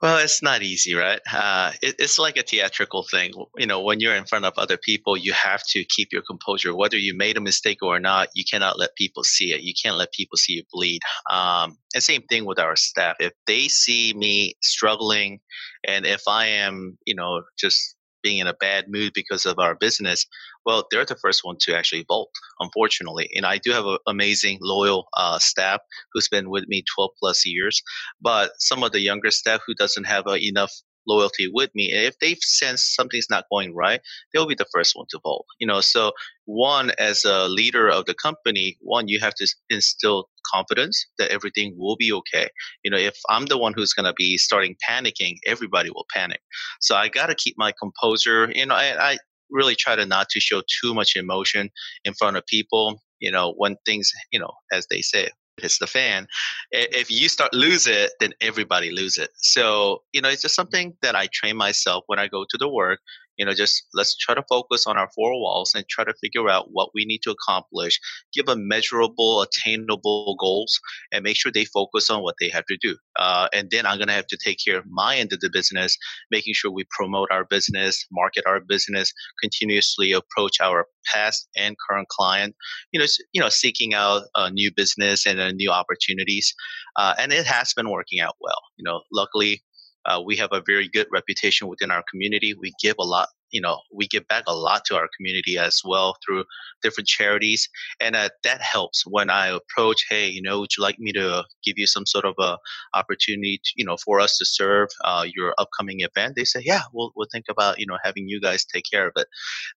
well, 0.03 0.19
it's 0.19 0.43
not 0.43 0.63
easy, 0.63 0.95
right? 0.95 1.21
Uh, 1.33 1.73
it, 1.83 1.97
it's 1.99 2.19
like 2.19 2.37
a 2.37 2.43
theatrical 2.43 3.03
thing. 3.03 3.33
You 3.57 3.67
know, 3.67 3.81
when 3.81 3.99
you're 3.99 4.15
in 4.15 4.27
front 4.27 4.45
of 4.45 4.53
other 4.59 4.77
people, 4.77 5.17
you 5.17 5.33
have 5.33 5.63
to 5.69 5.85
keep 5.85 6.13
your 6.13 6.23
composure. 6.23 6.77
Whether 6.77 6.99
you 6.99 7.17
made 7.17 7.39
a 7.39 7.41
mistake 7.41 7.83
or 7.83 7.99
not, 7.99 8.29
you 8.35 8.45
cannot 8.45 8.79
let 8.79 8.95
people 8.95 9.25
see 9.25 9.53
it. 9.53 9.63
You 9.63 9.73
can't 9.81 9.97
let 9.97 10.13
people 10.13 10.37
see 10.37 10.55
you 10.55 10.65
bleed. 10.71 11.01
Um, 11.31 11.79
and 11.95 12.03
same 12.03 12.23
thing 12.23 12.45
with 12.45 12.59
our 12.59 12.77
staff. 12.77 13.17
If 13.21 13.33
they 13.47 13.69
see 13.69 14.13
me 14.15 14.57
struggling, 14.63 15.41
and 15.87 16.05
if 16.05 16.29
I 16.29 16.47
am, 16.47 16.99
you 17.07 17.15
know, 17.15 17.43
just 17.59 17.96
being 18.27 18.39
in 18.39 18.49
a 18.49 18.55
bad 18.55 18.87
mood 18.89 19.13
because 19.15 19.47
of 19.47 19.61
our 19.61 19.77
business, 19.77 20.27
well, 20.65 20.85
they're 20.91 21.05
the 21.05 21.15
first 21.15 21.43
one 21.45 21.57
to 21.61 21.77
actually 21.77 22.05
bolt, 22.09 22.29
unfortunately. 22.59 23.31
And 23.37 23.47
I 23.47 23.59
do 23.59 23.71
have 23.71 23.87
an 23.87 23.99
amazing, 24.09 24.59
loyal 24.61 25.07
uh, 25.17 25.39
staff 25.39 25.81
who's 26.13 26.29
been 26.29 26.51
with 26.51 26.67
me 26.67 26.83
12 26.97 27.13
plus 27.21 27.47
years. 27.47 27.81
But 28.21 28.51
some 28.59 28.83
of 28.83 28.91
the 28.91 29.01
younger 29.01 29.31
staff 29.31 29.61
who 29.65 29.75
doesn't 29.75 30.05
have 30.05 30.27
uh, 30.27 30.39
enough 30.43 30.73
loyalty 31.07 31.51
with 31.53 31.71
me. 31.75 31.93
If 31.93 32.19
they 32.19 32.37
sense 32.41 32.95
something's 32.95 33.31
not 33.31 33.45
going 33.51 33.75
right, 33.75 34.01
they'll 34.33 34.47
be 34.47 34.55
the 34.55 34.67
first 34.73 34.95
one 34.95 35.07
to 35.11 35.21
vote. 35.23 35.45
You 35.59 35.67
know, 35.67 35.81
so 35.81 36.13
one 36.47 36.93
as 36.99 37.25
a 37.25 37.49
leader 37.49 37.89
of 37.89 38.07
the 38.07 38.15
company, 38.15 38.77
one 38.81 39.09
you 39.09 39.19
have 39.21 39.35
to 39.35 39.47
instill 39.71 40.29
confidence 40.53 41.07
that 41.19 41.31
everything 41.31 41.75
will 41.77 41.97
be 41.97 42.13
okay. 42.13 42.49
You 42.85 42.91
know, 42.91 42.99
if 42.99 43.17
I'm 43.29 43.47
the 43.47 43.59
one 43.59 43.75
who's 43.75 43.93
going 43.93 44.07
to 44.07 44.15
be 44.15 44.39
starting 44.39 44.77
panicking, 44.89 45.37
everybody 45.47 45.91
will 45.91 46.07
panic. 46.15 46.41
So 46.81 46.95
I 46.95 47.09
got 47.09 47.27
to 47.27 47.35
keep 47.35 47.57
my 47.59 47.73
composure. 47.79 48.51
You 48.55 48.67
know, 48.67 48.75
I, 48.75 49.13
I 49.13 49.19
really 49.51 49.75
try 49.75 49.97
to 49.97 50.07
not 50.07 50.29
to 50.31 50.41
show 50.41 50.63
too 50.83 50.95
much 50.95 51.17
emotion 51.17 51.71
in 52.05 52.15
front 52.15 52.37
of 52.37 52.47
people. 52.47 53.03
You 53.19 53.31
know, 53.31 53.55
when 53.57 53.77
things, 53.87 54.13
you 54.31 54.39
know, 54.39 54.53
as 54.73 54.87
they 54.91 55.01
say, 55.01 55.31
hits 55.61 55.79
the 55.79 55.87
fan. 55.87 56.27
If 56.71 57.11
you 57.11 57.29
start 57.29 57.55
lose 57.55 57.87
it, 57.87 58.13
then 58.21 58.33
everybody 58.41 58.91
lose 58.91 59.19
it. 59.19 59.31
So, 59.37 60.03
you 60.13 60.21
know, 60.21 60.29
it's 60.29 60.43
just 60.43 60.55
something 60.55 60.95
that 61.03 61.15
I 61.15 61.29
train 61.33 61.57
myself 61.57 62.05
when 62.07 62.19
I 62.19 62.29
go 62.29 62.45
to 62.49 62.59
the 62.59 62.69
work 62.69 63.01
you 63.37 63.45
know 63.45 63.53
just 63.53 63.87
let's 63.95 64.17
try 64.17 64.35
to 64.35 64.45
focus 64.49 64.87
on 64.87 64.97
our 64.97 65.09
four 65.15 65.33
walls 65.41 65.73
and 65.75 65.85
try 65.89 66.05
to 66.05 66.15
figure 66.21 66.49
out 66.49 66.69
what 66.71 66.91
we 66.95 67.05
need 67.05 67.21
to 67.23 67.31
accomplish 67.31 67.99
give 68.33 68.47
them 68.47 68.69
measurable 68.69 69.43
attainable 69.43 70.37
goals 70.39 70.79
and 71.13 71.23
make 71.23 71.37
sure 71.37 71.53
they 71.53 71.65
focus 71.65 72.11
on 72.11 72.23
what 72.23 72.35
they 72.41 72.49
have 72.49 72.65
to 72.67 72.77
do. 72.81 72.97
Uh, 73.19 73.49
and 73.53 73.71
then 73.71 73.87
i'm 73.87 73.99
going 73.99 74.09
to 74.09 74.15
have 74.15 74.27
to 74.27 74.39
take 74.43 74.59
care 74.65 74.79
of 74.79 74.85
my 74.89 75.17
end 75.17 75.33
of 75.33 75.41
the 75.41 75.51
business 75.53 75.97
making 76.31 76.55
sure 76.55 76.71
we 76.71 76.85
promote 76.91 77.31
our 77.31 77.45
business 77.45 78.07
market 78.13 78.45
our 78.47 78.61
business 78.61 79.13
continuously 79.41 80.13
approach 80.13 80.61
our 80.61 80.87
past 81.13 81.49
and 81.57 81.77
current 81.89 82.09
client 82.09 82.55
you 82.93 83.01
know 83.01 83.07
you 83.33 83.41
know 83.41 83.49
seeking 83.49 83.95
out 83.95 84.23
a 84.37 84.51
new 84.51 84.71
business 84.75 85.27
and 85.27 85.41
uh, 85.41 85.51
new 85.53 85.71
opportunities. 85.71 86.55
Uh, 86.97 87.15
and 87.19 87.33
it 87.33 87.47
has 87.47 87.73
been 87.75 87.91
working 87.91 88.21
out 88.21 88.37
well 88.41 88.61
you 88.77 88.85
know 88.85 89.01
luckily 89.13 89.63
uh, 90.07 90.21
we 90.25 90.37
have 90.37 90.51
a 90.53 90.63
very 90.67 90.89
good 90.89 91.07
reputation 91.13 91.69
within 91.69 91.91
our 91.91 92.03
community. 92.11 92.55
We 92.55 92.73
give 92.81 92.97
a 92.99 93.05
lot, 93.05 93.29
you 93.51 93.61
know, 93.61 93.81
we 93.93 94.07
give 94.07 94.27
back 94.29 94.45
a 94.47 94.55
lot 94.55 94.85
to 94.87 94.97
our 94.97 95.09
community 95.17 95.59
as 95.59 95.81
well 95.85 96.17
through 96.25 96.45
different 96.83 97.09
charities, 97.09 97.69
and 98.01 98.17
uh, 98.17 98.29
that 98.45 98.63
helps 98.63 99.05
when 99.07 99.31
I 99.31 99.49
approach. 99.49 100.05
Hey, 100.09 100.29
you 100.29 100.43
know, 100.43 100.61
would 100.61 100.71
you 100.77 100.83
like 100.83 100.99
me 100.99 101.13
to 101.13 101.45
give 101.65 101.75
you 101.77 101.87
some 101.87 102.07
sort 102.07 102.25
of 102.25 102.35
a 102.39 102.59
opportunity, 102.95 103.61
to, 103.63 103.71
you 103.77 103.85
know, 103.85 103.97
for 104.05 104.21
us 104.21 104.39
to 104.39 104.47
serve 104.47 104.89
uh, 105.05 105.25
your 105.35 105.55
upcoming 105.59 106.01
event? 106.01 106.35
They 106.37 106.45
say, 106.45 106.63
yeah, 106.65 106.83
we'll 106.93 107.13
we'll 107.17 107.29
think 107.33 107.47
about 107.51 107.79
you 107.79 107.87
know 107.87 107.99
having 108.03 108.29
you 108.29 108.41
guys 108.41 108.65
take 108.65 108.85
care 108.91 109.07
of 109.07 109.13
it. 109.17 109.27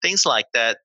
Things 0.02 0.24
like 0.26 0.46
that 0.54 0.78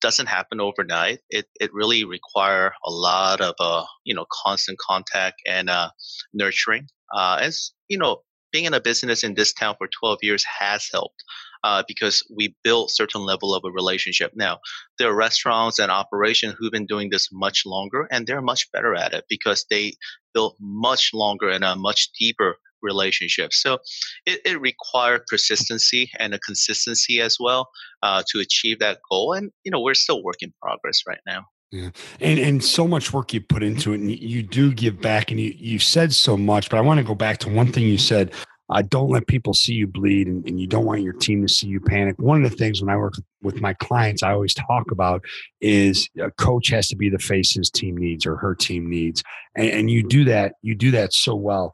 doesn't 0.00 0.28
happen 0.28 0.60
overnight. 0.60 1.20
It 1.30 1.46
it 1.60 1.70
really 1.72 2.04
require 2.04 2.72
a 2.84 2.90
lot 2.90 3.40
of 3.40 3.54
uh 3.58 3.84
you 4.04 4.14
know 4.14 4.26
constant 4.30 4.78
contact 4.78 5.36
and 5.46 5.70
uh, 5.70 5.90
nurturing. 6.32 6.88
Uh, 7.14 7.38
as 7.40 7.72
you 7.88 7.98
know, 7.98 8.22
being 8.56 8.64
in 8.64 8.72
a 8.72 8.80
business 8.80 9.22
in 9.22 9.34
this 9.34 9.52
town 9.52 9.74
for 9.76 9.86
12 10.00 10.20
years 10.22 10.42
has 10.58 10.88
helped 10.90 11.22
uh, 11.62 11.82
because 11.86 12.22
we 12.34 12.56
built 12.64 12.90
certain 12.90 13.20
level 13.20 13.54
of 13.54 13.62
a 13.66 13.70
relationship. 13.70 14.32
Now, 14.34 14.60
there 14.98 15.10
are 15.10 15.14
restaurants 15.14 15.78
and 15.78 15.90
operations 15.90 16.54
who've 16.56 16.72
been 16.72 16.86
doing 16.86 17.10
this 17.10 17.28
much 17.30 17.66
longer, 17.66 18.08
and 18.10 18.26
they're 18.26 18.40
much 18.40 18.72
better 18.72 18.94
at 18.94 19.12
it 19.12 19.24
because 19.28 19.66
they 19.68 19.92
built 20.32 20.56
much 20.58 21.10
longer 21.12 21.50
and 21.50 21.64
a 21.64 21.76
much 21.76 22.08
deeper 22.18 22.56
relationship. 22.80 23.52
So 23.52 23.78
it, 24.24 24.40
it 24.46 24.58
required 24.58 25.26
persistency 25.28 26.10
and 26.18 26.32
a 26.32 26.38
consistency 26.38 27.20
as 27.20 27.36
well 27.38 27.68
uh, 28.02 28.22
to 28.30 28.40
achieve 28.40 28.78
that 28.78 29.00
goal. 29.10 29.34
And, 29.34 29.50
you 29.64 29.70
know, 29.70 29.82
we're 29.82 29.92
still 29.92 30.24
work 30.24 30.40
in 30.40 30.54
progress 30.62 31.02
right 31.06 31.20
now. 31.26 31.42
Yeah. 31.72 31.90
And 32.20 32.38
and 32.38 32.64
so 32.64 32.86
much 32.86 33.12
work 33.12 33.32
you 33.32 33.40
put 33.40 33.62
into 33.62 33.92
it 33.92 34.00
and 34.00 34.10
you, 34.10 34.42
do 34.42 34.72
give 34.72 35.00
back 35.00 35.30
and 35.30 35.40
you 35.40 35.52
you 35.56 35.78
said 35.78 36.12
so 36.12 36.36
much, 36.36 36.70
but 36.70 36.76
I 36.76 36.80
want 36.80 36.98
to 36.98 37.04
go 37.04 37.14
back 37.14 37.38
to 37.38 37.48
one 37.48 37.72
thing 37.72 37.84
you 37.84 37.98
said. 37.98 38.32
Uh, 38.68 38.82
don't 38.82 39.10
let 39.10 39.28
people 39.28 39.54
see 39.54 39.74
you 39.74 39.86
bleed 39.86 40.26
and, 40.26 40.44
and, 40.44 40.60
you 40.60 40.66
don't 40.66 40.86
want 40.86 41.00
your 41.00 41.12
team 41.12 41.40
to 41.40 41.46
see 41.46 41.68
you 41.68 41.78
panic. 41.78 42.16
One 42.18 42.44
of 42.44 42.50
the 42.50 42.56
things 42.56 42.82
when 42.82 42.92
I 42.92 42.96
work 42.96 43.14
with 43.40 43.60
my 43.60 43.74
clients, 43.74 44.24
I 44.24 44.32
always 44.32 44.54
talk 44.54 44.90
about 44.90 45.22
is 45.60 46.08
a 46.20 46.32
coach 46.32 46.66
has 46.70 46.88
to 46.88 46.96
be 46.96 47.08
the 47.08 47.20
face 47.20 47.54
his 47.54 47.70
team 47.70 47.96
needs 47.96 48.26
or 48.26 48.34
her 48.34 48.56
team 48.56 48.90
needs. 48.90 49.22
And, 49.54 49.70
and 49.70 49.90
you 49.90 50.02
do 50.02 50.24
that, 50.24 50.54
you 50.62 50.74
do 50.74 50.90
that 50.90 51.12
so 51.12 51.36
well. 51.36 51.72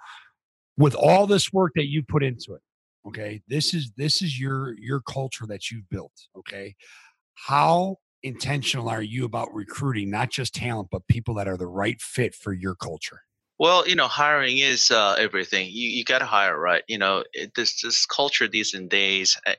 With 0.76 0.94
all 0.94 1.26
this 1.26 1.50
work 1.50 1.72
that 1.76 1.87
you 1.87 2.02
put 2.02 2.22
into 2.22 2.52
it, 2.52 2.61
okay, 3.09 3.40
this 3.48 3.72
is 3.72 3.90
this 3.96 4.20
is 4.20 4.38
your 4.38 4.74
your 4.78 5.00
culture 5.00 5.46
that 5.46 5.70
you've 5.70 5.88
built. 5.88 6.12
Okay. 6.37 6.74
How 7.35 7.96
intentional 8.22 8.88
are 8.88 9.02
you 9.02 9.24
about 9.24 9.52
recruiting 9.52 10.11
not 10.11 10.30
just 10.30 10.54
talent 10.54 10.88
but 10.90 11.06
people 11.08 11.35
that 11.35 11.48
are 11.48 11.56
the 11.56 11.66
right 11.66 12.00
fit 12.00 12.35
for 12.35 12.52
your 12.52 12.74
culture? 12.74 13.22
Well 13.58 13.87
you 13.87 13.94
know 13.94 14.08
hiring 14.08 14.58
is 14.58 14.90
uh, 14.90 15.16
everything. 15.18 15.68
You, 15.70 15.88
you 15.88 16.04
got 16.04 16.20
to 16.20 16.26
hire 16.26 16.58
right. 16.58 16.82
You 16.88 16.98
know 16.98 17.24
it, 17.32 17.54
this 17.54 17.82
this 17.82 18.06
culture 18.06 18.48
these 18.48 18.74
days 18.88 19.37
eh, 19.46 19.54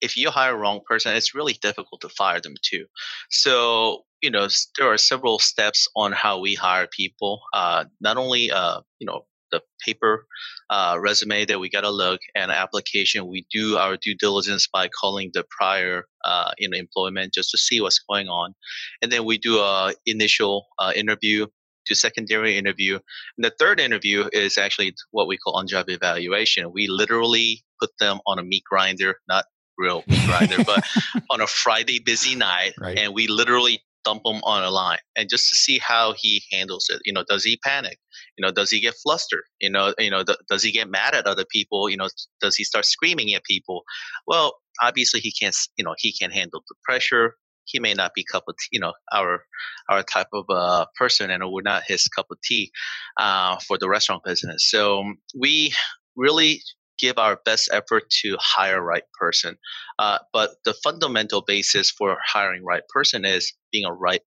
if 0.00 0.16
you 0.16 0.30
hire 0.30 0.56
wrong 0.56 0.80
person 0.86 1.14
it's 1.14 1.34
really 1.34 1.54
difficult 1.54 2.00
to 2.02 2.08
fire 2.08 2.40
them 2.40 2.54
too. 2.62 2.86
So 3.30 4.04
you 4.22 4.30
know 4.30 4.48
there 4.78 4.92
are 4.92 4.98
several 4.98 5.38
steps 5.38 5.88
on 5.96 6.12
how 6.12 6.38
we 6.40 6.54
hire 6.54 6.86
people. 6.86 7.40
Uh, 7.52 7.84
not 8.00 8.16
only 8.16 8.50
uh, 8.50 8.80
you 8.98 9.06
know 9.06 9.24
the 9.50 9.60
paper 9.84 10.26
uh, 10.70 10.96
resume 11.00 11.44
that 11.44 11.58
we 11.60 11.68
got 11.68 11.82
to 11.82 11.90
look 11.90 12.20
and 12.34 12.50
application. 12.50 13.26
We 13.26 13.46
do 13.52 13.76
our 13.76 13.96
due 13.96 14.14
diligence 14.14 14.68
by 14.72 14.88
calling 14.88 15.30
the 15.34 15.44
prior 15.50 16.04
uh, 16.24 16.52
you 16.58 16.68
know 16.68 16.78
employment 16.78 17.34
just 17.34 17.50
to 17.50 17.58
see 17.58 17.80
what's 17.80 17.98
going 17.98 18.28
on, 18.28 18.54
and 19.02 19.10
then 19.10 19.24
we 19.24 19.38
do 19.38 19.58
a 19.58 19.94
initial 20.06 20.66
uh, 20.78 20.92
interview, 20.94 21.46
do 21.86 21.94
secondary 21.94 22.56
interview, 22.56 22.94
and 23.36 23.44
the 23.44 23.52
third 23.58 23.80
interview 23.80 24.28
is 24.32 24.58
actually 24.58 24.94
what 25.10 25.26
we 25.26 25.36
call 25.36 25.56
on-job 25.56 25.88
evaluation. 25.88 26.72
We 26.72 26.88
literally 26.88 27.62
put 27.80 27.90
them 27.98 28.20
on 28.26 28.38
a 28.38 28.42
meat 28.42 28.64
grinder, 28.68 29.16
not 29.28 29.44
real 29.78 30.04
meat 30.06 30.24
grinder, 30.26 30.62
but 30.66 30.86
on 31.30 31.40
a 31.40 31.46
Friday 31.46 31.98
busy 31.98 32.34
night, 32.34 32.74
right. 32.78 32.98
and 32.98 33.14
we 33.14 33.26
literally 33.26 33.82
dump 34.04 34.22
him 34.24 34.40
on 34.44 34.62
a 34.64 34.70
line 34.70 34.98
and 35.16 35.28
just 35.28 35.48
to 35.50 35.56
see 35.56 35.78
how 35.78 36.14
he 36.16 36.42
handles 36.52 36.88
it. 36.90 37.00
You 37.04 37.12
know, 37.12 37.24
does 37.28 37.44
he 37.44 37.58
panic? 37.58 37.98
You 38.36 38.44
know, 38.44 38.52
does 38.52 38.70
he 38.70 38.80
get 38.80 38.94
flustered? 39.02 39.44
You 39.60 39.70
know, 39.70 39.94
you 39.98 40.10
know, 40.10 40.24
th- 40.24 40.38
does 40.48 40.62
he 40.62 40.72
get 40.72 40.90
mad 40.90 41.14
at 41.14 41.26
other 41.26 41.44
people? 41.50 41.88
You 41.88 41.96
know, 41.96 42.08
does 42.40 42.56
he 42.56 42.64
start 42.64 42.84
screaming 42.84 43.34
at 43.34 43.44
people? 43.44 43.82
Well, 44.26 44.56
obviously 44.82 45.20
he 45.20 45.32
can't. 45.32 45.56
You 45.76 45.84
know, 45.84 45.94
he 45.98 46.12
can't 46.12 46.32
handle 46.32 46.62
the 46.68 46.74
pressure. 46.84 47.34
He 47.64 47.78
may 47.78 47.94
not 47.94 48.14
be 48.14 48.24
cup 48.24 48.44
of 48.48 48.56
tea, 48.56 48.68
you 48.72 48.80
know 48.80 48.94
our 49.12 49.44
our 49.88 50.02
type 50.02 50.28
of 50.32 50.44
uh, 50.48 50.86
person, 50.96 51.30
and 51.30 51.42
we're 51.50 51.62
not 51.62 51.84
his 51.86 52.08
cup 52.08 52.26
of 52.30 52.40
tea 52.42 52.72
uh, 53.18 53.58
for 53.66 53.78
the 53.78 53.88
restaurant 53.88 54.24
business. 54.24 54.68
So 54.68 55.04
we 55.38 55.72
really 56.16 56.62
give 57.00 57.18
our 57.18 57.40
best 57.44 57.68
effort 57.72 58.08
to 58.22 58.36
hire 58.38 58.82
right 58.82 59.04
person. 59.18 59.56
Uh, 59.98 60.18
but 60.32 60.50
the 60.64 60.74
fundamental 60.74 61.42
basis 61.42 61.90
for 61.90 62.16
hiring 62.24 62.64
right 62.64 62.82
person 62.88 63.24
is 63.24 63.52
being 63.72 63.84
a 63.84 63.92
right 63.92 64.22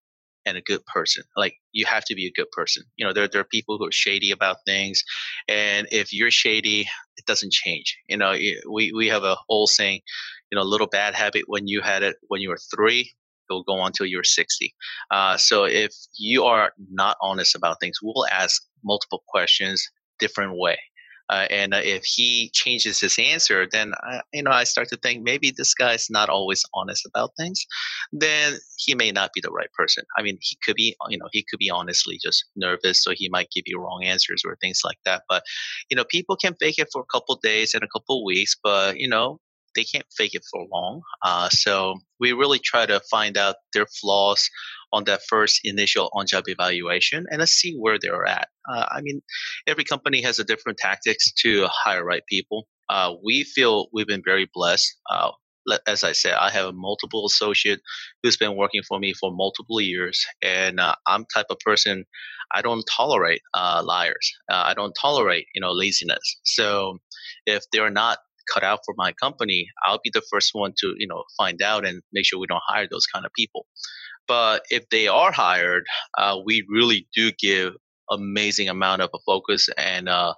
and 0.46 0.56
a 0.56 0.62
good 0.62 0.84
person. 0.86 1.24
Like 1.36 1.54
you 1.72 1.86
have 1.86 2.04
to 2.06 2.14
be 2.14 2.26
a 2.26 2.32
good 2.32 2.50
person. 2.50 2.84
You 2.96 3.06
know, 3.06 3.12
there 3.12 3.28
there 3.28 3.40
are 3.40 3.44
people 3.50 3.78
who 3.78 3.86
are 3.86 3.92
shady 3.92 4.30
about 4.30 4.58
things, 4.66 5.02
and 5.48 5.86
if 5.90 6.12
you're 6.12 6.30
shady, 6.30 6.82
it 7.16 7.26
doesn't 7.26 7.52
change. 7.52 7.96
You 8.08 8.18
know, 8.18 8.34
we 8.70 8.92
we 8.92 9.08
have 9.08 9.24
a 9.24 9.36
old 9.48 9.70
saying, 9.70 10.00
you 10.50 10.56
know, 10.56 10.62
a 10.62 10.68
little 10.72 10.86
bad 10.86 11.14
habit 11.14 11.44
when 11.46 11.66
you 11.66 11.80
had 11.80 12.02
it 12.02 12.16
when 12.28 12.40
you 12.40 12.50
were 12.50 12.58
three. 12.74 13.12
It'll 13.50 13.62
go 13.62 13.78
on 13.78 13.92
till 13.92 14.06
you're 14.06 14.24
60. 14.24 14.74
Uh, 15.10 15.36
so 15.36 15.64
if 15.64 15.92
you 16.16 16.44
are 16.44 16.72
not 16.90 17.18
honest 17.20 17.54
about 17.54 17.78
things, 17.78 17.98
we'll 18.02 18.26
ask 18.32 18.62
multiple 18.82 19.22
questions 19.28 19.86
different 20.18 20.56
way. 20.56 20.78
Uh, 21.30 21.46
and 21.50 21.72
uh, 21.72 21.80
if 21.82 22.04
he 22.04 22.50
changes 22.52 23.00
his 23.00 23.18
answer, 23.18 23.66
then 23.70 23.92
I, 24.02 24.20
you 24.32 24.42
know 24.42 24.50
I 24.50 24.64
start 24.64 24.88
to 24.88 24.96
think 24.96 25.22
maybe 25.22 25.50
this 25.50 25.74
guy's 25.74 26.08
not 26.10 26.28
always 26.28 26.64
honest 26.74 27.06
about 27.06 27.32
things. 27.38 27.64
Then 28.12 28.58
he 28.76 28.94
may 28.94 29.10
not 29.10 29.32
be 29.32 29.40
the 29.40 29.50
right 29.50 29.72
person. 29.72 30.04
I 30.18 30.22
mean, 30.22 30.38
he 30.40 30.58
could 30.62 30.76
be, 30.76 30.94
you 31.08 31.18
know, 31.18 31.28
he 31.32 31.44
could 31.48 31.58
be 31.58 31.70
honestly 31.70 32.18
just 32.22 32.44
nervous, 32.56 33.02
so 33.02 33.12
he 33.14 33.28
might 33.30 33.50
give 33.54 33.64
you 33.66 33.80
wrong 33.80 34.04
answers 34.04 34.42
or 34.44 34.56
things 34.56 34.80
like 34.84 34.98
that. 35.04 35.22
But 35.28 35.42
you 35.90 35.96
know, 35.96 36.04
people 36.04 36.36
can 36.36 36.54
fake 36.60 36.78
it 36.78 36.88
for 36.92 37.02
a 37.02 37.12
couple 37.12 37.38
days 37.42 37.74
and 37.74 37.82
a 37.82 37.88
couple 37.88 38.24
weeks, 38.24 38.54
but 38.62 38.98
you 38.98 39.08
know, 39.08 39.40
they 39.74 39.84
can't 39.84 40.06
fake 40.16 40.34
it 40.34 40.42
for 40.50 40.66
long. 40.72 41.02
Uh, 41.22 41.48
so 41.48 41.96
we 42.20 42.32
really 42.32 42.58
try 42.58 42.86
to 42.86 43.00
find 43.10 43.36
out 43.36 43.56
their 43.72 43.86
flaws 43.86 44.48
on 44.92 45.04
that 45.04 45.22
first 45.28 45.60
initial 45.64 46.10
on-job 46.14 46.44
evaluation 46.46 47.26
and 47.30 47.40
let's 47.40 47.52
see 47.52 47.76
where 47.76 47.98
they're 48.00 48.26
at. 48.26 48.48
Uh, 48.70 48.86
I 48.90 49.00
mean, 49.02 49.20
every 49.66 49.84
company 49.84 50.22
has 50.22 50.38
a 50.38 50.44
different 50.44 50.78
tactics 50.78 51.32
to 51.42 51.66
hire 51.68 52.04
right 52.04 52.22
people. 52.28 52.66
Uh, 52.88 53.14
we 53.24 53.44
feel 53.44 53.88
we've 53.92 54.06
been 54.06 54.22
very 54.24 54.48
blessed. 54.54 54.96
Uh, 55.10 55.30
as 55.86 56.04
I 56.04 56.12
said, 56.12 56.34
I 56.34 56.50
have 56.50 56.66
a 56.66 56.72
multiple 56.72 57.24
associate 57.26 57.80
who's 58.22 58.36
been 58.36 58.56
working 58.56 58.82
for 58.86 58.98
me 58.98 59.14
for 59.14 59.32
multiple 59.32 59.80
years, 59.80 60.22
and 60.42 60.78
uh, 60.78 60.94
I'm 61.06 61.24
type 61.34 61.46
of 61.48 61.58
person 61.60 62.04
I 62.52 62.60
don't 62.60 62.84
tolerate 62.84 63.40
uh, 63.54 63.82
liars. 63.82 64.30
I 64.50 64.74
don't 64.74 64.94
tolerate 65.00 65.46
you 65.54 65.62
know 65.62 65.72
laziness. 65.72 66.40
So 66.44 66.98
if 67.46 67.64
they're 67.72 67.90
not 67.90 68.18
cut 68.52 68.64
out 68.64 68.80
for 68.84 68.94
my 68.96 69.12
company, 69.12 69.68
I'll 69.84 70.00
be 70.02 70.10
the 70.12 70.22
first 70.30 70.50
one 70.52 70.72
to 70.78 70.94
you 70.98 71.06
know 71.06 71.24
find 71.36 71.62
out 71.62 71.86
and 71.86 72.02
make 72.12 72.26
sure 72.26 72.38
we 72.38 72.46
don't 72.46 72.62
hire 72.66 72.88
those 72.90 73.06
kind 73.06 73.24
of 73.24 73.32
people. 73.32 73.66
But 74.26 74.64
if 74.70 74.88
they 74.90 75.06
are 75.08 75.32
hired, 75.32 75.84
uh, 76.16 76.38
we 76.44 76.64
really 76.68 77.06
do 77.14 77.30
give 77.32 77.74
amazing 78.10 78.68
amount 78.68 79.02
of 79.02 79.10
focus 79.26 79.68
and 79.76 80.08
uh, 80.08 80.34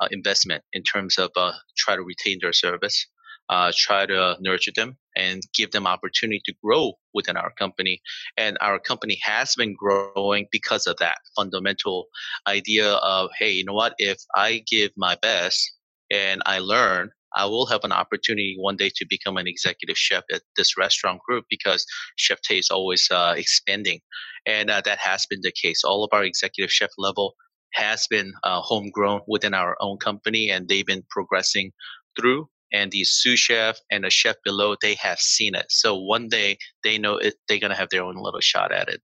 uh, 0.00 0.08
investment 0.10 0.62
in 0.72 0.82
terms 0.82 1.18
of 1.18 1.30
uh, 1.36 1.52
try 1.76 1.96
to 1.96 2.02
retain 2.02 2.38
their 2.40 2.52
service, 2.52 3.06
uh, 3.48 3.72
try 3.76 4.06
to 4.06 4.36
nurture 4.40 4.72
them, 4.74 4.96
and 5.16 5.42
give 5.54 5.70
them 5.70 5.86
opportunity 5.86 6.42
to 6.44 6.54
grow 6.62 6.92
within 7.14 7.36
our 7.36 7.52
company. 7.58 8.00
And 8.36 8.58
our 8.60 8.78
company 8.78 9.18
has 9.22 9.54
been 9.54 9.74
growing 9.74 10.46
because 10.52 10.86
of 10.86 10.96
that 10.98 11.18
fundamental 11.34 12.06
idea 12.46 12.92
of, 12.94 13.30
hey, 13.38 13.50
you 13.50 13.64
know 13.64 13.72
what? 13.72 13.94
If 13.98 14.18
I 14.34 14.62
give 14.70 14.90
my 14.96 15.16
best 15.20 15.72
and 16.10 16.42
I 16.46 16.58
learn 16.58 17.10
I 17.36 17.44
will 17.44 17.66
have 17.66 17.84
an 17.84 17.92
opportunity 17.92 18.56
one 18.58 18.76
day 18.76 18.90
to 18.96 19.06
become 19.08 19.36
an 19.36 19.46
executive 19.46 19.96
chef 19.96 20.24
at 20.32 20.42
this 20.56 20.76
restaurant 20.76 21.20
group 21.26 21.44
because 21.50 21.86
Chef 22.16 22.38
Tai 22.46 22.56
is 22.56 22.70
always 22.70 23.08
uh, 23.10 23.34
expanding. 23.36 24.00
And 24.46 24.70
uh, 24.70 24.80
that 24.84 24.98
has 24.98 25.26
been 25.26 25.40
the 25.42 25.52
case. 25.52 25.84
All 25.84 26.04
of 26.04 26.10
our 26.12 26.24
executive 26.24 26.72
chef 26.72 26.90
level 26.98 27.34
has 27.74 28.06
been 28.06 28.32
uh, 28.42 28.60
homegrown 28.60 29.20
within 29.28 29.54
our 29.54 29.76
own 29.80 29.98
company 29.98 30.50
and 30.50 30.68
they've 30.68 30.86
been 30.86 31.04
progressing 31.10 31.72
through. 32.18 32.48
And 32.72 32.90
the 32.90 33.04
sous 33.04 33.38
chef 33.38 33.78
and 33.90 34.04
the 34.04 34.10
chef 34.10 34.36
below, 34.44 34.76
they 34.80 34.94
have 34.94 35.20
seen 35.20 35.54
it. 35.54 35.66
So 35.68 35.94
one 35.96 36.28
day 36.28 36.58
they 36.82 36.98
know 36.98 37.16
it, 37.16 37.34
they're 37.48 37.60
going 37.60 37.70
to 37.70 37.76
have 37.76 37.90
their 37.90 38.02
own 38.02 38.16
little 38.16 38.40
shot 38.40 38.72
at 38.72 38.88
it. 38.88 39.00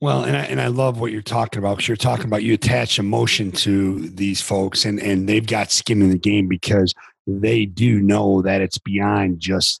Well, 0.00 0.24
and 0.24 0.36
I, 0.36 0.44
and 0.44 0.60
I 0.60 0.68
love 0.68 1.00
what 1.00 1.12
you're 1.12 1.22
talking 1.22 1.58
about 1.58 1.76
because 1.76 1.88
you're 1.88 1.96
talking 1.96 2.24
about 2.24 2.42
you 2.42 2.54
attach 2.54 2.98
emotion 2.98 3.52
to 3.52 4.08
these 4.08 4.40
folks 4.40 4.84
and, 4.84 4.98
and 5.00 5.28
they've 5.28 5.46
got 5.46 5.70
skin 5.70 6.00
in 6.00 6.10
the 6.10 6.18
game 6.18 6.48
because 6.48 6.94
they 7.28 7.66
do 7.66 8.00
know 8.00 8.42
that 8.42 8.60
it's 8.60 8.78
beyond 8.78 9.38
just 9.38 9.80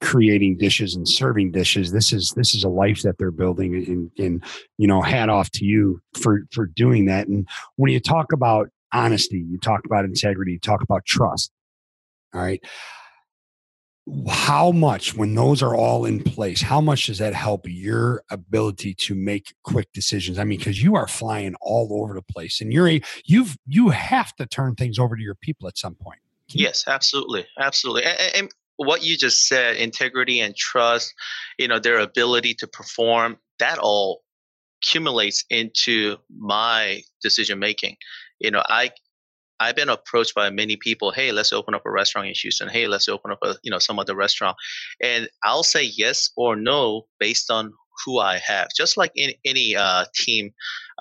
creating 0.00 0.56
dishes 0.56 0.94
and 0.94 1.08
serving 1.08 1.50
dishes. 1.52 1.90
This 1.90 2.12
is 2.12 2.30
this 2.36 2.54
is 2.54 2.64
a 2.64 2.68
life 2.68 3.02
that 3.02 3.18
they're 3.18 3.30
building 3.30 3.74
and, 3.74 4.10
and 4.18 4.44
you 4.78 4.86
know 4.86 5.02
hat 5.02 5.28
off 5.28 5.50
to 5.52 5.64
you 5.64 6.00
for 6.14 6.42
for 6.52 6.66
doing 6.66 7.06
that. 7.06 7.28
And 7.28 7.48
when 7.76 7.92
you 7.92 8.00
talk 8.00 8.32
about 8.32 8.68
honesty 8.92 9.38
you 9.38 9.58
talk 9.58 9.84
about 9.84 10.04
integrity 10.04 10.52
you 10.52 10.60
talk 10.60 10.80
about 10.80 11.04
trust 11.04 11.50
all 12.32 12.40
right? 12.40 12.62
How 14.28 14.70
much 14.70 15.16
when 15.16 15.34
those 15.34 15.62
are 15.62 15.74
all 15.74 16.04
in 16.04 16.22
place 16.22 16.62
how 16.62 16.80
much 16.80 17.06
does 17.06 17.18
that 17.18 17.34
help 17.34 17.62
your 17.66 18.22
ability 18.30 18.94
to 18.94 19.14
make 19.16 19.54
quick 19.64 19.92
decisions? 19.92 20.38
I 20.38 20.44
mean 20.44 20.58
because 20.58 20.80
you 20.80 20.94
are 20.94 21.08
flying 21.08 21.56
all 21.60 21.88
over 22.00 22.14
the 22.14 22.22
place 22.22 22.60
and 22.60 22.72
you're 22.72 22.88
a, 22.88 23.02
you've 23.24 23.56
you 23.66 23.88
have 23.88 24.34
to 24.36 24.46
turn 24.46 24.76
things 24.76 24.98
over 24.98 25.16
to 25.16 25.22
your 25.22 25.34
people 25.34 25.66
at 25.66 25.76
some 25.76 25.96
point 25.96 26.20
Yes, 26.48 26.84
absolutely, 26.86 27.46
absolutely. 27.58 28.04
And, 28.04 28.18
and, 28.34 28.50
what 28.78 29.02
you 29.02 29.16
just 29.16 29.48
said, 29.48 29.76
integrity 29.76 30.38
and 30.38 30.54
trust, 30.54 31.14
you 31.58 31.66
know, 31.66 31.78
their 31.78 31.98
ability 31.98 32.52
to 32.52 32.66
perform, 32.66 33.38
that 33.58 33.78
all 33.78 34.22
accumulates 34.82 35.44
into 35.48 36.16
my 36.28 37.00
decision 37.22 37.58
making. 37.58 37.96
You 38.38 38.50
know, 38.50 38.62
I 38.68 38.90
I've 39.58 39.76
been 39.76 39.88
approached 39.88 40.34
by 40.34 40.50
many 40.50 40.76
people. 40.76 41.10
Hey, 41.10 41.32
let's 41.32 41.52
open 41.52 41.74
up 41.74 41.86
a 41.86 41.90
restaurant 41.90 42.28
in 42.28 42.34
Houston. 42.34 42.68
Hey, 42.68 42.86
let's 42.86 43.08
open 43.08 43.30
up 43.30 43.38
a 43.42 43.56
you 43.62 43.70
know 43.70 43.78
some 43.78 43.98
other 43.98 44.14
restaurant, 44.14 44.56
and 45.02 45.28
I'll 45.42 45.62
say 45.62 45.84
yes 45.84 46.30
or 46.36 46.54
no 46.54 47.06
based 47.18 47.50
on 47.50 47.72
who 48.04 48.18
I 48.18 48.38
have. 48.38 48.68
Just 48.76 48.96
like 48.96 49.12
in 49.14 49.32
any 49.44 49.76
uh, 49.76 50.04
team, 50.14 50.50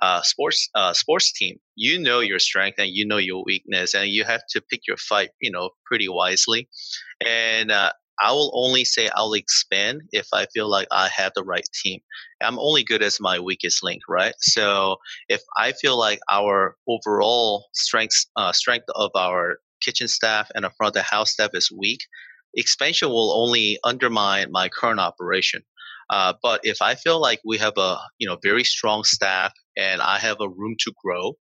uh, 0.02 0.22
sports 0.22 0.70
uh, 0.76 0.94
sports 0.94 1.32
team, 1.32 1.58
you 1.76 2.00
know 2.00 2.20
your 2.20 2.40
strength 2.40 2.80
and 2.80 2.90
you 2.90 3.06
know 3.06 3.18
your 3.18 3.44
weakness, 3.46 3.94
and 3.94 4.10
you 4.10 4.24
have 4.24 4.42
to 4.52 4.62
pick 4.62 4.82
your 4.88 4.98
fight, 4.98 5.30
you 5.42 5.52
know, 5.52 5.70
pretty 5.86 6.08
wisely. 6.10 6.68
And 7.26 7.72
uh, 7.72 7.92
I 8.22 8.32
will 8.32 8.52
only 8.56 8.86
say 8.86 9.10
I'll 9.16 9.34
expand 9.34 10.02
if 10.12 10.28
I 10.34 10.46
feel 10.54 10.70
like 10.70 10.88
I 10.92 11.10
have 11.10 11.34
the 11.36 11.44
right 11.44 11.68
team. 11.84 12.00
I'm 12.42 12.60
only 12.60 12.84
good 12.84 13.02
as 13.04 13.20
my 13.20 13.40
weakest 13.40 13.84
link, 13.84 14.02
right? 14.08 14.34
So 14.40 14.98
if 15.30 15.42
I 15.58 15.74
feel 15.74 15.98
like 15.98 16.20
our 16.32 16.76
overall 16.88 17.68
strength 17.74 18.26
uh, 18.36 18.52
strength 18.54 18.86
of 18.96 19.12
our 19.16 19.60
kitchen 19.82 20.08
staff 20.08 20.50
and 20.56 20.64
the 20.66 20.72
front 20.78 20.90
of 20.92 20.94
the 20.94 21.04
house 21.04 21.32
staff 21.32 21.52
is 21.54 21.72
weak, 21.72 22.00
expansion 22.56 23.10
will 23.10 23.34
only 23.34 23.78
undermine 23.84 24.52
my 24.52 24.70
current 24.70 25.00
operation. 25.00 25.64
Uh, 26.10 26.34
but 26.42 26.62
if 26.64 26.82
I 26.82 26.96
feel 26.96 27.20
like 27.20 27.40
we 27.46 27.58
have 27.58 27.74
a 27.78 27.98
you 28.20 28.28
know 28.28 28.38
very 28.44 28.64
strong 28.64 29.04
staff 29.04 29.54
and 29.78 30.02
I 30.02 30.20
have 30.20 30.38
a 30.40 30.50
room 30.50 30.76
to 30.80 30.94
grow, 31.04 31.34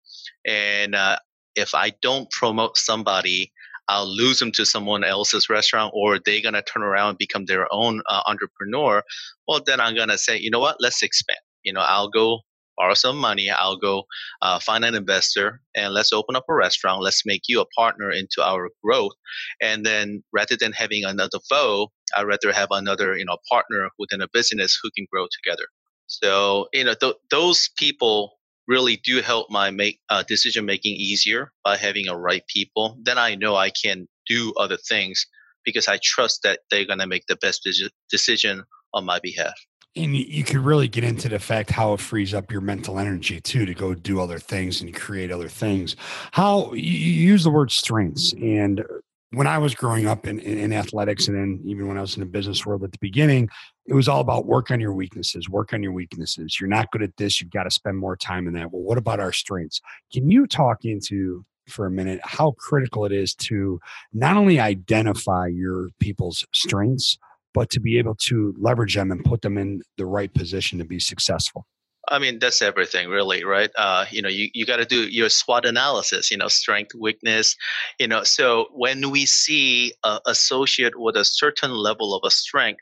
and 0.47 0.95
uh, 0.95 1.17
if 1.57 1.75
I 1.75 1.93
don't 2.03 2.31
promote 2.31 2.77
somebody, 2.77 3.53
I'll 3.89 4.09
lose 4.09 4.39
them 4.39 4.53
to 4.53 4.65
someone 4.67 5.05
else's 5.05 5.49
restaurant, 5.51 5.93
or 5.95 6.19
they're 6.19 6.43
gonna 6.43 6.63
turn 6.63 6.83
around 6.83 7.11
and 7.11 7.19
become 7.19 7.47
their 7.47 7.67
own 7.73 8.03
uh, 8.09 8.23
entrepreneur. 8.27 9.03
Well, 9.49 9.63
then 9.65 9.81
I'm 9.81 9.97
gonna 9.97 10.19
say, 10.19 10.39
you 10.39 10.51
know 10.51 10.61
what? 10.61 10.77
Let's 10.81 11.03
expand. 11.03 11.41
You 11.65 11.73
know, 11.73 11.81
I'll 11.81 12.09
go 12.09 12.41
borrow 12.77 12.95
some 12.95 13.19
money. 13.19 13.51
I'll 13.51 13.77
go 13.77 14.05
uh, 14.41 14.59
find 14.59 14.85
an 14.85 14.95
investor 14.95 15.61
and 15.77 15.95
let's 15.95 16.13
open 16.13 16.37
up 16.37 16.45
a 16.49 16.55
restaurant. 16.55 17.03
Let's 17.03 17.23
make 17.27 17.43
you 17.49 17.61
a 17.61 17.67
partner 17.77 18.11
into 18.11 18.43
our 18.43 18.71
growth. 18.83 19.13
And 19.61 19.85
then 19.85 20.23
rather 20.33 20.57
than 20.57 20.73
having 20.73 21.05
another 21.05 21.39
foe, 21.49 21.89
I'd 22.17 22.27
rather 22.27 22.53
have 22.53 22.69
another, 22.71 23.17
you 23.17 23.25
know, 23.25 23.39
partner 23.51 23.89
within 23.99 24.21
a 24.21 24.29
business 24.33 24.79
who 24.83 24.91
can 24.97 25.07
grow 25.13 25.27
together. 25.31 25.65
So, 26.07 26.69
you 26.73 26.85
know, 26.85 26.95
th- 26.95 27.17
those 27.31 27.71
people 27.79 28.39
really 28.69 28.97
do 28.97 29.21
help 29.23 29.51
my 29.51 29.71
make 29.71 29.99
uh, 30.09 30.23
decision 30.27 30.65
making 30.65 30.95
easier 30.95 31.53
by 31.65 31.77
having 31.77 32.09
a 32.09 32.17
right 32.17 32.43
people. 32.49 32.99
Then 33.03 33.19
I 33.19 33.35
know 33.35 33.57
I 33.57 33.71
can 33.71 34.07
do 34.27 34.53
other 34.59 34.77
things 34.77 35.27
because 35.65 35.89
I 35.89 35.99
trust 36.03 36.41
that 36.45 36.61
they're 36.71 36.87
going 36.87 36.99
to 36.99 37.07
make 37.07 37.27
the 37.27 37.37
best 37.37 37.69
decision 38.11 38.65
on 38.95 39.05
my 39.05 39.19
behalf 39.21 39.55
and 39.95 40.17
you 40.17 40.43
could 40.43 40.57
really 40.57 40.89
get 40.89 41.05
into 41.05 41.29
the 41.29 41.39
fact 41.39 41.71
how 41.71 41.93
it 41.93 42.01
frees 42.01 42.33
up 42.33 42.51
your 42.51 42.61
mental 42.61 42.99
energy 42.99 43.41
too 43.41 43.67
to 43.67 43.75
go 43.75 43.95
do 43.95 44.21
other 44.21 44.39
things 44.39 44.81
and 44.81 44.95
create 44.95 45.31
other 45.31 45.49
things 45.49 45.97
how 46.33 46.73
you 46.73 46.93
use 46.93 47.45
the 47.45 47.51
word 47.51 47.71
strengths 47.71 48.33
and 48.35 48.85
when 49.33 49.47
i 49.47 49.59
was 49.59 49.75
growing 49.75 50.07
up 50.07 50.27
in, 50.27 50.39
in, 50.41 50.59
in, 50.59 50.73
athletics 50.73 51.29
and 51.29 51.37
then 51.37 51.61
even 51.65 51.89
when 51.89 51.99
i 51.99 52.01
was 52.01 52.17
in 52.17 52.21
the 52.21 52.27
business 52.27 52.65
world 52.67 52.85
at 52.85 52.93
the 52.93 52.99
beginning 53.01 53.49
it 53.87 53.95
was 53.95 54.09
all 54.09 54.21
about 54.21 54.47
work 54.47 54.71
on 54.71 54.81
your 54.81 54.93
weaknesses 54.93 55.49
work 55.49 55.73
on 55.73 55.83
your 55.83 55.93
weaknesses. 55.93 56.61
You're 56.61 56.69
not 56.69 56.91
good 56.91 57.03
at 57.03 57.17
this 57.17 57.41
you've 57.41 57.51
got 57.51 57.65
to 57.65 57.71
spend 57.71 57.99
more 57.99 58.17
time 58.17 58.47
in 58.47 58.55
that. 58.55 58.73
Well 58.73 58.83
what 58.83 58.99
about 58.99 59.21
our 59.21 59.33
strengths? 59.33 59.81
Can 60.13 60.31
you 60.31 60.47
talk 60.47 60.85
into 60.85 61.45
for 61.69 61.87
a 61.87 61.91
minute 61.91 62.21
how 62.25 62.53
critical 62.53 63.05
it 63.05 63.13
is 63.13 63.35
to 63.35 63.81
not 64.13 64.37
only 64.37 64.59
identify 64.59 65.47
your 65.47 65.89
people's 66.01 66.45
strengths 66.53 67.19
but 67.55 67.71
to 67.71 67.81
be 67.81 67.99
able 67.99 68.15
to 68.15 68.55
leverage 68.59 68.95
them 68.95 69.13
and 69.13 69.25
put 69.25 69.43
them 69.43 69.59
in 69.59 69.83
the 69.99 70.07
right 70.07 70.33
position 70.33 70.79
to 70.79 70.85
be 70.85 70.99
successful. 70.99 71.67
I 72.09 72.19
mean, 72.19 72.41
that's 72.41 72.63
everything, 72.63 73.09
really, 73.09 73.45
right? 73.45 73.71
Uh, 73.77 74.07
you 74.11 74.23
know, 74.23 74.29
you, 74.29 74.49
you 74.55 74.67
got 74.67 74.79
to 74.79 74.85
do 74.85 75.09
your 75.09 75.29
SWOT 75.29 75.65
analysis, 75.65 76.31
you 76.31 76.37
know, 76.37 76.49
strength, 76.49 76.95
weakness, 76.95 77.57
you 77.99 78.09
know. 78.09 78.25
So 78.25 78.67
when 78.73 79.11
we 79.11 79.25
see 79.25 79.93
associate 80.27 80.99
with 80.99 81.17
a 81.17 81.25
certain 81.25 81.71
level 81.71 82.15
of 82.15 82.23
a 82.25 82.31
strength, 82.31 82.81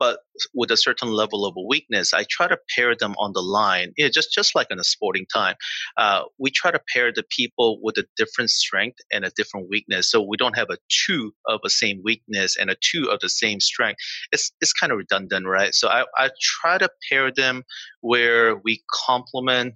but 0.00 0.20
with 0.54 0.70
a 0.72 0.76
certain 0.76 1.10
level 1.10 1.44
of 1.46 1.54
weakness, 1.68 2.14
I 2.14 2.24
try 2.28 2.48
to 2.48 2.58
pair 2.74 2.96
them 2.96 3.14
on 3.18 3.32
the 3.34 3.42
line. 3.42 3.92
You 3.98 4.06
know, 4.06 4.10
just 4.10 4.32
just 4.32 4.54
like 4.56 4.68
in 4.70 4.80
a 4.80 4.84
sporting 4.84 5.26
time, 5.32 5.56
uh, 5.98 6.22
we 6.38 6.50
try 6.50 6.72
to 6.72 6.80
pair 6.92 7.12
the 7.12 7.24
people 7.30 7.78
with 7.82 7.98
a 7.98 8.06
different 8.16 8.50
strength 8.50 8.98
and 9.12 9.24
a 9.24 9.30
different 9.36 9.68
weakness, 9.70 10.10
so 10.10 10.22
we 10.22 10.38
don't 10.38 10.56
have 10.56 10.70
a 10.70 10.78
two 11.06 11.32
of 11.46 11.60
the 11.62 11.70
same 11.70 12.00
weakness 12.02 12.56
and 12.56 12.70
a 12.70 12.76
two 12.80 13.10
of 13.10 13.20
the 13.20 13.28
same 13.28 13.60
strength. 13.60 14.00
It's 14.32 14.50
it's 14.60 14.72
kind 14.72 14.90
of 14.92 14.98
redundant, 14.98 15.46
right? 15.46 15.74
So 15.74 15.88
I, 15.88 16.04
I 16.16 16.30
try 16.40 16.78
to 16.78 16.88
pair 17.10 17.30
them 17.30 17.62
where 18.00 18.56
we 18.56 18.82
complement 19.06 19.74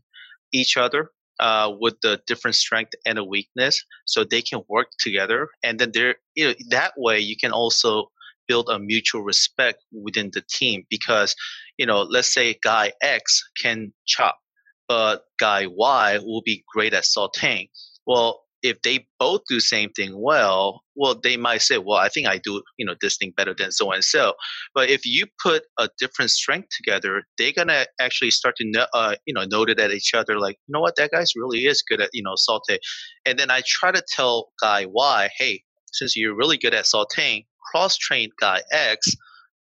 each 0.53 0.77
other 0.77 1.11
uh, 1.41 1.71
with 1.81 2.01
the 2.03 2.21
different 2.27 2.57
strength 2.57 2.93
and 3.05 3.19
a 3.19 3.25
weakness, 3.25 3.85
so 4.07 4.25
they 4.25 4.43
can 4.43 4.63
work 4.69 4.89
together, 4.99 5.49
and 5.63 5.79
then 5.79 5.91
they're 5.93 6.17
you 6.35 6.49
know, 6.49 6.55
that 6.71 6.93
way 6.97 7.21
you 7.21 7.37
can 7.37 7.53
also 7.53 8.11
build 8.49 8.69
a 8.71 8.79
mutual 8.79 9.23
respect 9.23 9.85
within 9.93 10.31
the 10.33 10.43
team 10.51 10.85
because 10.91 11.35
you 11.79 11.87
know 11.87 12.03
let's 12.03 12.33
say 12.33 12.57
guy 12.63 12.93
X 13.03 13.43
can 13.61 13.93
chop, 14.07 14.39
but 14.89 15.25
guy 15.39 15.67
Y 15.67 16.19
will 16.19 16.43
be 16.45 16.65
great 16.73 16.95
at 16.95 17.05
sauteing. 17.05 17.69
Well, 18.07 18.45
if 18.65 18.81
they 18.81 19.07
both 19.21 19.43
do 19.47 19.61
same 19.61 19.91
thing 19.91 20.19
well, 20.19 20.83
well, 20.97 21.15
they 21.23 21.37
might 21.37 21.61
say, 21.61 21.77
well, 21.77 21.99
I 21.99 22.09
think 22.09 22.27
I 22.27 22.39
do, 22.43 22.63
you 22.79 22.87
know, 22.87 22.95
this 22.99 23.19
thing 23.19 23.35
better 23.37 23.55
than 23.57 23.71
so 23.71 23.93
and 23.93 24.03
so. 24.03 24.33
But 24.75 24.89
if 24.89 25.05
you 25.05 25.27
put 25.43 25.65
a 25.79 25.91
different 25.99 26.31
strength 26.31 26.69
together, 26.75 27.25
they're 27.37 27.53
gonna 27.53 27.85
actually 28.01 28.31
start 28.31 28.57
to, 28.57 28.65
know, 28.67 28.87
uh, 28.95 29.17
you 29.27 29.35
know, 29.35 29.45
note 29.45 29.69
it 29.69 29.79
at 29.79 29.91
each 29.93 30.15
other, 30.15 30.41
like, 30.41 30.57
you 30.67 30.73
know 30.73 30.81
what, 30.81 30.97
that 30.97 31.11
guy's 31.11 31.33
really 31.37 31.67
is 31.67 31.83
good 31.83 32.01
at, 32.01 32.09
you 32.15 32.23
know, 32.23 32.33
saute. 32.37 32.79
And 33.27 33.39
then 33.39 33.51
I 33.51 33.63
try 33.67 33.93
to 33.93 34.03
tell 34.09 34.49
guy 34.63 34.87
Y, 34.89 35.29
hey, 35.37 35.63
since 35.93 36.17
you're 36.17 36.35
really 36.35 36.57
good 36.57 36.75
at 36.75 36.87
sauteing, 36.87 37.45
cross 37.65 37.97
train 37.97 38.31
guy 38.41 38.63
X. 38.73 39.15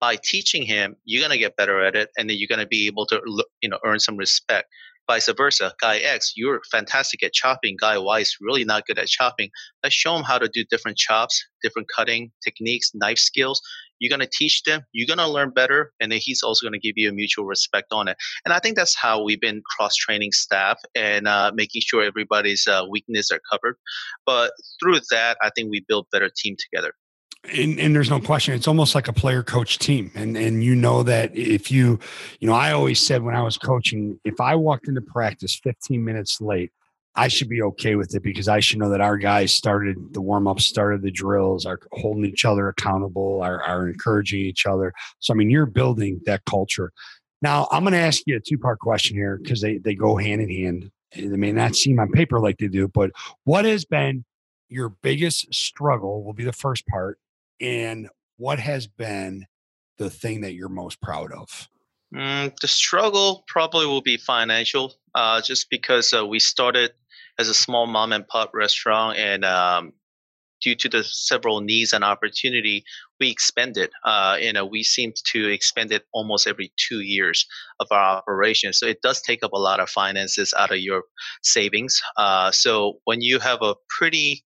By 0.00 0.16
teaching 0.16 0.62
him, 0.62 0.96
you're 1.04 1.22
gonna 1.22 1.36
get 1.36 1.56
better 1.56 1.84
at 1.84 1.94
it, 1.94 2.08
and 2.16 2.28
then 2.28 2.38
you're 2.38 2.48
gonna 2.48 2.66
be 2.66 2.86
able 2.86 3.04
to, 3.06 3.20
you 3.60 3.68
know, 3.68 3.78
earn 3.84 4.00
some 4.00 4.16
respect 4.16 4.66
vice 5.10 5.28
versa. 5.36 5.72
Guy 5.80 5.96
X, 5.98 6.34
you're 6.36 6.60
fantastic 6.70 7.24
at 7.24 7.32
chopping. 7.32 7.76
Guy 7.80 7.98
Y 7.98 8.20
is 8.20 8.36
really 8.40 8.64
not 8.64 8.86
good 8.86 8.96
at 8.96 9.08
chopping. 9.08 9.50
Let's 9.82 9.94
show 9.94 10.14
him 10.14 10.22
how 10.22 10.38
to 10.38 10.48
do 10.48 10.64
different 10.70 10.98
chops, 10.98 11.44
different 11.64 11.88
cutting 11.94 12.30
techniques, 12.44 12.92
knife 12.94 13.18
skills. 13.18 13.60
You're 13.98 14.08
going 14.08 14.26
to 14.26 14.30
teach 14.32 14.62
them. 14.62 14.82
You're 14.92 15.08
going 15.08 15.26
to 15.26 15.26
learn 15.26 15.50
better. 15.50 15.92
And 16.00 16.12
then 16.12 16.20
he's 16.22 16.44
also 16.44 16.64
going 16.64 16.80
to 16.80 16.86
give 16.86 16.94
you 16.96 17.08
a 17.08 17.12
mutual 17.12 17.44
respect 17.44 17.88
on 17.92 18.06
it. 18.06 18.16
And 18.44 18.54
I 18.54 18.60
think 18.60 18.76
that's 18.76 18.94
how 18.94 19.22
we've 19.22 19.40
been 19.40 19.62
cross 19.76 19.96
training 19.96 20.30
staff 20.30 20.78
and 20.94 21.26
uh, 21.26 21.50
making 21.54 21.82
sure 21.84 22.04
everybody's 22.04 22.68
uh, 22.68 22.84
weaknesses 22.88 23.32
are 23.32 23.40
covered. 23.50 23.76
But 24.24 24.52
through 24.80 25.00
that, 25.10 25.38
I 25.42 25.50
think 25.56 25.70
we 25.70 25.84
build 25.88 26.06
better 26.12 26.30
team 26.34 26.54
together 26.56 26.94
and, 27.44 27.81
and 27.81 27.94
there's 27.94 28.11
no 28.11 28.20
question 28.20 28.55
it's 28.55 28.68
almost 28.68 28.94
like 28.94 29.09
a 29.09 29.12
player 29.12 29.42
coach 29.42 29.79
team. 29.79 30.11
And 30.14 30.37
and 30.37 30.62
you 30.62 30.74
know 30.74 31.03
that 31.03 31.37
if 31.37 31.70
you 31.70 31.98
you 32.38 32.46
know 32.46 32.55
i 32.55 32.72
always 32.72 33.00
said 33.00 33.22
when 33.22 33.35
i 33.35 33.42
was 33.42 33.57
coaching 33.57 34.18
if 34.24 34.40
i 34.40 34.55
walked 34.55 34.88
into 34.88 35.00
practice 35.00 35.59
15 35.62 36.05
minutes 36.05 36.40
late 36.40 36.70
i 37.14 37.29
should 37.29 37.48
be 37.48 37.62
okay 37.62 37.94
with 37.96 38.14
it 38.14 38.22
because 38.22 38.48
i 38.48 38.61
should 38.61 38.79
know 38.79 38.90
that 38.90 39.00
our 39.00 39.16
guys 39.16 39.53
started 39.53 39.96
the 40.12 40.20
warm-ups 40.20 40.66
started 40.66 41.03
the 41.03 41.11
drills 41.11 41.64
are 41.64 41.81
holding 41.92 42.24
each 42.24 42.44
other 42.44 42.68
accountable 42.68 43.40
are, 43.42 43.62
are 43.62 43.88
encouraging 43.88 44.40
each 44.40 44.66
other. 44.66 44.92
So 45.20 45.33
i 45.33 45.37
mean 45.37 45.50
you're 45.50 45.66
building 45.66 46.20
that 46.26 46.44
culture. 46.44 46.92
Now 47.42 47.68
i'm 47.72 47.85
going 47.85 47.92
to 47.92 47.98
ask 47.98 48.22
you 48.26 48.37
a 48.37 48.40
two-part 48.40 48.81
question 48.81 49.16
here 49.16 49.38
because 49.42 49.61
they, 49.61 49.79
they 49.79 49.94
go 49.94 50.16
hand 50.16 50.42
in 50.42 50.50
hand. 50.50 50.90
They 51.16 51.37
may 51.37 51.53
not 51.53 51.74
seem 51.74 51.98
on 51.98 52.12
paper 52.12 52.38
like 52.38 52.59
they 52.59 52.68
do 52.68 52.87
but 52.87 53.12
what 53.44 53.64
has 53.64 53.85
been 53.85 54.24
your 54.68 54.90
biggest 54.90 55.53
struggle 55.53 56.22
will 56.22 56.33
be 56.33 56.44
the 56.44 56.53
first 56.53 56.87
part 56.87 57.18
and 57.60 58.08
what 58.36 58.58
has 58.58 58.86
been 58.86 59.46
the 59.98 60.10
thing 60.10 60.40
that 60.42 60.54
you're 60.54 60.68
most 60.68 61.00
proud 61.00 61.32
of? 61.32 61.68
Mm, 62.14 62.58
the 62.60 62.68
struggle 62.68 63.44
probably 63.46 63.86
will 63.86 64.00
be 64.00 64.16
financial, 64.16 64.94
uh, 65.14 65.40
just 65.40 65.70
because 65.70 66.12
uh, 66.12 66.26
we 66.26 66.40
started 66.40 66.92
as 67.38 67.48
a 67.48 67.54
small 67.54 67.86
mom 67.86 68.12
and 68.12 68.26
pop 68.26 68.50
restaurant, 68.52 69.16
and 69.16 69.44
um, 69.44 69.92
due 70.60 70.74
to 70.74 70.88
the 70.88 71.04
several 71.04 71.60
needs 71.60 71.92
and 71.92 72.04
opportunity, 72.04 72.84
we 73.18 73.30
expanded. 73.30 73.90
Uh, 74.04 74.36
you 74.40 74.52
know, 74.52 74.64
we 74.64 74.82
seem 74.82 75.12
to 75.32 75.48
expand 75.48 75.92
it 75.92 76.04
almost 76.12 76.46
every 76.46 76.72
two 76.76 77.00
years 77.00 77.46
of 77.78 77.86
our 77.90 78.16
operation. 78.18 78.72
So 78.72 78.86
it 78.86 79.02
does 79.02 79.20
take 79.20 79.42
up 79.42 79.52
a 79.52 79.58
lot 79.58 79.80
of 79.80 79.88
finances 79.88 80.52
out 80.56 80.72
of 80.72 80.78
your 80.78 81.04
savings. 81.42 82.00
Uh, 82.16 82.50
so 82.50 82.98
when 83.04 83.20
you 83.22 83.38
have 83.38 83.62
a 83.62 83.74
pretty 83.88 84.44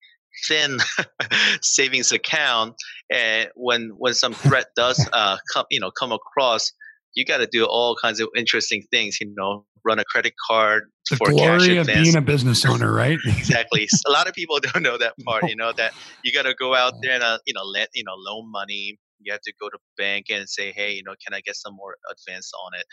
thin 0.47 0.77
savings 1.61 2.11
account 2.11 2.75
and 3.11 3.49
when 3.55 3.91
when 3.97 4.13
some 4.13 4.33
threat 4.33 4.67
does 4.75 5.07
uh, 5.13 5.37
come 5.53 5.65
you 5.69 5.79
know 5.79 5.91
come 5.91 6.11
across 6.11 6.71
you 7.15 7.25
got 7.25 7.37
to 7.37 7.47
do 7.47 7.65
all 7.65 7.95
kinds 7.95 8.19
of 8.19 8.27
interesting 8.35 8.83
things 8.91 9.19
you 9.19 9.33
know 9.35 9.65
run 9.85 9.99
a 9.99 10.03
credit 10.05 10.33
card 10.47 10.83
the 11.09 11.17
for 11.17 11.31
glory 11.31 11.77
of 11.77 11.87
being 11.87 12.15
a 12.15 12.21
business 12.21 12.65
owner 12.65 12.91
right? 12.91 13.19
Exactly 13.25 13.87
a 14.07 14.11
lot 14.11 14.27
of 14.27 14.33
people 14.33 14.59
don't 14.59 14.83
know 14.83 14.97
that 14.97 15.13
part 15.25 15.47
you 15.49 15.55
know 15.55 15.71
that 15.73 15.93
you 16.23 16.31
got 16.33 16.43
to 16.43 16.53
go 16.55 16.73
out 16.73 16.93
there 17.01 17.13
and 17.13 17.23
uh, 17.23 17.37
you 17.45 17.53
know 17.53 17.63
let 17.63 17.89
you 17.93 18.03
know 18.03 18.13
loan 18.15 18.49
money 18.51 18.97
you 19.19 19.31
have 19.31 19.41
to 19.41 19.53
go 19.59 19.69
to 19.69 19.77
bank 19.97 20.25
and 20.29 20.49
say 20.49 20.71
hey 20.71 20.93
you 20.93 21.03
know 21.03 21.13
can 21.25 21.33
i 21.33 21.41
get 21.41 21.55
some 21.55 21.75
more 21.75 21.95
advance 22.11 22.51
on 22.65 22.79
it? 22.79 22.85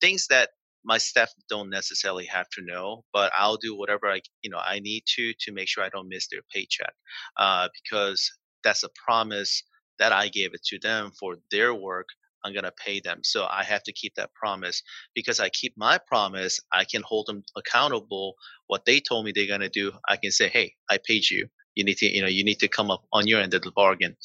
Things 0.00 0.26
that 0.30 0.50
my 0.84 0.98
staff 0.98 1.32
don't 1.48 1.70
necessarily 1.70 2.24
have 2.26 2.48
to 2.50 2.62
know, 2.62 3.04
but 3.12 3.32
I'll 3.36 3.56
do 3.56 3.76
whatever 3.76 4.06
I 4.10 4.20
you 4.42 4.50
know 4.50 4.58
I 4.58 4.80
need 4.80 5.04
to 5.16 5.32
to 5.40 5.52
make 5.52 5.68
sure 5.68 5.84
I 5.84 5.88
don't 5.90 6.08
miss 6.08 6.28
their 6.28 6.42
paycheck, 6.54 6.94
uh, 7.36 7.68
because 7.82 8.30
that's 8.64 8.82
a 8.84 8.90
promise 9.04 9.62
that 9.98 10.12
I 10.12 10.28
gave 10.28 10.54
it 10.54 10.62
to 10.66 10.78
them 10.78 11.12
for 11.18 11.36
their 11.50 11.74
work. 11.74 12.08
I'm 12.44 12.54
gonna 12.54 12.72
pay 12.84 13.00
them, 13.00 13.20
so 13.22 13.46
I 13.50 13.64
have 13.64 13.82
to 13.84 13.92
keep 13.92 14.14
that 14.14 14.32
promise. 14.34 14.82
Because 15.14 15.40
I 15.40 15.50
keep 15.50 15.74
my 15.76 15.98
promise, 15.98 16.58
I 16.72 16.84
can 16.84 17.02
hold 17.02 17.26
them 17.26 17.42
accountable. 17.56 18.34
What 18.68 18.84
they 18.86 19.00
told 19.00 19.24
me 19.26 19.32
they're 19.32 19.46
gonna 19.46 19.68
do, 19.68 19.92
I 20.08 20.16
can 20.16 20.30
say, 20.32 20.48
"Hey, 20.48 20.74
I 20.88 20.98
paid 20.98 21.28
you. 21.30 21.48
You 21.74 21.84
need 21.84 21.98
to, 21.98 22.06
you 22.06 22.22
know, 22.22 22.28
you 22.28 22.44
need 22.44 22.60
to 22.60 22.68
come 22.68 22.90
up 22.90 23.04
on 23.12 23.26
your 23.28 23.40
end 23.40 23.54
of 23.54 23.62
the 23.62 23.72
bargain." 23.72 24.16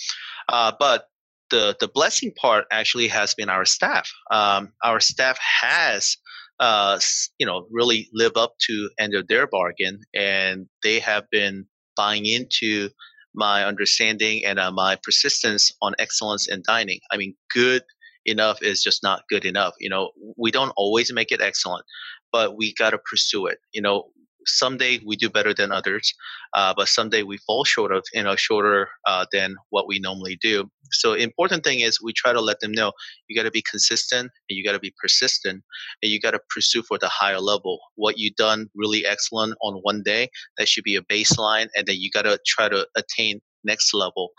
Uh, 0.50 0.72
but 0.80 1.10
the 1.50 1.76
the 1.80 1.88
blessing 1.88 2.34
part 2.34 2.66
actually 2.72 3.08
has 3.08 3.34
been 3.36 3.50
our 3.50 3.66
staff. 3.66 4.12
Um, 4.32 4.74
our 4.84 5.00
staff 5.00 5.38
has 5.40 6.18
uh, 6.60 7.00
you 7.38 7.46
know, 7.46 7.68
really 7.72 8.10
live 8.14 8.38
up 8.38 8.54
to 8.68 8.90
end 9.00 9.16
of 9.16 9.28
their 9.28 9.48
bargain, 9.48 10.00
and 10.14 10.68
they 10.84 11.00
have 11.00 11.26
been 11.32 11.66
buying 11.96 12.26
into 12.26 12.90
my 13.34 13.66
understanding 13.66 14.46
and 14.46 14.60
uh, 14.60 14.72
my 14.72 14.98
persistence 15.04 15.72
on 15.82 15.94
excellence 16.00 16.48
in 16.48 16.64
dining. 16.66 17.00
I 17.12 17.18
mean, 17.18 17.36
good 17.54 17.84
enough 18.26 18.62
is 18.62 18.82
just 18.82 19.04
not 19.04 19.24
good 19.30 19.46
enough. 19.46 19.74
You 19.80 19.90
know, 19.90 20.12
we 20.38 20.52
don't 20.52 20.74
always 20.78 21.12
make 21.14 21.32
it 21.32 21.42
excellent, 21.42 21.86
but 22.32 22.58
we 22.58 22.74
got 22.74 22.92
to 22.92 23.00
pursue 23.10 23.48
it. 23.48 23.60
You 23.74 23.82
know, 23.82 24.06
someday 24.46 25.00
we 25.06 25.16
do 25.16 25.30
better 25.30 25.54
than 25.54 25.72
others, 25.72 26.14
uh, 26.54 26.74
but 26.76 26.88
someday 26.88 27.24
we 27.24 27.38
fall 27.40 27.64
short 27.64 27.92
of, 27.92 28.04
you 28.14 28.24
know, 28.24 28.36
shorter 28.36 28.90
uh, 29.08 29.26
than 29.32 29.56
what 29.70 29.88
we 29.88 30.00
normally 30.00 30.38
do. 30.42 30.70
So 30.92 31.14
important 31.14 31.64
thing 31.64 31.80
is 31.80 32.02
we 32.02 32.14
try 32.14 32.34
to 32.34 32.42
let 32.42 32.60
them 32.60 32.72
know 32.72 32.92
you 33.28 33.36
got 33.36 33.44
to 33.44 33.52
be 33.52 33.64
consistent 33.70 34.32
and 34.50 34.58
you 34.58 34.64
got 34.64 34.74
to 34.74 34.80
be 34.80 34.94
persistent 35.02 35.64
and 36.02 36.12
you 36.12 36.20
got 36.20 36.32
to 36.32 36.40
pursue 36.54 36.84
for 36.84 36.98
the 36.98 37.10
higher 37.10 37.40
level. 37.40 37.80
What 37.96 38.18
you 38.18 38.32
done 38.38 38.68
really 38.76 39.06
excellent 39.06 39.56
on 39.62 39.80
one 39.82 40.04
day, 40.04 40.30
that 40.58 40.68
should 40.68 40.84
be 40.84 40.96
a 40.96 41.02
baseline, 41.02 41.68
and 41.76 41.86
then 41.88 41.96
you 41.98 42.10
got 42.12 42.24
to 42.24 42.40
try 42.46 42.70
to 42.70 42.88
attain 42.96 43.42
next 43.64 43.94
level. 43.94 44.32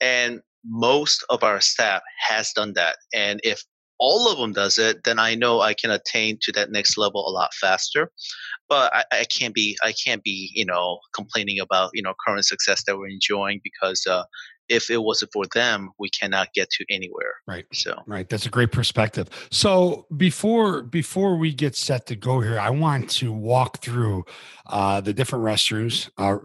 And 0.00 0.40
most 0.64 1.24
of 1.28 1.42
our 1.42 1.60
staff 1.60 2.02
has 2.28 2.52
done 2.52 2.72
that. 2.74 2.96
And 3.14 3.40
if 3.44 3.62
all 3.98 4.30
of 4.30 4.38
them 4.38 4.52
does 4.52 4.78
it, 4.78 5.04
then 5.04 5.18
I 5.18 5.34
know 5.34 5.60
I 5.60 5.74
can 5.74 5.90
attain 5.90 6.38
to 6.42 6.52
that 6.52 6.70
next 6.70 6.98
level 6.98 7.26
a 7.26 7.30
lot 7.30 7.54
faster 7.54 8.10
but 8.68 8.92
I, 8.94 9.04
I, 9.12 9.24
can't 9.24 9.54
be 9.54 9.76
I 9.82 9.92
can't 9.92 10.22
be 10.22 10.50
you 10.54 10.64
know 10.64 10.98
complaining 11.14 11.60
about 11.60 11.90
you 11.94 12.02
know 12.02 12.14
current 12.26 12.44
success 12.44 12.82
that 12.86 12.96
we're 12.96 13.08
enjoying 13.08 13.60
because 13.62 14.06
uh, 14.06 14.24
if 14.68 14.90
it 14.90 15.02
wasn't 15.02 15.32
for 15.32 15.44
them, 15.54 15.90
we 15.98 16.08
cannot 16.08 16.48
get 16.54 16.70
to 16.70 16.84
anywhere. 16.90 17.34
Right. 17.46 17.66
So 17.72 18.02
right, 18.06 18.28
that's 18.28 18.46
a 18.46 18.50
great 18.50 18.72
perspective. 18.72 19.28
So 19.50 20.06
before 20.16 20.82
before 20.82 21.36
we 21.36 21.52
get 21.52 21.76
set 21.76 22.06
to 22.06 22.16
go 22.16 22.40
here, 22.40 22.58
I 22.58 22.70
want 22.70 23.10
to 23.10 23.32
walk 23.32 23.78
through 23.78 24.24
uh, 24.66 25.00
the 25.00 25.12
different 25.12 25.44
restrooms, 25.44 26.10
uh, 26.18 26.38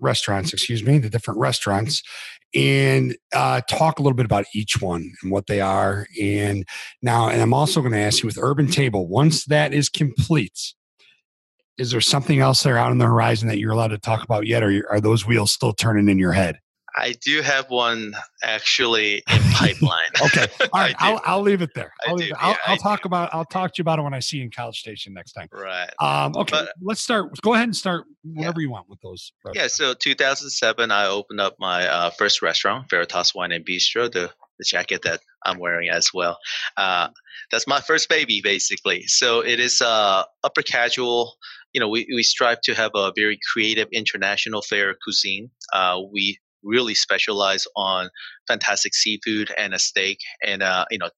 restaurants, 0.00 0.52
excuse 0.52 0.82
me, 0.82 0.98
the 0.98 1.10
different 1.10 1.40
restaurants, 1.40 2.02
and 2.54 3.16
uh, 3.34 3.60
talk 3.68 3.98
a 3.98 4.02
little 4.02 4.16
bit 4.16 4.26
about 4.26 4.44
each 4.54 4.80
one 4.80 5.12
and 5.22 5.32
what 5.32 5.46
they 5.46 5.60
are. 5.60 6.06
And 6.20 6.64
now, 7.02 7.28
and 7.28 7.42
I'm 7.42 7.54
also 7.54 7.80
going 7.80 7.92
to 7.92 7.98
ask 7.98 8.22
you 8.22 8.26
with 8.26 8.38
Urban 8.38 8.68
Table, 8.68 9.08
once 9.08 9.44
that 9.46 9.72
is 9.74 9.88
complete, 9.88 10.74
is 11.76 11.90
there 11.90 12.00
something 12.00 12.38
else 12.38 12.62
there 12.62 12.78
out 12.78 12.90
on 12.90 12.98
the 12.98 13.06
horizon 13.06 13.48
that 13.48 13.58
you're 13.58 13.72
allowed 13.72 13.88
to 13.88 13.98
talk 13.98 14.22
about 14.22 14.46
yet, 14.46 14.62
or 14.62 14.84
are 14.90 15.00
those 15.00 15.26
wheels 15.26 15.52
still 15.52 15.72
turning 15.72 16.08
in 16.08 16.18
your 16.18 16.32
head? 16.32 16.58
I 16.96 17.12
do 17.12 17.42
have 17.42 17.70
one 17.70 18.14
actually 18.42 19.22
in 19.30 19.42
pipeline. 19.52 20.10
okay, 20.24 20.46
all 20.72 20.80
right. 20.80 20.94
I'll, 20.98 21.20
I'll 21.24 21.40
leave 21.40 21.60
it 21.60 21.70
there. 21.74 21.92
I'll, 22.06 22.14
I'll, 22.14 22.20
yeah, 22.20 22.56
I'll 22.66 22.76
talk 22.76 23.02
do. 23.02 23.06
about 23.06 23.34
I'll 23.34 23.44
talk 23.44 23.74
to 23.74 23.78
you 23.78 23.82
about 23.82 23.98
it 23.98 24.02
when 24.02 24.14
I 24.14 24.20
see 24.20 24.38
you 24.38 24.44
in 24.44 24.50
College 24.50 24.78
Station 24.78 25.12
next 25.12 25.32
time. 25.32 25.48
Right. 25.52 25.90
Um, 26.00 26.34
okay. 26.36 26.56
But, 26.56 26.74
let's 26.80 27.00
start. 27.00 27.40
Go 27.42 27.54
ahead 27.54 27.64
and 27.64 27.76
start 27.76 28.04
wherever 28.22 28.60
yeah. 28.60 28.66
you 28.66 28.70
want 28.70 28.88
with 28.88 29.00
those. 29.00 29.32
Yeah. 29.54 29.66
So 29.66 29.94
2007, 29.94 30.90
I 30.90 31.06
opened 31.06 31.40
up 31.40 31.56
my 31.58 31.86
uh, 31.86 32.10
first 32.10 32.42
restaurant, 32.42 32.88
Veritas 32.88 33.34
Wine 33.34 33.52
and 33.52 33.64
Bistro. 33.64 34.10
The 34.10 34.30
the 34.58 34.64
jacket 34.64 35.02
that 35.02 35.20
I'm 35.44 35.58
wearing 35.58 35.88
as 35.88 36.10
well. 36.14 36.38
Uh, 36.76 37.08
that's 37.50 37.66
my 37.66 37.80
first 37.80 38.08
baby, 38.08 38.40
basically. 38.40 39.04
So 39.08 39.40
it 39.40 39.58
is 39.58 39.82
uh, 39.82 40.22
upper 40.44 40.62
casual 40.62 41.34
you 41.74 41.80
know, 41.80 41.88
we, 41.88 42.06
we 42.14 42.22
strive 42.22 42.60
to 42.62 42.74
have 42.74 42.92
a 42.94 43.12
very 43.16 43.36
creative 43.52 43.88
international 43.92 44.62
fare 44.62 44.94
cuisine. 45.02 45.50
Uh, 45.72 45.98
we 46.12 46.38
really 46.64 46.94
specialize 46.94 47.66
on 47.76 48.08
fantastic 48.48 48.94
seafood 48.94 49.50
and 49.56 49.74
a 49.74 49.78
steak 49.78 50.18
and, 50.44 50.62
uh, 50.62 50.84
you 50.90 50.98
know, 50.98 51.10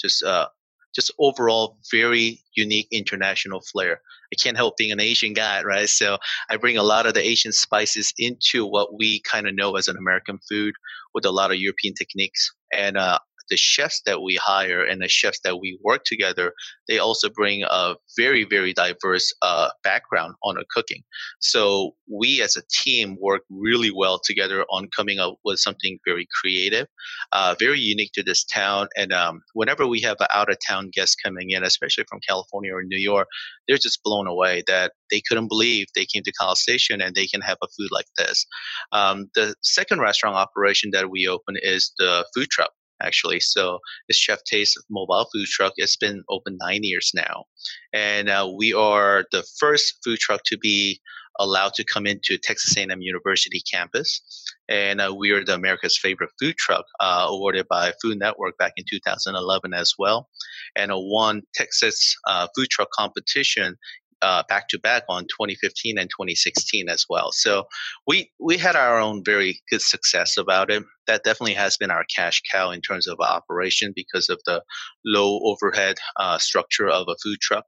just 0.00 0.22
uh, 0.22 0.48
just 0.94 1.12
overall 1.18 1.78
very 1.90 2.40
unique 2.56 2.88
international 2.92 3.60
flair. 3.60 4.00
I 4.32 4.36
can't 4.40 4.56
help 4.56 4.76
being 4.76 4.92
an 4.92 5.00
Asian 5.00 5.32
guy, 5.32 5.62
right? 5.62 5.88
So 5.88 6.18
I 6.50 6.56
bring 6.56 6.76
a 6.76 6.82
lot 6.82 7.06
of 7.06 7.14
the 7.14 7.26
Asian 7.26 7.52
spices 7.52 8.12
into 8.18 8.66
what 8.66 8.96
we 8.96 9.20
kind 9.20 9.46
of 9.46 9.54
know 9.54 9.76
as 9.76 9.88
an 9.88 9.96
American 9.96 10.38
food 10.48 10.74
with 11.14 11.24
a 11.24 11.30
lot 11.30 11.50
of 11.50 11.58
European 11.58 11.94
techniques. 11.94 12.52
And 12.72 12.96
uh, 12.96 13.18
the 13.50 13.56
chefs 13.56 14.02
that 14.06 14.22
we 14.22 14.36
hire 14.36 14.84
and 14.84 15.02
the 15.02 15.08
chefs 15.08 15.40
that 15.44 15.60
we 15.60 15.78
work 15.82 16.02
together, 16.04 16.52
they 16.88 16.98
also 16.98 17.28
bring 17.28 17.64
a 17.68 17.94
very, 18.16 18.44
very 18.44 18.72
diverse 18.72 19.32
uh, 19.42 19.70
background 19.82 20.34
on 20.42 20.56
the 20.56 20.64
cooking. 20.74 21.02
So 21.40 21.92
we 22.10 22.42
as 22.42 22.56
a 22.56 22.62
team 22.70 23.16
work 23.20 23.42
really 23.50 23.90
well 23.90 24.20
together 24.22 24.64
on 24.70 24.88
coming 24.96 25.18
up 25.18 25.36
with 25.44 25.58
something 25.58 25.98
very 26.06 26.26
creative, 26.40 26.86
uh, 27.32 27.54
very 27.58 27.80
unique 27.80 28.12
to 28.14 28.22
this 28.22 28.44
town. 28.44 28.88
And 28.96 29.12
um, 29.12 29.40
whenever 29.54 29.86
we 29.86 30.00
have 30.02 30.16
an 30.20 30.28
out 30.34 30.50
of 30.50 30.58
town 30.66 30.90
guest 30.92 31.16
coming 31.24 31.50
in, 31.50 31.62
especially 31.62 32.04
from 32.08 32.20
California 32.26 32.74
or 32.74 32.82
New 32.82 32.98
York, 32.98 33.28
they're 33.66 33.78
just 33.78 34.02
blown 34.02 34.26
away 34.26 34.62
that 34.66 34.92
they 35.10 35.22
couldn't 35.28 35.48
believe 35.48 35.86
they 35.94 36.06
came 36.06 36.22
to 36.22 36.32
College 36.32 36.58
Station 36.58 37.00
and 37.00 37.14
they 37.14 37.26
can 37.26 37.40
have 37.40 37.58
a 37.62 37.68
food 37.68 37.88
like 37.90 38.06
this. 38.18 38.46
Um, 38.92 39.30
the 39.34 39.54
second 39.62 40.00
restaurant 40.00 40.36
operation 40.36 40.90
that 40.92 41.10
we 41.10 41.26
open 41.26 41.56
is 41.62 41.92
the 41.98 42.26
food 42.34 42.48
truck 42.50 42.70
actually. 43.04 43.40
So 43.40 43.78
it's 44.08 44.18
Chef 44.18 44.40
Tai's 44.50 44.74
mobile 44.90 45.26
food 45.32 45.46
truck. 45.46 45.74
It's 45.76 45.96
been 45.96 46.22
open 46.28 46.58
nine 46.60 46.80
years 46.82 47.10
now, 47.14 47.44
and 47.92 48.28
uh, 48.28 48.50
we 48.56 48.72
are 48.72 49.24
the 49.32 49.44
first 49.58 49.98
food 50.04 50.18
truck 50.18 50.40
to 50.46 50.58
be 50.58 51.00
allowed 51.40 51.74
to 51.74 51.84
come 51.84 52.06
into 52.06 52.38
Texas 52.38 52.76
A&M 52.76 53.00
University 53.00 53.60
campus, 53.70 54.22
and 54.68 55.00
uh, 55.00 55.12
we 55.16 55.32
are 55.32 55.44
the 55.44 55.54
America's 55.54 55.98
favorite 55.98 56.30
food 56.40 56.56
truck, 56.56 56.84
uh, 57.00 57.26
awarded 57.28 57.66
by 57.68 57.92
Food 58.00 58.18
Network 58.18 58.56
back 58.58 58.72
in 58.76 58.84
2011 58.88 59.74
as 59.74 59.94
well, 59.98 60.28
and 60.76 60.90
a 60.90 60.98
won 60.98 61.42
Texas 61.54 62.16
uh, 62.26 62.46
food 62.56 62.68
truck 62.70 62.88
competition 62.92 63.76
back 64.20 64.68
to 64.68 64.78
back 64.78 65.04
on 65.08 65.24
2015 65.24 65.98
and 65.98 66.10
2016 66.10 66.88
as 66.88 67.06
well. 67.08 67.32
So 67.32 67.64
we 68.06 68.30
we 68.40 68.56
had 68.56 68.76
our 68.76 68.98
own 68.98 69.22
very 69.24 69.60
good 69.70 69.82
success 69.82 70.36
about 70.36 70.70
it. 70.70 70.82
That 71.06 71.24
definitely 71.24 71.54
has 71.54 71.76
been 71.76 71.90
our 71.90 72.04
cash 72.14 72.40
cow 72.50 72.70
in 72.70 72.80
terms 72.80 73.06
of 73.06 73.18
operation 73.20 73.92
because 73.94 74.28
of 74.28 74.40
the 74.46 74.62
low 75.04 75.40
overhead 75.44 75.96
uh, 76.18 76.38
structure 76.38 76.88
of 76.88 77.06
a 77.08 77.16
food 77.22 77.40
truck. 77.40 77.64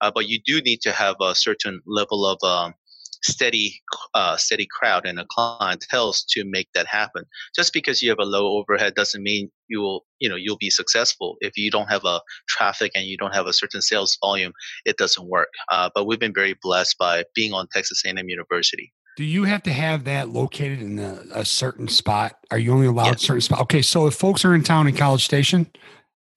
Uh, 0.00 0.10
but 0.12 0.28
you 0.28 0.40
do 0.44 0.60
need 0.60 0.80
to 0.82 0.92
have 0.92 1.16
a 1.20 1.34
certain 1.34 1.80
level 1.86 2.26
of 2.26 2.38
um, 2.42 2.74
steady 3.22 3.80
uh, 4.14 4.36
steady 4.36 4.66
crowd 4.70 5.06
and 5.06 5.18
a 5.18 5.26
clientele 5.30 6.14
to 6.28 6.44
make 6.44 6.68
that 6.74 6.86
happen. 6.86 7.24
Just 7.54 7.72
because 7.72 8.02
you 8.02 8.08
have 8.10 8.18
a 8.18 8.24
low 8.24 8.58
overhead 8.58 8.94
doesn't 8.94 9.22
mean 9.22 9.50
you 9.68 9.80
will 9.80 10.04
you 10.18 10.28
know 10.28 10.36
you'll 10.36 10.58
be 10.58 10.70
successful. 10.70 11.36
If 11.40 11.56
you 11.56 11.70
don't 11.70 11.88
have 11.88 12.04
a 12.04 12.20
traffic 12.48 12.92
and 12.94 13.04
you 13.04 13.16
don't 13.16 13.34
have 13.34 13.46
a 13.46 13.52
certain 13.52 13.82
sales 13.82 14.16
volume, 14.20 14.52
it 14.84 14.96
doesn't 14.96 15.28
work. 15.28 15.48
Uh, 15.70 15.90
but 15.94 16.06
we've 16.06 16.20
been 16.20 16.34
very 16.34 16.56
blessed 16.62 16.96
by 16.98 17.24
being 17.34 17.52
on 17.52 17.68
Texas 17.72 18.02
A&M 18.04 18.28
University. 18.28 18.92
Do 19.16 19.24
you 19.24 19.44
have 19.44 19.62
to 19.64 19.72
have 19.72 20.04
that 20.04 20.30
located 20.30 20.80
in 20.80 20.98
a, 20.98 21.22
a 21.34 21.44
certain 21.44 21.88
spot? 21.88 22.38
Are 22.50 22.58
you 22.58 22.72
only 22.72 22.86
allowed 22.86 23.06
yes. 23.06 23.22
certain 23.22 23.40
spot? 23.40 23.60
Okay, 23.62 23.82
so 23.82 24.06
if 24.06 24.14
folks 24.14 24.44
are 24.44 24.54
in 24.54 24.62
town 24.62 24.86
in 24.86 24.96
College 24.96 25.24
Station 25.24 25.66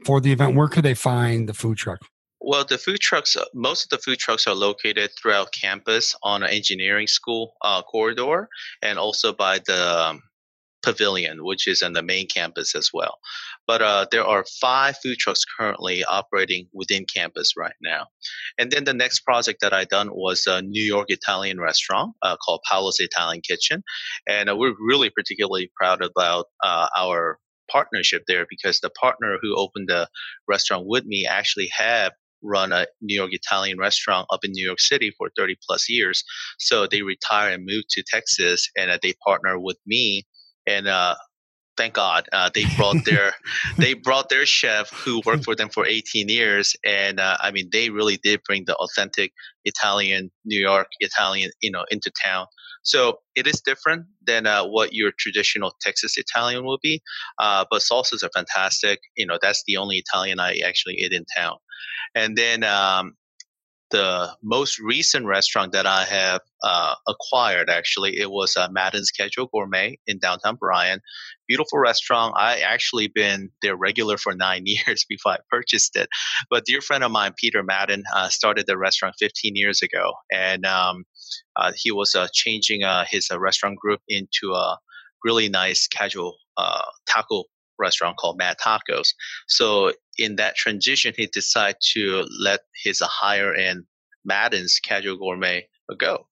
for 0.05 0.19
the 0.19 0.31
event, 0.31 0.55
where 0.55 0.67
could 0.67 0.84
they 0.84 0.95
find 0.95 1.47
the 1.47 1.53
food 1.53 1.77
truck? 1.77 1.99
Well, 2.45 2.65
the 2.65 2.77
food 2.77 2.99
trucks, 2.99 3.37
uh, 3.37 3.45
most 3.53 3.85
of 3.85 3.89
the 3.89 4.03
food 4.03 4.19
trucks 4.19 4.47
are 4.47 4.53
located 4.53 5.11
throughout 5.17 5.53
campus 5.53 6.13
on 6.21 6.43
an 6.43 6.49
engineering 6.49 7.07
school 7.07 7.53
uh, 7.61 7.81
corridor 7.83 8.49
and 8.81 8.99
also 8.99 9.31
by 9.31 9.59
the 9.59 10.09
um, 10.09 10.23
pavilion, 10.83 11.45
which 11.45 11.69
is 11.69 11.81
on 11.81 11.93
the 11.93 12.03
main 12.03 12.27
campus 12.27 12.75
as 12.75 12.89
well. 12.93 13.17
But 13.65 13.81
uh, 13.81 14.07
there 14.11 14.25
are 14.25 14.43
five 14.59 14.97
food 15.01 15.19
trucks 15.19 15.45
currently 15.57 16.03
operating 16.03 16.67
within 16.73 17.05
campus 17.05 17.53
right 17.57 17.75
now. 17.81 18.07
And 18.57 18.69
then 18.69 18.83
the 18.83 18.93
next 18.93 19.21
project 19.21 19.61
that 19.61 19.71
I 19.71 19.85
done 19.85 20.09
was 20.11 20.45
a 20.45 20.61
New 20.61 20.83
York 20.83 21.05
Italian 21.07 21.61
restaurant 21.61 22.13
uh, 22.21 22.35
called 22.35 22.59
Paolo's 22.69 22.99
Italian 22.99 23.41
Kitchen. 23.41 23.83
And 24.27 24.49
uh, 24.49 24.57
we're 24.57 24.75
really 24.85 25.09
particularly 25.09 25.71
proud 25.77 26.03
about 26.03 26.47
uh, 26.61 26.87
our 26.97 27.39
partnership 27.71 28.23
there 28.27 28.45
because 28.49 28.81
the 28.81 28.89
partner 28.89 29.37
who 29.41 29.55
opened 29.55 29.87
the 29.87 30.09
restaurant 30.45 30.85
with 30.85 31.05
me 31.05 31.25
actually 31.25 31.69
had 31.71 32.11
run 32.43 32.71
a 32.71 32.85
New 33.01 33.15
York 33.15 33.31
Italian 33.33 33.77
restaurant 33.77 34.27
up 34.31 34.41
in 34.43 34.51
New 34.51 34.65
York 34.65 34.79
City 34.79 35.11
for 35.17 35.29
30 35.37 35.55
plus 35.67 35.89
years. 35.89 36.23
So 36.59 36.87
they 36.87 37.01
retired 37.01 37.53
and 37.53 37.65
moved 37.65 37.89
to 37.91 38.03
Texas 38.07 38.69
and 38.77 38.91
uh, 38.91 38.99
they 39.01 39.13
partner 39.25 39.59
with 39.59 39.77
me. 39.85 40.25
And 40.67 40.87
uh, 40.87 41.15
thank 41.77 41.93
God 41.93 42.27
uh, 42.31 42.49
they 42.53 42.65
brought 42.77 42.97
their 43.05 43.33
they 43.77 43.93
brought 43.93 44.29
their 44.29 44.45
chef 44.45 44.89
who 44.89 45.21
worked 45.25 45.45
for 45.45 45.55
them 45.55 45.69
for 45.69 45.85
18 45.85 46.29
years. 46.29 46.75
And 46.85 47.19
uh, 47.19 47.37
I 47.39 47.51
mean, 47.51 47.69
they 47.71 47.89
really 47.89 48.17
did 48.23 48.41
bring 48.45 48.65
the 48.65 48.75
authentic 48.75 49.31
Italian, 49.65 50.31
New 50.45 50.59
York 50.59 50.87
Italian, 50.99 51.51
you 51.61 51.71
know, 51.71 51.85
into 51.89 52.11
town. 52.23 52.47
So 52.83 53.19
it 53.35 53.47
is 53.47 53.61
different 53.61 54.05
than 54.25 54.45
uh, 54.45 54.65
what 54.65 54.93
your 54.93 55.11
traditional 55.17 55.73
Texas 55.81 56.17
Italian 56.17 56.65
will 56.65 56.79
be, 56.83 57.01
uh, 57.39 57.63
but 57.71 57.81
salsas 57.81 58.23
are 58.23 58.29
fantastic. 58.35 58.99
You 59.15 59.25
know, 59.25 59.39
that's 59.41 59.63
the 59.65 59.77
only 59.77 59.97
Italian 59.97 60.39
I 60.39 60.59
actually 60.65 60.95
eat 60.95 61.13
in 61.13 61.23
town. 61.35 61.55
And 62.16 62.38
then 62.38 62.64
um, 62.64 63.16
the 63.93 64.36
most 64.41 64.80
recent 64.80 65.28
restaurant 65.28 65.72
that 65.72 65.86
I 65.86 66.03
have 66.05 66.41
uh, 66.64 66.95
acquired, 67.07 67.70
actually, 67.70 68.18
it 68.18 68.32
was 68.32 68.57
uh, 68.57 68.68
Madden's 68.72 69.11
Casual 69.11 69.47
Gourmet 69.53 69.99
in 70.07 70.18
downtown 70.18 70.55
Bryan. 70.55 70.99
Beautiful 71.47 71.78
restaurant. 71.78 72.34
I 72.36 72.59
actually 72.59 73.07
been 73.07 73.51
their 73.61 73.76
regular 73.76 74.18
for 74.18 74.34
nine 74.34 74.64
years 74.66 75.05
before 75.07 75.34
I 75.34 75.38
purchased 75.49 75.95
it. 75.95 76.09
But 76.49 76.66
dear 76.66 76.82
friend 76.82 77.03
of 77.03 77.11
mine, 77.11 77.34
Peter 77.39 77.61
Madden, 77.61 78.03
uh, 78.16 78.30
started 78.30 78.66
the 78.68 78.80
restaurant 78.80 79.14
15 79.20 79.55
years 79.55 79.84
ago, 79.84 80.14
and 80.32 80.66
um, 80.66 81.05
uh, 81.55 81.72
he 81.76 81.91
was 81.91 82.16
uh, 82.16 82.28
changing 82.34 82.84
uh, 82.84 83.05
his 83.07 83.30
restaurant 83.32 83.78
group 83.78 84.01
into 84.07 84.53
a 84.53 84.80
really 85.24 85.49
nice 85.49 85.88
casual 85.88 86.36
taco 87.07 87.43
restaurant 87.80 88.17
called 88.17 88.38
Mad 88.38 88.57
Tacos. 88.63 89.09
So 89.47 89.93
in 90.17 90.36
that 90.38 90.55
transition, 90.55 91.13
he 91.15 91.28
decided 91.28 91.78
to 91.93 92.26
let 92.39 92.61
his 92.84 92.99
higher 92.99 93.53
end 93.53 93.86
Madden's 94.26 94.80
Casual 94.80 95.17
Gourmet 95.17 95.67
go. 95.97 96.28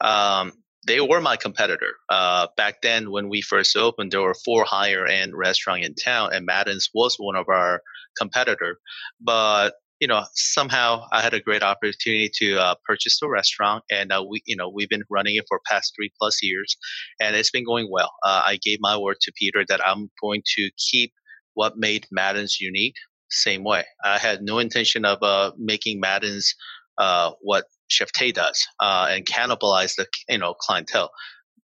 Um, 0.00 0.52
they 0.86 1.00
were 1.00 1.20
my 1.20 1.36
competitor. 1.36 1.94
Uh, 2.08 2.48
back 2.56 2.82
then, 2.82 3.10
when 3.10 3.28
we 3.28 3.40
first 3.40 3.76
opened, 3.76 4.10
there 4.10 4.20
were 4.20 4.34
four 4.44 4.64
higher 4.64 5.06
end 5.06 5.32
restaurants 5.36 5.86
in 5.86 5.94
town, 5.94 6.30
and 6.32 6.44
Madden's 6.44 6.90
was 6.92 7.16
one 7.16 7.36
of 7.36 7.48
our 7.48 7.82
competitor. 8.18 8.78
But 9.20 9.74
you 10.02 10.08
know, 10.08 10.24
somehow 10.34 11.06
I 11.12 11.22
had 11.22 11.32
a 11.32 11.38
great 11.38 11.62
opportunity 11.62 12.28
to 12.34 12.56
uh, 12.56 12.74
purchase 12.84 13.20
the 13.20 13.28
restaurant, 13.28 13.84
and 13.88 14.10
uh, 14.10 14.24
we, 14.28 14.42
you 14.46 14.56
know, 14.56 14.68
we've 14.68 14.88
been 14.88 15.04
running 15.08 15.36
it 15.36 15.44
for 15.48 15.60
past 15.70 15.92
three 15.94 16.10
plus 16.18 16.42
years, 16.42 16.76
and 17.20 17.36
it's 17.36 17.52
been 17.52 17.64
going 17.64 17.86
well. 17.88 18.10
Uh, 18.24 18.42
I 18.44 18.58
gave 18.60 18.78
my 18.80 18.96
word 18.98 19.18
to 19.20 19.32
Peter 19.38 19.64
that 19.68 19.80
I'm 19.86 20.10
going 20.20 20.42
to 20.56 20.70
keep 20.90 21.12
what 21.54 21.74
made 21.76 22.08
Madden's 22.10 22.60
unique. 22.60 22.96
Same 23.30 23.62
way, 23.62 23.84
I 24.04 24.18
had 24.18 24.42
no 24.42 24.58
intention 24.58 25.04
of 25.04 25.22
uh, 25.22 25.52
making 25.56 26.00
Madden's 26.00 26.52
uh, 26.98 27.30
what 27.40 27.66
Chef 27.86 28.10
Tai 28.10 28.32
does 28.32 28.66
uh, 28.80 29.06
and 29.08 29.24
cannibalize 29.24 29.94
the 29.94 30.08
you 30.28 30.38
know 30.38 30.54
clientele. 30.54 31.12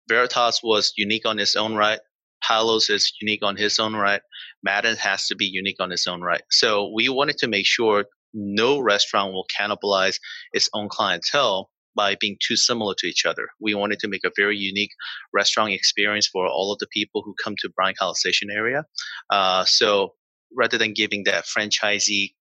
Veritas 0.07 0.61
was 0.63 0.93
unique 0.95 1.25
on 1.25 1.37
its 1.37 1.57
own 1.57 1.75
right. 1.75 1.99
Paolo's 2.41 2.89
is 2.89 3.11
unique 3.19 3.43
on 3.43 3.57
his 3.57 3.77
own 3.77 3.93
right. 3.93 4.21
Madden 4.63 4.95
has 4.95 5.27
to 5.27 5.35
be 5.35 5.45
unique 5.45 5.81
on 5.81 5.89
his 5.89 6.07
own 6.07 6.21
right. 6.21 6.43
So 6.49 6.89
we 6.95 7.09
wanted 7.09 7.37
to 7.39 7.47
make 7.49 7.65
sure 7.65 8.05
no 8.33 8.79
restaurant 8.79 9.33
will 9.33 9.45
cannibalize 9.57 10.19
its 10.53 10.69
own 10.73 10.89
clientele 10.89 11.69
by 11.95 12.15
being 12.19 12.37
too 12.45 12.55
similar 12.55 12.93
to 12.97 13.07
each 13.07 13.25
other. 13.25 13.49
We 13.59 13.75
wanted 13.75 13.99
to 13.99 14.07
make 14.07 14.23
a 14.23 14.31
very 14.35 14.57
unique 14.57 14.91
restaurant 15.33 15.73
experience 15.73 16.27
for 16.27 16.47
all 16.47 16.71
of 16.71 16.79
the 16.79 16.87
people 16.87 17.21
who 17.23 17.35
come 17.43 17.55
to 17.59 17.69
Bryan 17.75 17.95
College 17.99 18.17
Station 18.17 18.49
area. 18.49 18.85
Uh, 19.29 19.65
so 19.65 20.13
rather 20.55 20.77
than 20.77 20.93
giving 20.93 21.23
that 21.25 21.45
franchisee 21.45 22.33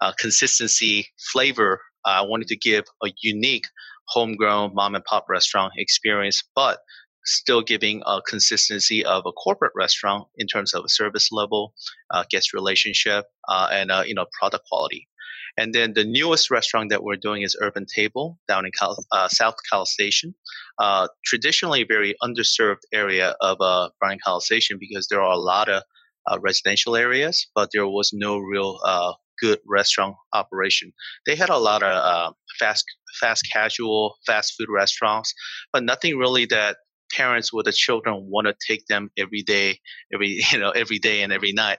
uh, 0.00 0.12
consistency 0.18 1.06
flavor, 1.32 1.80
uh, 2.06 2.10
I 2.10 2.22
wanted 2.22 2.48
to 2.48 2.56
give 2.56 2.84
a 3.02 3.08
unique 3.22 3.66
homegrown 4.08 4.74
mom 4.74 4.94
and 4.94 5.04
pop 5.04 5.26
restaurant 5.28 5.72
experience, 5.76 6.42
but 6.54 6.78
still 7.24 7.62
giving 7.62 8.02
a 8.06 8.20
consistency 8.26 9.04
of 9.04 9.24
a 9.26 9.32
corporate 9.32 9.72
restaurant 9.76 10.26
in 10.36 10.46
terms 10.46 10.72
of 10.72 10.90
service 10.90 11.30
level, 11.30 11.74
uh, 12.10 12.24
guest 12.30 12.54
relationship, 12.54 13.26
uh, 13.48 13.68
and 13.70 13.90
uh, 13.90 14.02
you 14.06 14.14
know 14.14 14.26
product 14.38 14.64
quality. 14.70 15.06
And 15.58 15.74
then 15.74 15.92
the 15.94 16.04
newest 16.04 16.52
restaurant 16.52 16.90
that 16.90 17.02
we're 17.02 17.16
doing 17.16 17.42
is 17.42 17.56
Urban 17.60 17.84
Table 17.84 18.38
down 18.46 18.64
in 18.64 18.70
Cal, 18.78 18.96
uh, 19.10 19.26
South 19.26 19.56
Cal 19.68 19.84
Station. 19.84 20.34
Uh, 20.78 21.08
traditionally, 21.24 21.82
a 21.82 21.86
very 21.86 22.14
underserved 22.22 22.82
area 22.92 23.34
of 23.40 23.56
uh, 23.60 23.90
Bryan 23.98 24.20
College 24.24 24.44
Station 24.44 24.78
because 24.78 25.08
there 25.08 25.20
are 25.20 25.32
a 25.32 25.36
lot 25.36 25.68
of 25.68 25.82
uh, 26.30 26.38
residential 26.40 26.94
areas, 26.94 27.48
but 27.56 27.70
there 27.72 27.88
was 27.88 28.12
no 28.12 28.38
real 28.38 28.78
uh, 28.84 29.12
good 29.40 29.58
restaurant 29.66 30.14
operation. 30.32 30.92
They 31.26 31.34
had 31.34 31.50
a 31.50 31.58
lot 31.58 31.82
of 31.82 31.90
uh, 31.90 32.32
fast, 32.60 32.84
fast 33.20 33.48
casual, 33.52 34.14
fast 34.26 34.54
food 34.56 34.68
restaurants, 34.70 35.34
but 35.72 35.82
nothing 35.82 36.18
really 36.18 36.46
that 36.46 36.76
parents 37.12 37.52
with 37.52 37.64
the 37.64 37.72
children 37.72 38.26
want 38.28 38.46
to 38.46 38.54
take 38.66 38.86
them 38.86 39.10
every 39.18 39.42
day, 39.42 39.80
every 40.12 40.40
you 40.52 40.58
know 40.58 40.70
every 40.70 40.98
day 40.98 41.22
and 41.22 41.32
every 41.32 41.52
night. 41.52 41.78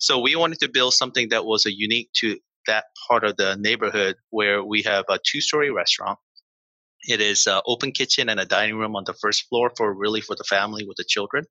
So 0.00 0.18
we 0.18 0.34
wanted 0.34 0.58
to 0.60 0.68
build 0.68 0.94
something 0.94 1.28
that 1.28 1.44
was 1.44 1.66
a 1.66 1.72
unique 1.72 2.10
to 2.16 2.38
that 2.70 2.84
part 3.08 3.24
of 3.24 3.36
the 3.36 3.56
neighborhood 3.56 4.14
where 4.30 4.58
we 4.72 4.82
have 4.82 5.04
a 5.08 5.18
two-story 5.28 5.70
restaurant. 5.82 6.18
It 7.14 7.20
is 7.20 7.46
an 7.46 7.60
open 7.66 7.92
kitchen 7.92 8.28
and 8.28 8.38
a 8.38 8.44
dining 8.56 8.76
room 8.80 8.94
on 8.94 9.04
the 9.06 9.18
first 9.22 9.40
floor 9.48 9.72
for 9.76 9.94
really 10.04 10.20
for 10.20 10.36
the 10.36 10.44
family 10.44 10.82
with 10.86 10.98
the 10.98 11.08
children. 11.14 11.44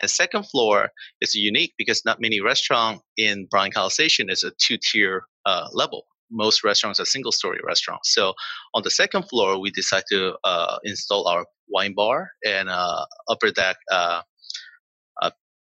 And 0.00 0.10
second 0.10 0.44
floor 0.50 0.88
is 1.20 1.34
unique 1.34 1.74
because 1.76 2.02
not 2.04 2.20
many 2.20 2.40
restaurant 2.40 3.02
in 3.16 3.46
Bryan 3.50 3.72
College 3.72 3.92
Station 3.92 4.30
is 4.30 4.42
a 4.44 4.52
two-tier 4.64 5.14
uh, 5.46 5.68
level 5.72 6.02
most 6.30 6.64
restaurants 6.64 7.00
are 7.00 7.04
single 7.04 7.32
story 7.32 7.58
restaurants. 7.66 8.12
So 8.12 8.34
on 8.74 8.82
the 8.82 8.90
second 8.90 9.24
floor, 9.30 9.60
we 9.60 9.70
decided 9.70 10.04
to 10.10 10.34
uh, 10.44 10.78
install 10.84 11.26
our 11.26 11.44
wine 11.68 11.94
bar 11.94 12.30
and 12.46 12.68
uh, 12.68 13.04
upper 13.28 13.50
deck 13.50 13.76
uh, 13.90 14.22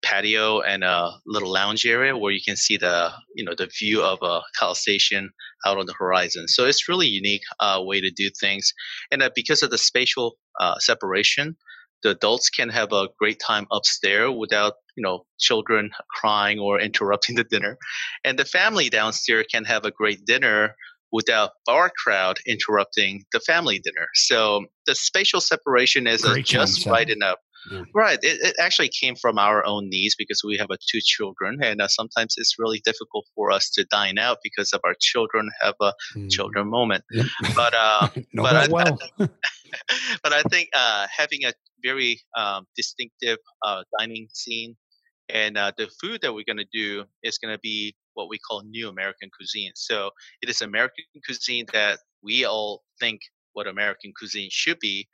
patio 0.10 0.62
and 0.62 0.84
a 0.84 1.12
little 1.26 1.51
lounge 1.51 1.86
area 1.86 2.18
where 2.18 2.32
you 2.32 2.41
can 2.45 2.55
see 2.55 2.78
the 2.78 3.12
you 3.36 3.43
know 3.43 3.53
the 3.57 3.70
view 3.80 4.01
of 4.01 4.20
a 4.22 4.41
College 4.57 4.78
Station 4.78 5.30
out 5.66 5.78
on 5.78 5.86
the 5.86 5.93
horizon. 5.93 6.47
So 6.47 6.66
it's 6.66 6.89
really 6.89 7.07
unique 7.07 7.43
uh, 7.60 7.80
way 7.82 8.01
to 8.01 8.12
do 8.12 8.30
things, 8.39 8.74
and 9.12 9.22
uh, 9.22 9.30
because 9.36 9.62
of 9.64 9.70
the 9.70 9.78
spatial 9.78 10.38
uh, 10.60 10.80
separation, 10.80 11.55
the 12.03 12.12
adults 12.12 12.49
can 12.49 12.70
have 12.70 12.91
a 12.91 13.10
great 13.20 13.39
time 13.39 13.68
upstairs 13.72 14.34
without 14.38 14.74
you 14.95 15.03
know 15.03 15.26
children 15.39 15.91
crying 16.10 16.60
or 16.60 16.80
interrupting 16.88 17.36
the 17.36 17.43
dinner. 17.43 17.78
And 18.24 18.39
the 18.39 18.45
family 18.45 18.89
downstairs 18.89 19.45
can 19.51 19.66
have 19.66 19.86
a 19.86 19.91
great 19.91 20.26
dinner 20.26 20.76
without 21.12 21.51
bar 21.66 21.91
crowd 22.03 22.38
interrupting 22.45 23.26
the 23.34 23.39
family 23.39 23.80
dinner. 23.80 24.07
So 24.14 24.66
the 24.86 24.93
spatial 24.93 25.41
separation 25.41 26.05
is 26.05 26.22
just 26.43 26.86
right 26.86 27.10
enough 27.10 27.38
yeah. 27.72 27.84
Right. 27.93 28.20
It, 28.22 28.39
it, 28.41 28.55
actually 28.60 28.89
came 28.89 29.16
from 29.16 29.38
our 29.38 29.66
own 29.66 29.89
needs 29.89 30.16
because 30.18 30.41
we 30.43 30.57
have 30.57 30.70
uh, 30.72 30.78
two 30.89 30.99
children, 31.03 31.60
and 31.62 31.82
uh, 31.82 31.88
sometimes 31.88 32.36
it's 32.38 32.55
really 32.57 32.82
difficult 32.86 33.26
for 33.36 33.51
us 33.51 33.70
to 33.72 33.86
dine 33.89 34.18
out 34.18 34.38
because 34.43 34.74
of 34.74 34.82
our 34.84 34.95
children 34.99 35.49
have 35.62 35.76
a 35.82 35.93
mm. 36.16 36.30
children 36.30 36.70
moment. 36.70 37.03
Yep. 37.12 37.26
But 37.55 37.74
uh, 37.74 38.07
but, 38.34 38.55
I, 38.55 38.68
well. 38.70 38.97
but 39.18 40.34
I 40.34 40.41
think 40.43 40.70
uh, 40.74 41.07
having 41.16 41.45
a 41.45 41.53
very 41.84 42.22
um, 42.38 42.66
distinctive 42.76 43.38
uh, 43.64 43.84
dining 43.97 44.28
scene. 44.34 44.76
And 45.32 45.57
uh, 45.57 45.72
the 45.78 45.89
food 46.01 46.22
that 46.22 46.34
we're 46.34 46.43
going 46.45 46.57
to 46.57 46.66
do 46.74 47.05
is 47.24 47.38
going 47.38 47.53
to 47.53 47.60
be 47.60 47.95
what 48.16 48.30
we 48.30 48.39
call 48.39 48.64
new 48.64 48.89
American 48.89 49.30
cuisine. 49.38 49.72
So 49.76 50.10
it 50.41 50.49
is 50.49 50.62
American 50.62 51.05
cuisine 51.26 51.66
that 51.72 51.99
we 52.24 52.45
all 52.45 52.84
think 52.99 53.22
what 53.53 53.68
American 53.68 54.12
cuisine 54.18 54.49
should 54.51 54.80
be, 54.80 55.07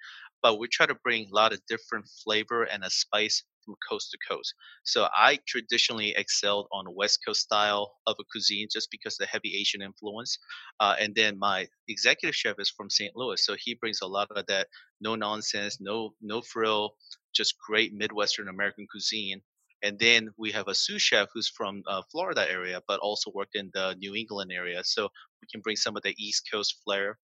but 0.46 0.60
we 0.60 0.68
try 0.68 0.86
to 0.86 0.94
bring 1.04 1.26
a 1.26 1.36
lot 1.36 1.54
of 1.54 1.60
different 1.68 2.06
flavor 2.24 2.66
and 2.66 2.84
a 2.84 2.90
spice 2.92 3.44
from 3.66 3.74
coast 3.90 4.12
to 4.12 4.18
coast. 4.30 4.54
So 4.84 5.08
I 5.12 5.40
traditionally 5.48 6.14
excelled 6.16 6.68
on 6.72 6.86
the 6.86 6.92
West 6.92 7.22
Coast 7.26 7.42
style 7.42 7.94
of 8.06 8.16
a 8.20 8.24
cuisine 8.32 8.68
just 8.72 8.92
because 8.92 9.18
the 9.18 9.26
heavy 9.26 9.56
Asian 9.60 9.82
influence. 9.82 10.38
Uh, 10.80 10.96
and 11.00 11.16
then 11.16 11.40
my 11.40 11.66
executive 11.88 12.36
chef 12.36 12.58
is 12.60 12.70
from 12.70 12.92
St. 12.92 13.16
Louis, 13.16 13.44
so 13.44 13.56
he 13.60 13.74
brings 13.74 14.02
a 14.02 14.06
lot 14.06 14.28
of 14.36 14.46
that 14.46 14.68
no 15.02 15.16
nonsense, 15.16 15.80
no 15.82 16.14
no 16.22 16.44
frill, 16.44 16.94
just 17.34 17.56
great 17.68 17.92
Midwestern 17.96 18.48
American 18.48 18.86
cuisine. 18.86 19.42
And 19.82 19.98
then 19.98 20.30
we 20.38 20.52
have 20.52 20.68
a 20.68 20.76
sous 20.76 21.02
chef 21.02 21.30
who's 21.34 21.50
from 21.50 21.82
uh, 21.88 22.04
Florida 22.12 22.46
area, 22.48 22.84
but 22.88 23.00
also 23.00 23.32
worked 23.34 23.56
in 23.56 23.72
the 23.74 23.96
New 23.98 24.14
England 24.14 24.52
area. 24.52 24.84
So 24.84 25.10
we 25.42 25.48
can 25.52 25.62
bring 25.62 25.76
some 25.76 25.98
of 25.98 26.04
the 26.04 26.14
East 26.20 26.48
Coast 26.52 26.82
flair 26.84 27.18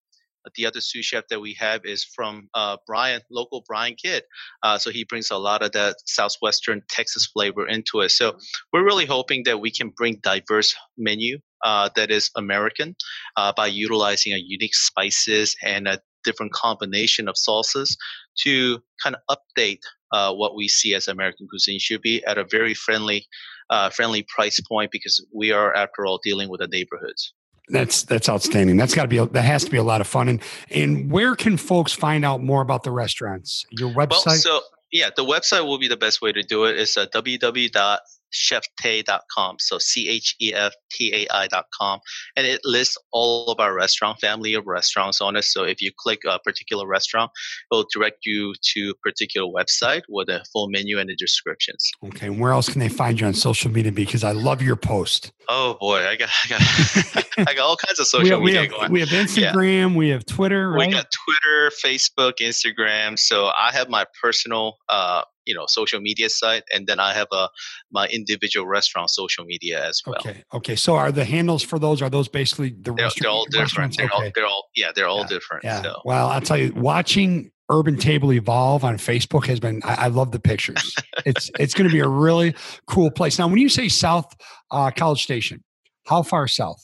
the 0.56 0.66
other 0.66 0.82
sous 0.82 1.06
chef 1.06 1.28
that 1.30 1.40
we 1.40 1.56
have 1.60 1.82
is 1.86 2.04
from 2.04 2.50
uh, 2.54 2.78
Bryan, 2.88 3.22
local 3.30 3.64
Bryan 3.68 3.96
Kid. 3.96 4.24
Uh, 4.64 4.78
so 4.78 4.90
he 4.90 5.04
brings 5.04 5.32
a 5.32 5.38
lot 5.38 5.62
of 5.62 5.72
that 5.74 5.98
southwestern 6.06 6.82
Texas 6.90 7.28
flavor 7.28 7.68
into 7.68 8.02
it. 8.02 8.10
So 8.10 8.38
we're 8.74 8.86
really 8.86 9.06
hoping 9.06 9.44
that 9.46 9.60
we 9.60 9.72
can 9.72 9.90
bring 9.90 10.20
diverse 10.22 10.76
menu 10.98 11.40
uh, 11.64 11.90
that 11.96 12.12
is 12.12 12.32
American 12.36 12.96
uh, 13.38 13.54
by 13.56 13.68
utilizing 13.68 14.34
a 14.34 14.38
unique 14.38 14.76
spices 14.76 15.56
and 15.64 15.88
a 15.88 16.00
different 16.24 16.52
combination 16.54 17.28
of 17.28 17.36
salsas 17.36 17.96
to 18.38 18.80
kind 19.04 19.16
of 19.16 19.38
update 19.38 19.82
uh, 20.12 20.34
what 20.34 20.56
we 20.56 20.68
see 20.68 20.94
as 20.94 21.08
American 21.08 21.48
cuisine 21.48 21.80
should 21.80 22.02
be 22.02 22.24
at 22.26 22.38
a 22.38 22.46
very 22.50 22.74
friendly, 22.74 23.26
uh, 23.70 23.90
friendly 23.90 24.24
price 24.24 24.60
point 24.62 24.92
because 24.92 25.26
we 25.34 25.52
are, 25.52 25.74
after 25.74 26.06
all, 26.06 26.20
dealing 26.24 26.50
with 26.50 26.60
the 26.60 26.68
neighborhoods. 26.68 27.34
That's 27.72 28.04
that's 28.04 28.30
outstanding. 28.30 28.78
That's 28.78 28.94
got 28.94 29.04
to 29.04 29.08
be 29.08 29.18
a, 29.18 29.26
that 29.28 29.44
has 29.44 29.64
to 29.64 29.72
be 29.72 29.78
a 29.78 29.84
lot 29.84 30.02
of 30.02 30.08
fun. 30.08 30.28
And 30.28 30.42
and 30.70 31.12
where 31.12 31.36
can 31.36 31.58
folks 31.58 31.94
find 31.94 32.24
out 32.26 32.44
more 32.44 32.62
about 32.62 32.84
the 32.84 32.92
restaurants? 32.92 33.66
Your 33.72 33.90
website. 33.90 34.26
Well, 34.26 34.36
so 34.36 34.62
yeah, 34.92 35.10
the 35.16 35.26
website 35.26 35.66
will 35.66 35.80
be 35.80 35.88
the 35.88 35.98
best 35.98 36.22
way 36.22 36.32
to 36.32 36.44
do 36.44 36.66
it. 36.66 36.78
It's 36.78 36.98
uh, 36.98 37.08
www 37.08 37.98
cheftai.com. 38.34 39.58
So 39.60 39.78
C 39.78 40.10
H 40.10 40.36
E 40.42 40.54
F 40.54 40.74
T 40.92 41.14
A 41.14 41.34
I.com. 41.34 42.00
And 42.36 42.48
it 42.48 42.62
lists 42.64 42.98
all 43.12 43.48
of 43.48 43.60
our 43.60 43.74
restaurant 43.74 44.20
family 44.20 44.54
of 44.54 44.66
restaurants 44.66 45.22
on 45.22 45.36
it. 45.36 45.44
So 45.44 45.64
if 45.64 45.82
you 45.82 45.92
click 45.98 46.22
a 46.28 46.40
particular 46.40 46.88
restaurant, 46.88 47.32
it 47.72 47.76
will 47.76 47.86
direct 47.94 48.26
you 48.26 48.54
to 48.74 48.92
a 48.92 49.10
particular 49.10 49.48
website 49.52 50.02
with 50.10 50.30
a 50.30 50.44
full 50.52 50.70
menu 50.70 51.00
and 51.00 51.10
the 51.10 51.16
descriptions. 51.16 51.92
Okay. 52.06 52.28
And 52.28 52.40
where 52.40 52.52
else 52.52 52.70
can 52.70 52.80
they 52.80 52.90
find 52.90 53.20
you 53.20 53.28
on 53.28 53.34
social 53.34 53.72
media? 53.72 53.92
Because 53.92 54.24
I 54.24 54.32
love 54.32 54.62
your 54.62 54.76
post. 54.76 55.32
Oh 55.50 55.78
boy, 55.80 56.08
I 56.08 56.16
got 56.16 56.30
I 56.46 56.48
got, 56.48 57.26
I 57.50 57.54
got 57.54 57.60
all 57.60 57.76
kinds 57.76 58.00
of 58.00 58.08
social 58.08 58.40
we 58.42 58.54
have, 58.54 58.62
media 58.62 58.62
we 58.62 58.68
have, 58.68 58.72
going. 58.72 58.92
We 58.92 59.00
have 59.02 59.10
Instagram, 59.10 59.92
yeah. 59.92 59.98
we 59.98 60.10
have 60.10 60.26
Twitter, 60.26 60.70
right? 60.70 60.88
We 60.88 60.94
got 60.94 61.08
Twitter, 61.12 61.72
Facebook, 61.84 62.34
Instagram. 62.42 63.18
So 63.20 63.48
I 63.48 63.72
have 63.74 63.90
my 63.90 64.06
personal 64.22 64.78
uh, 64.90 65.24
you 65.46 65.54
know 65.54 65.66
social 65.68 66.00
media 66.00 66.30
site 66.30 66.64
and 66.74 66.88
then 66.88 67.00
i 67.00 67.14
have 67.14 67.28
a 67.32 67.50
my 67.92 68.08
individual 68.08 68.68
restaurant 68.68 69.10
social 69.10 69.46
media 69.46 69.86
as 69.88 70.02
well 70.06 70.16
okay 70.20 70.44
okay 70.54 70.76
so 70.76 70.96
are 70.96 71.12
the 71.12 71.26
handles 71.26 71.64
for 71.64 71.80
those 71.80 72.02
are 72.02 72.10
those 72.10 72.28
basically 72.28 72.70
the 72.82 72.94
they're, 72.94 73.10
they're 73.20 73.30
all 73.30 73.46
different 73.50 73.98
they're, 73.98 74.06
okay. 74.08 74.16
all, 74.16 74.32
they're 74.36 74.46
all 74.46 74.70
yeah 74.76 74.92
they're 74.96 75.08
all 75.08 75.22
yeah. 75.22 75.28
different 75.28 75.64
yeah 75.64 75.82
so. 75.82 76.02
well 76.06 76.28
i'll 76.30 76.42
tell 76.42 76.58
you 76.58 76.74
watching 76.76 77.52
urban 77.70 77.98
table 77.98 78.34
evolve 78.34 78.84
on 78.84 78.98
facebook 78.98 79.46
has 79.46 79.60
been 79.60 79.82
i, 79.84 80.06
I 80.06 80.08
love 80.08 80.32
the 80.32 80.40
pictures 80.40 80.96
it's 81.26 81.50
it's 81.60 81.74
going 81.74 81.90
to 81.90 81.94
be 81.94 82.02
a 82.02 82.08
really 82.08 82.56
cool 82.86 83.12
place 83.12 83.40
now 83.40 83.48
when 83.48 83.58
you 83.58 83.70
say 83.70 83.88
south 83.88 84.36
uh, 84.72 84.92
college 84.92 85.24
station 85.24 85.64
how 86.06 86.24
far 86.24 86.48
south 86.48 86.84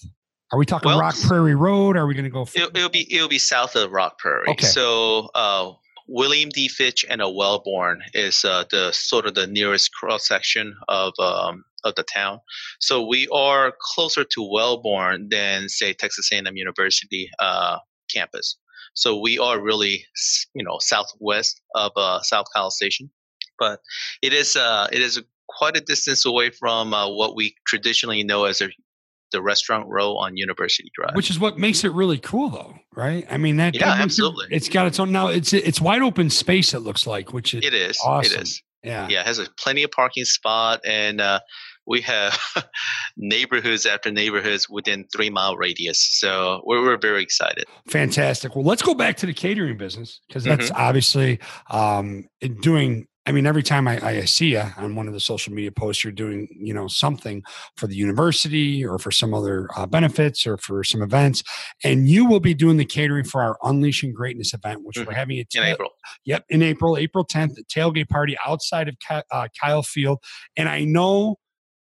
are 0.52 0.58
we 0.58 0.66
talking 0.66 0.88
well, 0.88 1.00
Rock 1.02 1.16
Prairie 1.28 1.56
Road? 1.56 1.98
Are 1.98 2.08
we 2.08 2.14
going 2.14 2.24
to 2.24 2.30
go? 2.30 2.44
It'll, 2.44 2.70
it'll, 2.70 2.88
be 2.88 3.14
it'll 3.14 3.28
be 3.28 3.38
south 3.38 3.76
of 3.76 3.92
Rock 3.92 4.18
Prairie. 4.18 4.48
Okay. 4.48 4.66
So 4.66 5.30
uh, 5.36 5.74
William 6.08 6.50
D. 6.50 6.68
Fitch 6.68 7.06
and 7.10 7.22
a 7.22 7.30
Wellborn 7.30 8.02
is 8.14 8.46
uh, 8.46 8.64
the 8.72 8.92
sort 8.92 9.26
of 9.26 9.36
the 9.36 9.48
nearest 9.48 9.94
cross 9.94 10.28
section 10.28 10.76
of 10.88 11.14
um, 11.20 11.66
of 11.84 11.96
the 11.96 12.04
town. 12.04 12.40
So 12.80 13.06
we 13.06 13.28
are 13.28 13.74
closer 13.80 14.24
to 14.24 14.50
Wellborn 14.50 15.30
than 15.30 15.70
say 15.70 15.94
Texas 15.94 16.30
A&M 16.32 16.56
University 16.56 17.30
uh, 17.40 17.80
campus. 18.14 18.58
So 18.94 19.20
we 19.20 19.38
are 19.38 19.62
really 19.62 20.06
you 20.54 20.64
know 20.64 20.78
southwest 20.80 21.62
of 21.76 21.92
uh, 21.96 22.22
South 22.22 22.46
College 22.54 22.74
Station, 22.74 23.10
but 23.60 23.80
it 24.22 24.34
is 24.34 24.56
uh, 24.56 24.88
it 24.92 25.02
is 25.02 25.22
quite 25.48 25.78
a 25.78 25.82
distance 25.82 26.26
away 26.26 26.50
from 26.50 26.94
uh, 26.94 27.10
what 27.10 27.36
we 27.36 27.56
traditionally 27.68 28.24
know 28.24 28.46
as 28.46 28.62
a 28.62 28.70
the 29.32 29.42
restaurant 29.42 29.88
row 29.88 30.16
on 30.16 30.38
University 30.38 30.92
Drive. 30.94 31.16
Which 31.16 31.30
is 31.30 31.40
what 31.40 31.58
makes 31.58 31.84
it 31.84 31.92
really 31.92 32.18
cool, 32.18 32.50
though, 32.50 32.76
right? 32.96 33.26
I 33.30 33.38
mean, 33.38 33.58
that 33.58 33.76
yeah, 33.76 33.98
absolutely. 34.00 34.48
It, 34.52 34.64
has 34.64 34.70
got 34.70 34.88
its 34.88 35.00
own 35.00 35.12
now. 35.12 35.28
It's 35.28 35.54
it's 35.54 35.82
wide 35.82 36.02
open 36.02 36.30
space. 36.30 36.74
It 36.74 36.80
looks 36.80 37.06
like, 37.08 37.34
which 37.34 37.54
is 37.54 37.66
it 37.66 37.74
is 37.74 38.00
awesome. 38.04 38.34
It 38.34 38.42
is. 38.42 38.64
Yeah, 38.84 39.08
yeah. 39.10 39.22
It 39.22 39.26
has 39.26 39.40
a 39.40 39.48
plenty 39.60 39.84
of 39.84 39.92
parking 39.92 40.26
spot, 40.26 40.82
and 40.86 41.20
uh, 41.20 41.40
we 41.88 42.02
have 42.02 42.38
neighborhoods 43.18 43.86
after 43.86 44.12
neighborhoods 44.12 44.70
within 44.70 45.06
three 45.14 45.30
mile 45.30 45.56
radius. 45.56 46.20
So 46.20 46.62
we're, 46.66 46.82
we're 46.82 46.98
very 46.98 47.24
excited. 47.24 47.66
Fantastic. 47.88 48.56
Well, 48.56 48.66
let's 48.66 48.82
go 48.82 48.94
back 48.94 49.18
to 49.18 49.26
the 49.26 49.34
catering 49.34 49.78
business 49.78 50.22
because 50.28 50.44
that's 50.44 50.70
mm-hmm. 50.70 50.82
obviously 50.82 51.40
um, 51.70 52.28
doing 52.62 53.08
I 53.28 53.34
mean, 53.34 53.46
every 53.46 53.62
time 53.62 53.90
I, 53.90 54.00
I, 54.02 54.24
see 54.24 54.54
you 54.54 54.64
on 54.78 54.96
one 54.96 55.06
of 55.10 55.14
the 55.14 55.20
social 55.20 55.54
media 55.54 55.70
posts, 55.70 56.02
you're 56.02 56.14
doing, 56.14 56.48
you 56.58 56.74
know, 56.74 56.88
something 56.88 57.44
for 57.76 57.86
the 57.86 57.96
university 57.96 58.86
or 58.86 58.98
for 58.98 59.12
some 59.12 59.34
other 59.34 59.68
uh, 59.76 59.86
benefits 59.86 60.48
or 60.48 60.56
for 60.58 60.82
some 60.86 61.02
events, 61.02 61.44
and 61.84 62.08
you 62.08 62.26
will 62.26 62.40
be 62.40 62.54
doing 62.54 62.78
the 62.78 62.86
catering 62.86 63.26
for 63.26 63.42
our 63.42 63.58
Unleashing 63.64 64.14
Greatness 64.14 64.54
event, 64.54 64.86
which 64.86 64.96
mm-hmm. 64.96 65.10
we're 65.10 65.14
having 65.14 65.38
in 65.40 65.46
April. 65.62 65.90
Yep, 66.24 66.46
in 66.48 66.62
April, 66.62 66.96
April 66.96 67.26
10th, 67.26 67.56
the 67.56 67.66
tailgate 67.66 68.08
party 68.08 68.38
outside 68.46 68.88
of 68.88 68.96
uh, 69.30 69.50
Kyle 69.62 69.84
Field, 69.84 70.20
and 70.56 70.70
I 70.70 70.86
know 70.86 71.36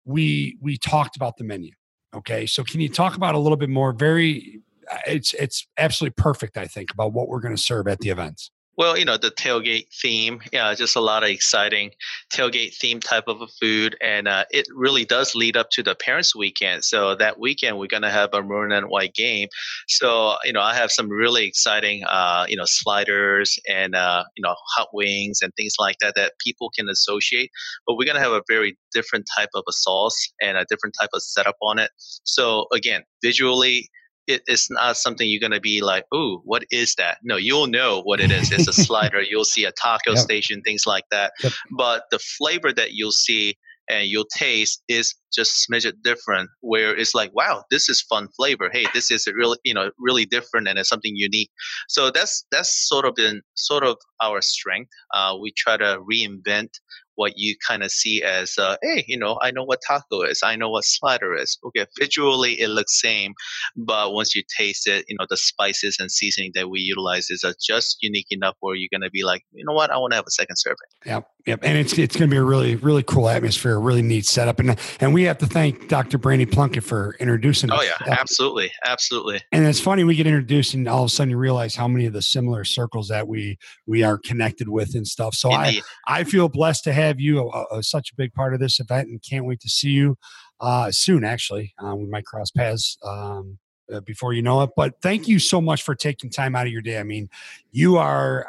we 0.06 0.56
we 0.62 0.78
talked 0.78 1.16
about 1.16 1.38
the 1.38 1.44
menu. 1.44 1.72
Okay, 2.16 2.46
so 2.46 2.64
can 2.64 2.80
you 2.80 2.90
talk 2.90 3.16
about 3.16 3.34
a 3.34 3.40
little 3.40 3.58
bit 3.58 3.70
more? 3.70 3.92
Very, 3.92 4.62
uh, 4.92 4.98
it's 5.08 5.34
it's 5.34 5.66
absolutely 5.80 6.14
perfect. 6.16 6.58
I 6.58 6.68
think 6.68 6.94
about 6.94 7.14
what 7.14 7.28
we're 7.28 7.42
going 7.42 7.56
to 7.56 7.62
serve 7.62 7.88
at 7.88 7.98
the 8.02 8.10
events. 8.10 8.52
Well, 8.76 8.98
you 8.98 9.06
know, 9.06 9.18
the 9.18 9.30
tailgate 9.30 9.88
theme, 10.02 10.42
yeah, 10.52 10.74
just 10.74 10.96
a 10.96 11.00
lot 11.00 11.22
of 11.24 11.30
exciting 11.30 11.92
tailgate 12.32 12.76
theme 12.76 13.00
type 13.00 13.26
of 13.28 13.40
a 13.42 13.48
food. 13.62 13.96
And 14.02 14.28
uh, 14.28 14.46
it 14.50 14.66
really 14.74 15.06
does 15.06 15.36
lead 15.36 15.56
up 15.56 15.70
to 15.74 15.84
the 15.84 15.94
parents' 15.94 16.36
weekend. 16.36 16.84
So 16.84 17.14
that 17.16 17.40
weekend, 17.40 17.78
we're 17.78 17.86
going 17.88 18.02
to 18.04 18.10
have 18.10 18.30
a 18.34 18.42
maroon 18.42 18.72
and 18.72 18.88
white 18.90 19.14
game. 19.14 19.48
So, 19.88 20.38
you 20.44 20.54
know, 20.54 20.62
I 20.62 20.74
have 20.74 20.92
some 20.92 21.08
really 21.10 21.46
exciting, 21.46 22.04
uh, 22.06 22.46
you 22.50 22.58
know, 22.58 22.66
sliders 22.66 23.60
and, 23.70 23.94
uh, 23.96 24.24
you 24.36 24.42
know, 24.42 24.56
hot 24.76 24.88
wings 24.92 25.40
and 25.44 25.54
things 25.56 25.74
like 25.78 25.98
that 26.02 26.16
that 26.16 26.34
people 26.44 26.72
can 26.76 26.90
associate. 26.90 27.52
But 27.86 27.96
we're 27.96 28.06
going 28.06 28.18
to 28.18 28.24
have 28.24 28.32
a 28.32 28.42
very 28.50 28.76
different 28.92 29.28
type 29.38 29.50
of 29.54 29.64
a 29.70 29.72
sauce 29.74 30.18
and 30.42 30.58
a 30.58 30.66
different 30.68 30.96
type 31.00 31.10
of 31.14 31.22
setup 31.22 31.58
on 31.62 31.78
it. 31.78 31.92
So, 32.24 32.66
again, 32.74 33.04
visually, 33.24 33.90
it, 34.28 34.42
it's 34.48 34.70
not 34.72 34.98
something 34.98 35.30
you're 35.30 35.40
going 35.40 35.52
to 35.52 35.60
be 35.60 35.82
like, 35.82 36.06
"Ooh, 36.14 36.42
what 36.44 36.64
is 36.72 36.96
that?" 36.96 37.18
No, 37.24 37.38
you'll 37.38 37.68
know 37.68 38.02
what 38.02 38.20
it 38.20 38.32
is. 38.32 38.52
It's 38.52 38.68
a 38.68 38.74
slider. 38.86 39.22
You'll 39.22 39.46
see 39.46 39.66
a 39.66 39.72
taco 39.72 40.12
yep. 40.12 40.18
station, 40.20 40.62
things 40.62 40.84
like 40.86 41.06
that. 41.12 41.34
Yep. 41.44 41.54
But 41.78 42.04
the 42.12 42.20
flavor 42.20 42.72
that 42.74 42.94
you'll 42.94 43.12
see 43.12 43.58
and 43.90 44.08
you'll 44.08 44.28
taste 44.38 44.82
is 44.88 45.14
just 45.34 45.68
smidge 45.68 45.86
it 45.86 46.02
different. 46.04 46.50
Where 46.62 46.96
it's 46.96 47.14
like, 47.14 47.32
"Wow, 47.34 47.64
this 47.70 47.90
is 47.90 48.02
fun 48.02 48.30
flavor. 48.38 48.70
Hey, 48.72 48.86
this 48.94 49.12
is 49.12 49.28
a 49.28 49.34
really, 49.34 49.58
you 49.64 49.74
know, 49.74 49.92
really 50.00 50.26
different 50.26 50.68
and 50.68 50.80
it's 50.80 50.90
something 50.90 51.14
unique." 51.16 51.52
So 51.90 52.12
that's 52.12 52.46
that's 52.52 52.88
sort 52.88 53.06
of 53.06 53.16
been 53.16 53.42
sort 53.56 53.84
of 53.84 53.98
our 54.22 54.42
strength. 54.42 54.92
Uh, 55.14 55.36
we 55.42 55.52
try 55.58 55.78
to 55.78 56.00
reinvent 56.10 56.70
what 57.16 57.34
you 57.38 57.56
kind 57.68 57.84
of 57.84 57.92
see 57.92 58.24
as, 58.24 58.58
uh, 58.58 58.78
hey, 58.82 59.04
you 59.08 59.18
know, 59.18 59.38
I 59.42 59.52
know 59.52 59.64
what 59.64 59.80
taco 59.88 60.22
is, 60.22 60.42
I 60.44 60.56
know 60.56 60.70
what 60.70 60.86
slider 60.86 61.36
is. 61.36 61.58
Okay, 61.66 61.86
visually 62.00 62.60
it 62.60 62.70
looks 62.70 63.00
same, 63.00 63.34
but 63.76 64.14
once 64.14 64.36
you 64.36 64.44
taste 64.58 64.88
it, 64.88 65.06
you 65.08 65.16
know, 65.20 65.26
the 65.30 65.38
spices 65.38 65.98
and 66.00 66.12
seasoning 66.12 66.52
that 66.56 66.70
we 66.70 66.80
utilize 66.80 67.30
is 67.30 67.44
uh, 67.44 67.54
just 67.62 67.98
unique 68.02 68.28
enough 68.32 68.56
where 68.60 68.76
you're 68.76 68.90
going 68.92 69.02
to 69.02 69.12
be 69.12 69.24
like, 69.24 69.44
you 69.54 69.64
know 69.66 69.74
what, 69.74 69.92
I 69.92 69.98
want 69.98 70.12
to 70.12 70.16
have 70.16 70.26
a 70.28 70.32
second 70.32 70.56
serving. 70.58 70.78
Yep, 71.06 71.28
yep, 71.46 71.60
and 71.64 71.78
it's 71.78 71.98
it's 71.98 72.16
going 72.16 72.30
to 72.30 72.34
be 72.34 72.38
a 72.38 72.44
really 72.44 72.76
really 72.76 73.04
cool 73.04 73.30
atmosphere, 73.30 73.76
a 73.76 73.80
really 73.80 74.02
neat 74.02 74.26
setup, 74.26 74.60
and 74.60 74.78
and 75.00 75.14
we 75.14 75.24
have 75.24 75.38
to 75.40 75.46
thank 75.46 75.88
Dr. 75.88 76.18
Brandy 76.18 76.46
Plunkett 76.46 76.84
for 76.84 77.16
introducing. 77.20 77.72
Oh 77.72 77.76
us. 77.76 77.86
yeah, 77.86 78.16
absolutely, 78.20 78.72
absolutely. 78.86 79.42
And 79.52 79.66
it's 79.66 79.80
funny 79.80 80.04
we 80.04 80.16
get 80.16 80.28
introduced, 80.28 80.74
and 80.74 80.88
all 80.88 81.04
of 81.04 81.08
a 81.08 81.10
sudden 81.10 81.32
you 81.32 81.38
realize 81.38 81.76
how 81.76 81.88
many 81.88 82.06
of 82.06 82.14
the 82.14 82.22
similar 82.22 82.64
circles 82.64 83.08
that 83.10 83.28
we 83.28 83.58
we 83.86 84.04
are 84.04 84.18
connected 84.18 84.70
with 84.70 84.96
and 84.96 85.08
stuff. 85.08 85.36
So 85.36 85.54
Indeed. 85.54 85.84
I 86.08 86.22
I 86.22 86.24
feel 86.24 86.50
blessed 86.50 86.84
to 86.86 86.94
have 86.94 87.03
have 87.04 87.20
you 87.20 87.52
a, 87.72 87.84
such 87.84 88.12
a 88.12 88.16
big 88.16 88.34
part 88.34 88.54
of 88.54 88.60
this 88.60 88.80
event 88.80 89.10
and 89.10 89.22
can't 89.22 89.46
wait 89.46 89.60
to 89.62 89.70
see 89.70 89.90
you 89.90 90.18
uh, 90.60 90.92
soon. 90.92 91.24
Actually, 91.24 91.74
um, 91.80 92.00
we 92.00 92.06
might 92.06 92.26
cross 92.26 92.52
paths 92.52 92.98
um, 93.04 93.58
uh, 93.94 94.00
before 94.02 94.34
you 94.34 94.42
know 94.42 94.62
it. 94.62 94.72
But 94.76 94.96
thank 95.02 95.28
you 95.28 95.40
so 95.40 95.62
much 95.62 95.84
for 95.84 95.96
taking 95.96 96.30
time 96.30 96.56
out 96.56 96.66
of 96.66 96.74
your 96.74 96.82
day. 96.82 97.00
I 97.00 97.04
mean, 97.04 97.30
you 97.72 97.98
are. 97.98 98.48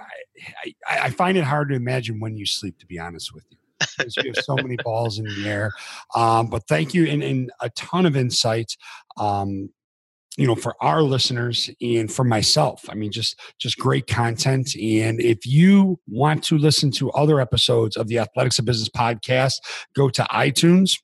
I, 0.89 0.99
I 1.05 1.11
find 1.11 1.39
it 1.39 1.45
hard 1.45 1.69
to 1.69 1.75
imagine 1.75 2.21
when 2.21 2.37
you 2.37 2.47
sleep. 2.47 2.79
To 2.79 2.87
be 2.87 2.99
honest 2.99 3.35
with 3.35 3.45
you. 3.51 3.59
you 4.23 4.33
have 4.35 4.45
so 4.45 4.57
many 4.57 4.77
balls 4.85 5.19
in 5.19 5.25
the 5.25 5.49
air. 5.49 5.71
Um, 6.15 6.47
but 6.47 6.67
thank 6.69 6.95
you 6.95 7.07
and, 7.07 7.23
and, 7.23 7.51
a 7.61 7.69
ton 7.71 8.07
of 8.07 8.17
insight. 8.17 8.77
Um, 9.17 9.71
you 10.37 10.47
know 10.47 10.55
for 10.55 10.75
our 10.81 11.03
listeners 11.03 11.71
and 11.81 12.13
for 12.13 12.25
myself 12.25 12.85
i 12.89 12.95
mean 12.95 13.13
just 13.13 13.39
just 13.59 13.79
great 13.79 14.07
content 14.07 14.75
and 14.75 15.21
if 15.21 15.47
you 15.47 15.99
want 16.09 16.43
to 16.43 16.59
listen 16.59 16.91
to 16.91 17.11
other 17.13 17.41
episodes 17.41 17.97
of 17.97 18.09
the 18.09 18.19
athletics 18.19 18.59
of 18.59 18.65
business 18.65 18.89
podcast 18.89 19.55
go 19.95 20.09
to 20.09 20.23
itunes 20.33 20.97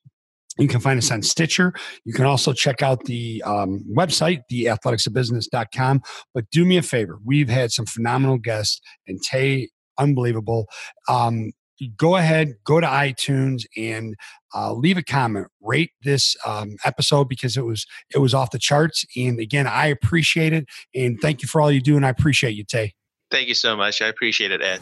you 0.58 0.68
can 0.68 0.80
find 0.80 0.98
us 0.98 1.10
on 1.10 1.22
Stitcher. 1.22 1.72
You 2.04 2.12
can 2.12 2.26
also 2.26 2.52
check 2.52 2.82
out 2.82 3.04
the 3.04 3.42
um, 3.46 3.84
website, 3.96 4.42
theathleticsofbusiness.com. 4.52 6.02
But 6.34 6.50
do 6.50 6.64
me 6.64 6.76
a 6.76 6.82
favor. 6.82 7.18
We've 7.24 7.48
had 7.48 7.72
some 7.72 7.86
phenomenal 7.86 8.36
guests, 8.36 8.80
and 9.06 9.20
Tai, 9.24 9.68
unbelievable. 9.98 10.66
Um, 11.08 11.52
go 11.96 12.16
ahead, 12.16 12.54
go 12.64 12.80
to 12.80 12.86
iTunes 12.86 13.64
and 13.76 14.16
uh, 14.54 14.72
leave 14.72 14.96
a 14.96 15.02
comment, 15.02 15.48
rate 15.60 15.90
this 16.02 16.36
um, 16.46 16.76
episode 16.84 17.28
because 17.28 17.56
it 17.56 17.64
was 17.64 17.86
it 18.14 18.18
was 18.18 18.34
off 18.34 18.50
the 18.50 18.58
charts. 18.58 19.04
And 19.16 19.38
again, 19.40 19.66
I 19.66 19.86
appreciate 19.86 20.52
it, 20.52 20.66
and 20.94 21.18
thank 21.20 21.42
you 21.42 21.48
for 21.48 21.60
all 21.60 21.70
you 21.70 21.80
do, 21.80 21.96
and 21.96 22.04
I 22.04 22.08
appreciate 22.10 22.52
you, 22.52 22.64
Tai. 22.64 22.92
Thank 23.30 23.48
you 23.48 23.54
so 23.54 23.76
much. 23.76 24.02
I 24.02 24.08
appreciate 24.08 24.50
it, 24.50 24.60
Ed. 24.60 24.80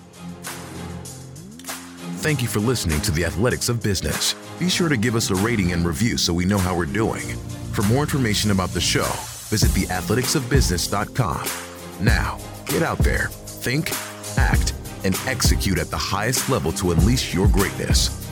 Thank 2.19 2.43
you 2.43 2.49
for 2.49 2.59
listening 2.59 3.01
to 3.03 3.13
the 3.13 3.25
Athletics 3.25 3.69
of 3.69 3.81
Business. 3.83 4.35
Be 4.59 4.69
sure 4.69 4.89
to 4.89 4.97
give 4.97 5.15
us 5.15 5.31
a 5.31 5.37
rating 5.37 5.73
and 5.73 5.87
review 5.87 6.17
so 6.19 6.33
we 6.33 6.45
know 6.45 6.59
how 6.59 6.77
we're 6.77 6.87
doing. 6.87 7.23
For 7.73 7.83
more 7.83 8.03
information 8.03 8.51
about 8.51 8.71
the 8.71 8.81
show, 8.81 9.09
visit 9.49 9.71
theathleticsofbusiness.com. 9.71 11.47
Now, 12.05 12.39
get 12.67 12.83
out 12.83 12.99
there, 12.99 13.29
think, 13.29 13.93
act, 14.37 14.75
and 15.05 15.15
execute 15.27 15.79
at 15.79 15.91
the 15.91 15.97
highest 15.97 16.49
level 16.49 16.73
to 16.73 16.93
unleash 16.93 17.35
your 17.35 17.49
greatness. 17.49 18.28